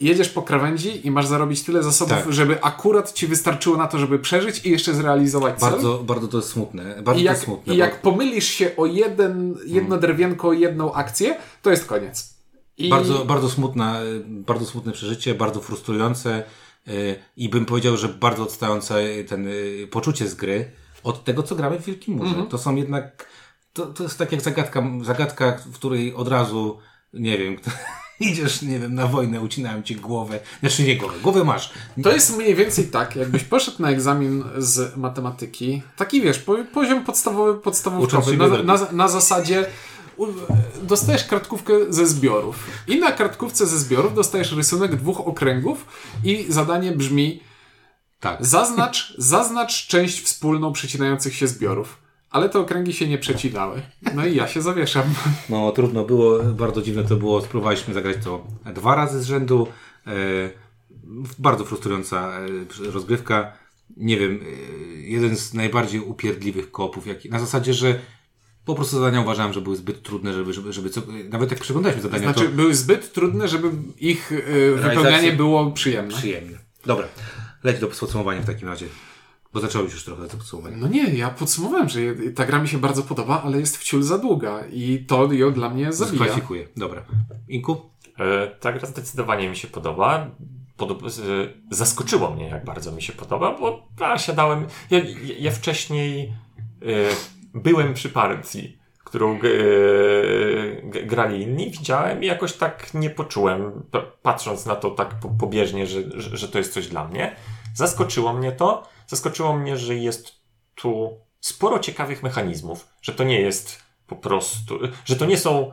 [0.00, 2.32] Jedziesz po krawędzi i masz zarobić tyle zasobów, Tak.
[2.32, 5.70] żeby akurat ci wystarczyło na to, żeby przeżyć i jeszcze zrealizować cel.
[5.70, 7.02] Bardzo, bardzo to jest smutne.
[7.02, 7.74] Bardzo I to jak, jest smutne.
[7.74, 12.34] i bo- jak pomylisz się o jeden, jedno drewienko, o jedną akcję, to jest koniec.
[12.78, 16.42] I Bardzo, bardzo, smutna, bardzo smutne przeżycie, bardzo frustrujące
[16.88, 20.70] y, i bym powiedział, że bardzo odstające ten y, poczucie z gry
[21.04, 22.30] od tego, co gramy w Wielkim Murze.
[22.30, 22.46] Mhm.
[22.48, 23.26] To są jednak,
[23.78, 26.78] to, to jest tak jak zagadka, zagadka, w której od razu,
[27.12, 27.56] nie wiem,
[28.30, 31.72] idziesz, nie wiem, na wojnę, ucinają ci głowę, znaczy nie głowę, głowę masz.
[32.02, 37.04] To jest mniej więcej tak, jakbyś poszedł na egzamin z matematyki, taki wiesz, po, poziom
[37.04, 39.66] podstawowy, podstawówkowy, się na, na, na zasadzie
[40.82, 42.66] dostajesz kartkówkę ze zbiorów.
[42.86, 45.86] I na kartkówce ze zbiorów dostajesz rysunek dwóch okręgów
[46.24, 47.42] i zadanie brzmi
[48.20, 48.46] Tak.
[48.46, 52.07] zaznacz, zaznacz część wspólną przecinających się zbiorów.
[52.30, 53.82] Ale te okręgi się nie przecinały.
[54.14, 55.04] No i ja się zawieszam.
[55.50, 57.40] No trudno było, bardzo dziwne to było.
[57.40, 59.66] Spróbowaliśmy zagrać to dwa razy z rzędu.
[60.06, 60.10] E,
[61.38, 62.38] bardzo frustrująca
[62.86, 63.52] e, rozgrywka.
[63.96, 67.98] Nie wiem, e, jeden z najbardziej upierdliwych kopów, jaki, na zasadzie, że
[68.64, 72.02] po prostu zadania uważałem, że były zbyt trudne, żeby, żeby, żeby co, nawet jak przeglądaliśmy
[72.02, 76.14] zadania, Znaczy, to były zbyt trudne, żeby ich y, wypełnianie było przyjemne.
[76.16, 76.58] przyjemne.
[76.86, 77.08] Dobra,
[77.64, 78.86] leć do podsumowania w takim razie,
[79.52, 80.76] bo zacząłeś już trochę to podsumowanie.
[80.76, 82.00] No nie, ja podsumowałem, że
[82.36, 85.70] ta gra mi się bardzo podoba, ale jest wciul za długa i to ją dla
[85.70, 86.24] mnie zabija.
[86.24, 86.68] Kwalifikuję.
[86.76, 87.04] Dobra.
[87.48, 87.76] Inku?
[88.18, 90.30] E, Ta gra zdecydowanie mi się podoba.
[91.06, 94.66] Z- zaskoczyło mnie, jak bardzo mi się podoba, bo ja siadałem.
[94.90, 94.98] Ja,
[95.38, 96.32] ja, wcześniej
[96.82, 96.86] e,
[97.54, 99.48] byłem przy partii, którą g,
[101.06, 105.86] grali inni, widziałem i jakoś tak nie poczułem, p- patrząc na to tak po, pobieżnie,
[105.86, 107.36] że, że, że to jest coś dla mnie.
[107.74, 108.88] Zaskoczyło mnie to.
[109.08, 110.32] Zaskoczyło mnie, że jest
[110.74, 115.72] tu sporo ciekawych mechanizmów, że to nie jest po prostu, że to nie są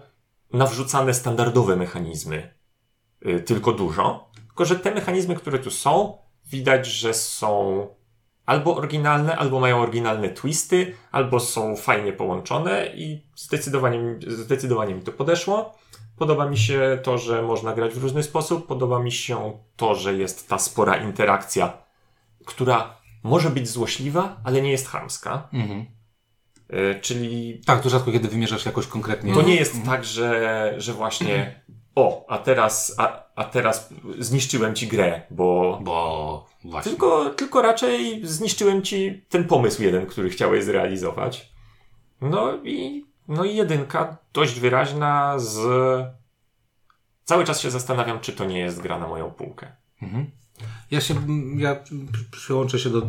[0.53, 2.53] nawrzucane standardowe mechanizmy,
[3.25, 7.87] y, tylko dużo, tylko że te mechanizmy, które tu są, widać, że są
[8.45, 15.11] albo oryginalne, albo mają oryginalne twisty, albo są fajnie połączone i zdecydowanie, zdecydowanie mi to
[15.11, 15.75] podeszło.
[16.17, 18.67] Podoba mi się to, że można grać w różny sposób.
[18.67, 21.77] Podoba mi się to, że jest ta spora interakcja,
[22.45, 25.49] która może być złośliwa, ale nie jest chamska.
[25.53, 25.85] Mhm.
[26.73, 29.33] Y, Czyli Tak, to rzadko kiedy wymierzasz jakoś konkretnie.
[29.33, 31.61] to nie jest tak, że, że właśnie
[31.95, 36.91] o, a teraz, a, a teraz zniszczyłem ci grę, bo Bo właśnie.
[36.91, 41.51] tylko, tylko raczej zniszczyłem ci ten pomysł jeden, który chciałeś zrealizować.
[42.21, 45.57] No i, no i jedynka dość wyraźna z...
[47.23, 49.71] Cały czas się zastanawiam, czy to nie jest gra na moją półkę.
[50.91, 51.15] Ja się,
[51.57, 51.83] ja
[52.31, 53.07] przyłączę się do,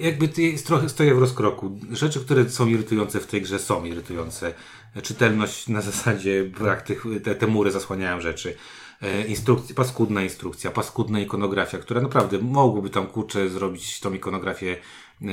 [0.00, 0.28] jakby
[0.64, 1.80] trochę stoję w rozkroku.
[1.92, 4.54] Rzeczy, które są irytujące w tej grze są irytujące.
[5.02, 8.56] Czytelność na zasadzie brak tych, te, te mury zasłaniają rzeczy.
[9.02, 14.76] E, Instrukcja, paskudna instrukcja, paskudna ikonografia, która naprawdę mogłoby tam kurczę zrobić tą ikonografię
[15.22, 15.26] e,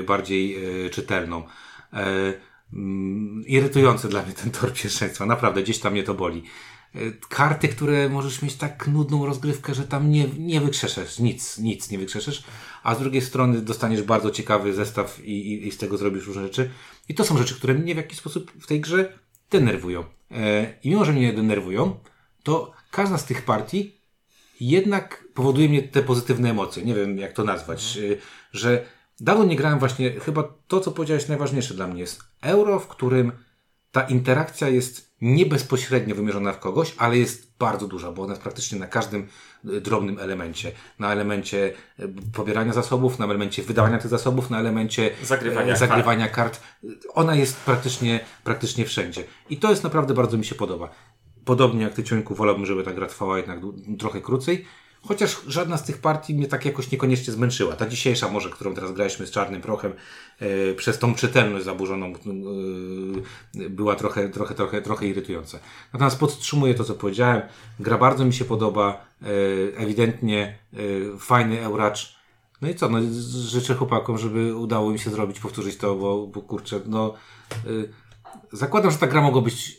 [0.00, 0.58] e, bardziej
[0.90, 1.42] czytelną.
[2.72, 5.26] Mm, irytujący dla mnie ten tor pierwszeństwa.
[5.26, 6.42] Naprawdę, gdzieś tam mnie to boli.
[6.94, 6.98] E,
[7.28, 11.98] Karty, które możesz mieć tak nudną rozgrywkę, że tam nie, nie wykrzeszesz, nic, nic nie
[11.98, 12.44] wykrzeszesz,
[12.82, 16.42] a z drugiej strony dostaniesz bardzo ciekawy zestaw i, i, i z tego zrobisz różne
[16.42, 16.70] rzeczy.
[17.08, 19.18] I to są rzeczy, które mnie w jakiś sposób w tej grze
[19.50, 20.04] denerwują.
[20.30, 21.98] E, I mimo, że mnie denerwują,
[22.42, 24.04] to każda z tych partii
[24.60, 26.84] jednak powoduje mnie te pozytywne emocje.
[26.84, 27.96] Nie wiem, jak to nazwać.
[27.96, 28.18] Y,
[28.52, 28.84] Że
[29.20, 33.32] dawno nie grałem właśnie, chyba to, co powiedziałeś najważniejsze dla mnie jest euro, w którym
[33.92, 38.42] ta interakcja jest nie bezpośrednio wymierzona w kogoś, ale jest bardzo duża, bo ona jest
[38.42, 39.28] praktycznie na każdym
[39.64, 40.72] y, drobnym elemencie.
[40.98, 46.28] Na elemencie y, pobierania zasobów, na elemencie wydawania tych zasobów, na elemencie Zagrywania e, zagrywania
[46.28, 46.60] kart.
[47.14, 49.24] Ona jest praktycznie, praktycznie wszędzie.
[49.50, 50.90] I to jest naprawdę bardzo mi się podoba.
[51.44, 53.58] Podobnie jak Ty, Ciuńku, wolałbym, żeby ta gra trwała jednak
[53.98, 54.64] trochę krócej.
[55.08, 57.76] Chociaż żadna z tych partii mnie tak jakoś niekoniecznie zmęczyła.
[57.76, 59.92] Ta dzisiejsza może, którą teraz graliśmy z Czarnym Prochem,
[60.40, 65.58] e, przez tą czytelność zaburzoną e, była trochę, trochę, trochę, trochę irytująca.
[65.92, 67.42] Natomiast podtrzymuję to, co powiedziałem.
[67.80, 69.06] Gra bardzo mi się podoba.
[69.22, 69.26] E,
[69.76, 70.58] ewidentnie
[71.18, 72.16] fajny Euracz.
[72.62, 72.98] No i co, no,
[73.30, 77.14] życzę chłopakom, żeby udało im się zrobić, powtórzyć to, bo, bo kurczę, no
[78.52, 79.78] zakładam, że ta gra mogła być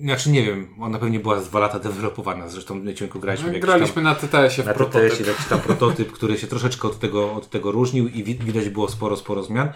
[0.00, 4.02] znaczy nie wiem, ona pewnie była z dwa lata dewelopowana, zresztą ciągle graliśmy jakiś Graliśmy
[4.02, 5.02] na TTS-ie w tam, na prototyp.
[5.10, 8.34] TTS-ie, w jakiś tam prototyp, który się troszeczkę od tego, od tego różnił i wi-
[8.38, 9.68] widać było sporo, sporo zmian.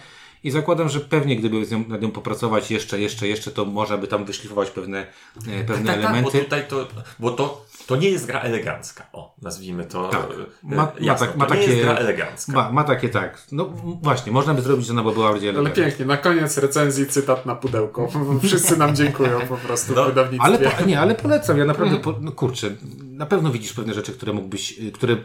[0.45, 3.99] I zakładam, że pewnie gdyby z nią, nad nią popracować jeszcze, jeszcze, jeszcze, to można
[3.99, 5.07] by tam wyszlifować pewne,
[5.49, 6.39] e, pewne Tak, tak, bo elementy.
[6.39, 6.89] tutaj to,
[7.19, 9.07] bo to, to nie jest gra elegancka.
[9.13, 10.09] O, nazwijmy to.
[10.09, 10.21] Tak.
[10.23, 12.53] e, Ma- ma tak- ma to nie takie- jest gra elegancka.
[12.53, 13.43] Ma, ma takie tak.
[13.53, 13.65] No
[14.03, 15.83] właśnie, można by zrobić, że ona by była bardziej Ale elegancka.
[15.85, 18.09] pięknie, na koniec recenzji cytat na pudełko.
[18.47, 20.45] Wszyscy nam dziękują po prostu w No, wydawnictwie.
[20.47, 21.59] Ale po, nie, ale polecam.
[21.59, 22.71] Ja naprawdę, po, no kurczę,
[23.03, 25.17] na pewno widzisz pewne rzeczy, które mógłbyś, y, które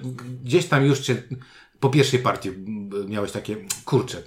[0.43, 1.23] gdzieś tam już cię
[1.83, 2.49] po pierwszej partii
[3.07, 4.23] miałeś takie, kurczę,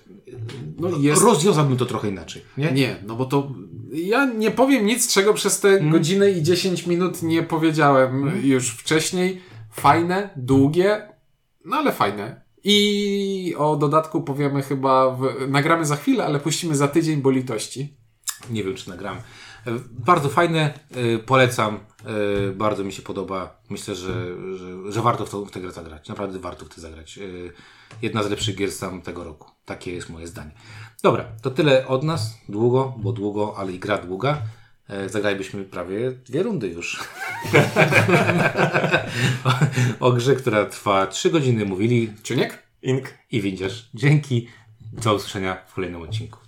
[0.79, 1.23] No jest...
[1.23, 2.73] rozwiązałbym to trochę inaczej, nie?
[2.73, 3.53] Nie, no bo to
[3.93, 5.91] ja nie powiem nic, czego przez te Mm.
[5.91, 9.41] godzinę i 10 minut nie powiedziałem już wcześniej.
[9.73, 11.09] Fajne, długie,
[11.65, 12.43] no ale fajne.
[12.65, 15.49] I o dodatku powiemy chyba, w...
[15.49, 17.97] nagramy za chwilę, ale puścimy za tydzień, bo litości.
[18.51, 19.17] Nie wiem, czy nagram.
[19.91, 21.81] Bardzo fajne, y, polecam,
[22.49, 23.61] y, bardzo mi się podoba.
[23.71, 24.27] Myślę, że,
[24.57, 26.09] że, że warto w, to, w tę grę zagrać.
[26.09, 27.19] Naprawdę warto w tę zagrać.
[27.19, 27.53] Y,
[28.03, 29.51] Jedna z lepszych gier sam tego roku.
[29.65, 30.51] Takie jest moje zdanie.
[31.03, 32.39] Dobra, to tyle od nas.
[32.49, 34.43] Długo, bo długo, ale i gra długa.
[34.89, 37.01] E, Zagralibyśmy prawie dwie rundy już.
[40.01, 42.63] o, o grze, która trwa 3 godziny mówili Ciuniek?
[42.83, 43.15] Ink.
[43.31, 43.91] i widzisz.
[43.95, 44.49] Dzięki.
[44.93, 46.46] Do usłyszenia w kolejnym odcinku.